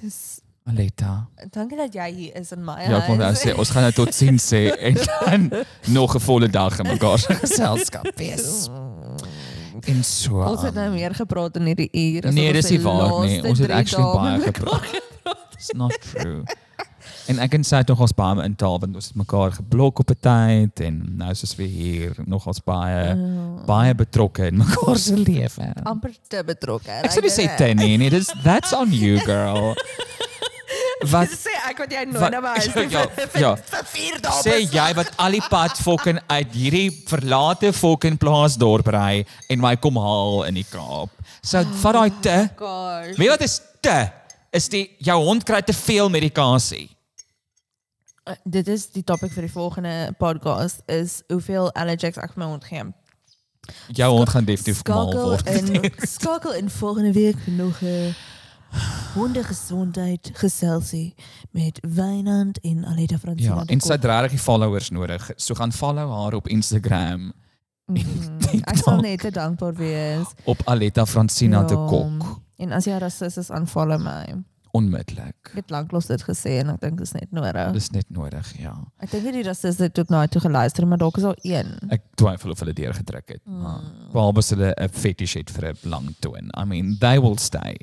Dis 0.00 0.40
Aleta. 0.66 1.26
dankie 1.54 1.76
dat 1.78 1.94
jy 1.94 2.06
hier 2.14 2.36
is 2.38 2.52
in 2.52 2.62
my 2.66 2.76
Ja, 2.84 2.98
ek 3.00 3.06
wil 3.08 3.16
nou 3.16 3.30
huis. 3.32 3.42
sê 3.42 3.54
ons 3.58 3.70
gaan 3.70 3.82
nou 3.86 3.92
tot 3.96 4.14
sien 4.14 4.38
sê 4.42 4.68
en 4.88 4.94
dan 5.02 5.50
nog 5.94 6.14
'n 6.14 6.20
volle 6.20 6.48
dag 6.48 6.78
in 6.78 6.86
mekaar 6.86 7.18
se 7.18 7.34
geselskap 7.42 8.06
wees. 8.16 8.68
En 9.86 10.02
so. 10.04 10.42
Ons 10.42 10.62
het 10.62 10.74
nou 10.74 10.86
aan. 10.86 10.94
meer 10.94 11.14
gepraat 11.14 11.56
in 11.56 11.62
hierdie 11.70 11.90
uur. 11.92 12.26
as 12.26 12.34
Nee, 12.34 12.46
wat 12.46 12.54
dis 12.54 12.64
ons 12.64 12.70
nie 12.70 12.78
die 12.78 12.84
waar 12.86 13.02
nie. 13.26 13.36
laaste 13.40 13.48
Ons 13.48 13.58
het 13.58 13.68
drie 13.68 13.78
actually 13.78 14.04
dae 14.04 14.14
baie 14.14 14.38
met 14.38 14.46
mekaar 14.46 14.84
gepraat. 14.84 15.54
It's 15.56 15.72
not 15.74 15.98
true. 16.00 16.42
En 17.28 17.38
ek 17.42 17.54
en 17.58 17.64
sy 17.66 17.76
het 17.82 17.88
nog 17.90 18.00
ons 18.04 18.12
baie 18.14 18.42
intaal 18.46 18.76
want 18.78 18.94
ons 18.94 19.06
het 19.10 19.16
mekaar 19.18 19.50
geblok 19.56 19.98
op 19.98 20.10
'n 20.10 20.18
tyd 20.22 20.80
en 20.86 21.00
nou 21.18 21.30
is 21.30 21.42
ons 21.42 21.54
weer 21.56 21.68
hier 21.68 22.12
nog 22.26 22.46
ons 22.46 22.60
baie 22.64 23.14
Oh. 23.16 23.64
baie 23.66 23.94
betrokke 23.94 24.46
in 24.46 24.56
mekaar 24.56 24.96
se 24.98 25.16
lewe. 25.16 25.72
amper 25.84 26.12
te 26.28 26.42
betrokke. 26.44 26.90
Ek 27.02 27.10
sou 27.10 27.20
nie 27.22 27.30
sê 27.30 27.56
te 27.56 27.74
nie, 27.74 27.96
nee, 27.98 28.10
dis 28.10 28.32
that's 28.44 28.72
on 28.72 28.92
you 28.92 29.18
girl. 29.18 29.74
Wat 31.10 31.28
Dis 31.28 31.44
sê 31.46 31.52
ek 31.68 31.78
wat 31.78 31.92
jy 31.92 32.04
nooit 32.08 32.30
na 32.32 32.40
my 32.40 32.48
huis 32.56 32.66
toe 32.72 32.86
ja, 32.90 33.02
vir- 33.14 33.28
vir- 33.28 33.40
ja. 33.40 33.50
vir 33.56 33.84
vier 33.84 34.16
dae. 34.20 34.42
sê 34.42 34.54
jy 34.72 34.94
wat 34.94 35.10
al 35.18 35.30
die 35.36 35.42
pad 35.50 35.76
fucking 35.76 36.18
uit 36.26 36.52
hierdie 36.56 36.90
verlate 37.06 37.72
fucking 37.72 38.16
plaasdorp 38.18 38.86
ry 38.88 39.24
en 39.50 39.60
my 39.60 39.76
kom 39.76 39.96
haal 40.00 40.44
in 40.48 40.54
die 40.54 40.64
Kaap. 40.70 41.10
So 41.42 41.62
vat 41.82 41.92
daai 41.94 42.10
te. 42.20 42.38
Weet 43.18 43.28
wat 43.28 43.40
is 43.42 43.60
te? 43.82 44.10
Is 44.52 44.68
die 44.68 44.90
jou 44.98 45.22
hond 45.22 45.44
kry 45.44 45.60
te 45.62 45.72
veel 45.76 46.08
medikasie. 46.08 46.88
Uh, 48.28 48.34
Dit 48.44 48.68
is 48.68 48.88
die 48.90 49.04
topik 49.04 49.32
vir 49.32 49.42
die 49.46 49.52
volgende 49.52 50.12
podcast 50.18 50.82
is 50.90 51.22
hoeveel 51.30 51.68
allergies 51.78 52.16
ek 52.18 52.36
my 52.36 52.44
hond 52.44 52.64
gee. 52.64 52.82
Jou 53.94 54.08
hond 54.16 54.28
gaan 54.30 54.44
definitief 54.46 54.82
mal 54.86 55.10
Skakel 55.10 55.28
word. 55.30 55.46
in 55.46 55.92
skakel 56.16 56.52
in 56.54 56.70
volgende 56.70 57.12
week 57.12 57.46
nog 57.46 57.80
'n 57.82 58.14
hondegesondheid 59.14 60.30
geselsie 60.34 61.14
met 61.50 61.78
Wynand 61.82 62.60
en 62.60 62.84
Aletta 62.84 63.18
Francina. 63.18 63.54
Ja, 63.54 63.64
en 63.66 63.80
sy 63.80 63.92
het 63.96 64.04
regtig 64.04 64.40
followers 64.40 64.90
nodig. 64.90 65.30
So 65.36 65.54
gaan 65.54 65.72
follow 65.72 66.10
haar 66.12 66.34
op 66.34 66.48
Instagram. 66.48 67.32
TikTok. 67.92 68.66
Ek 68.66 68.76
sal 68.82 69.00
net 69.00 69.20
te 69.20 69.30
dankbaar 69.30 69.74
wees. 69.74 70.26
op 70.44 70.60
Aletta 70.64 71.06
Francina 71.06 71.62
de 71.62 71.74
Ja. 71.74 71.86
Kok. 71.86 72.40
En 72.56 72.72
as 72.72 72.84
jy 72.84 72.98
rassist 72.98 73.36
is, 73.36 73.50
aanval 73.50 73.98
my. 73.98 74.42
Onmiddellik. 74.72 75.34
Ek 75.52 75.54
het 75.54 75.70
lanklos 75.70 76.06
dit 76.06 76.22
gesê 76.22 76.58
en 76.60 76.68
ek 76.74 76.80
dink 76.80 76.98
dit 76.98 77.06
is 77.06 77.12
net 77.12 77.30
nodig. 77.32 77.72
Dis 77.72 77.90
net 77.90 78.10
nodig, 78.10 78.52
ja. 78.60 78.74
Ek 79.00 79.10
dink 79.10 79.24
nie 79.24 79.32
die 79.32 79.42
rassiste 79.42 79.82
het 79.82 79.94
tot 79.94 80.08
nou 80.10 80.26
toe 80.26 80.40
geluister, 80.40 80.86
maar 80.86 80.98
dalk 80.98 81.16
is 81.16 81.24
al 81.24 81.36
een. 81.42 81.78
Ek 81.90 82.02
twyfel 82.14 82.50
of 82.50 82.58
hulle 82.58 82.72
deurgedruk 82.72 83.28
het. 83.28 83.42
Maar 83.46 83.80
behalwe 84.12 84.38
as 84.38 84.50
hulle 84.50 84.74
'n 84.76 84.88
fetish 84.88 85.34
het 85.34 85.50
vir 85.50 85.72
'n 85.72 85.88
lang 85.88 86.14
toon. 86.20 86.50
I 86.56 86.64
mean, 86.64 86.96
they 87.00 87.18
will 87.20 87.36
stay. 87.38 87.76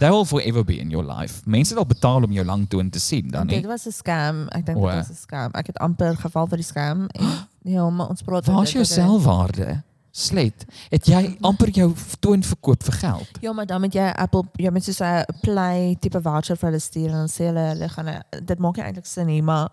They 0.00 0.10
will 0.10 0.24
forever 0.24 0.64
be 0.64 0.78
in 0.80 0.90
your 0.90 1.04
life. 1.06 1.42
Mense 1.46 1.70
het 1.74 1.78
al 1.78 1.86
betaal 1.86 2.22
om 2.24 2.32
jou 2.32 2.44
lang 2.44 2.68
toon 2.68 2.90
te 2.90 2.98
sien 2.98 3.28
dan 3.30 3.46
Dit 3.46 3.60
nie. 3.60 3.66
was 3.68 3.86
'n 3.86 3.90
scam. 3.92 4.48
Ek 4.48 4.66
dink 4.66 4.78
dit 4.78 4.84
was 4.84 5.10
'n 5.10 5.14
scam. 5.14 5.50
Ek 5.54 5.66
het 5.66 5.78
amper 5.78 6.16
geval 6.16 6.46
vir 6.46 6.56
die 6.56 6.64
scam 6.66 7.06
en 7.08 7.46
ja, 7.74 7.90
maar 7.90 8.08
ons 8.08 8.22
praat 8.22 8.46
Waar 8.46 8.62
is 8.62 8.72
jou 8.72 8.84
selfwaarde? 8.84 9.82
Slet. 10.16 10.62
Het 10.92 11.08
jy 11.10 11.20
amper 11.42 11.72
jou 11.74 11.88
toon 12.22 12.42
verkoop 12.46 12.84
vir 12.86 12.94
geld? 13.00 13.38
Ja, 13.42 13.52
maar 13.52 13.66
dan 13.66 13.80
moet 13.82 13.96
jy 13.98 14.04
Apple 14.14 14.44
jy 14.62 14.70
moet 14.70 14.84
soos 14.86 15.00
'n 15.02 15.24
Play 15.42 15.96
tipe 16.00 16.20
voucher 16.22 16.56
vir 16.56 16.68
hulle 16.70 16.80
stuur 16.80 17.08
en 17.08 17.24
dan 17.24 17.28
sê 17.28 17.48
hulle 17.50 17.64
hulle 17.72 17.88
gaan 17.88 18.22
dit 18.30 18.58
maak 18.58 18.76
nie 18.76 18.84
eintlik 18.84 19.06
sin 19.06 19.26
nie, 19.26 19.42
maar 19.42 19.68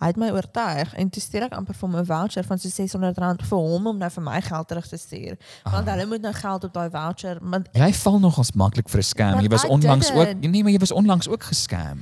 hy 0.00 0.06
het 0.06 0.16
my 0.16 0.30
oortuig 0.30 0.94
en 0.94 1.10
toe 1.10 1.22
stuur 1.22 1.42
ek 1.46 1.52
amper 1.52 1.74
vir 1.74 1.88
hom 1.88 1.96
'n 2.00 2.04
voucher 2.06 2.44
van 2.44 2.58
so 2.58 2.68
R600 2.68 3.46
vir 3.46 3.58
hom 3.58 3.86
om 3.86 3.98
nou 3.98 4.10
vir 4.10 4.22
my 4.22 4.40
geld 4.42 4.68
terug 4.68 4.88
te 4.88 4.96
stuur. 4.96 5.36
Want 5.62 5.88
hulle 5.88 6.06
moet 6.06 6.22
nou 6.22 6.32
geld 6.34 6.64
op 6.64 6.72
daai 6.72 6.90
voucher, 6.90 7.38
want 7.40 7.68
Jy 7.72 7.92
val 7.92 8.18
nogals 8.18 8.52
maklik 8.52 8.88
vir 8.88 8.98
'n 8.98 9.02
scam. 9.02 9.40
Jy 9.40 9.48
was 9.48 9.64
onlangs 9.64 10.10
ook 10.10 10.40
nee, 10.40 10.62
maar 10.62 10.72
jy 10.72 10.78
was 10.78 10.92
onlangs 10.92 11.28
ook 11.28 11.42
gescam. 11.42 12.00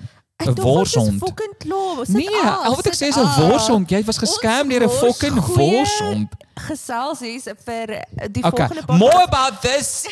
Oh, 0.49 0.57
een 0.57 0.62
voorzond. 0.62 1.18
fucking 1.18 1.55
lopen. 1.59 2.12
Nee, 2.12 2.36
al 2.64 2.74
wat 2.74 2.86
ik 2.86 2.95
zei 2.95 3.11
is 3.11 3.16
een 3.16 3.28
voorzond. 3.28 3.90
Jij 3.90 4.05
was 4.05 4.18
gescamd 4.18 4.70
door 4.70 4.80
een 4.80 4.90
fucking 4.90 5.45
voorzond. 5.45 6.28
Gezelsies 6.55 7.43
voor 7.64 7.72
eh, 7.72 8.01
die 8.30 8.45
okay. 8.45 8.66
volgende 8.66 8.84
podcast. 8.84 8.99
More 8.99 9.22
about 9.22 9.61
this 9.61 10.07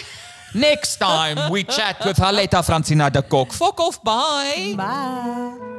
next 0.53 0.99
time. 0.99 1.51
We 1.51 1.65
chat 1.77 2.05
with 2.05 2.17
Haleta 2.17 2.63
Francina 2.63 3.11
de 3.11 3.23
Kok. 3.23 3.53
Fuck 3.53 3.81
off, 3.81 4.03
bye. 4.03 4.75
Bye. 4.77 4.77
Bye. 4.77 5.71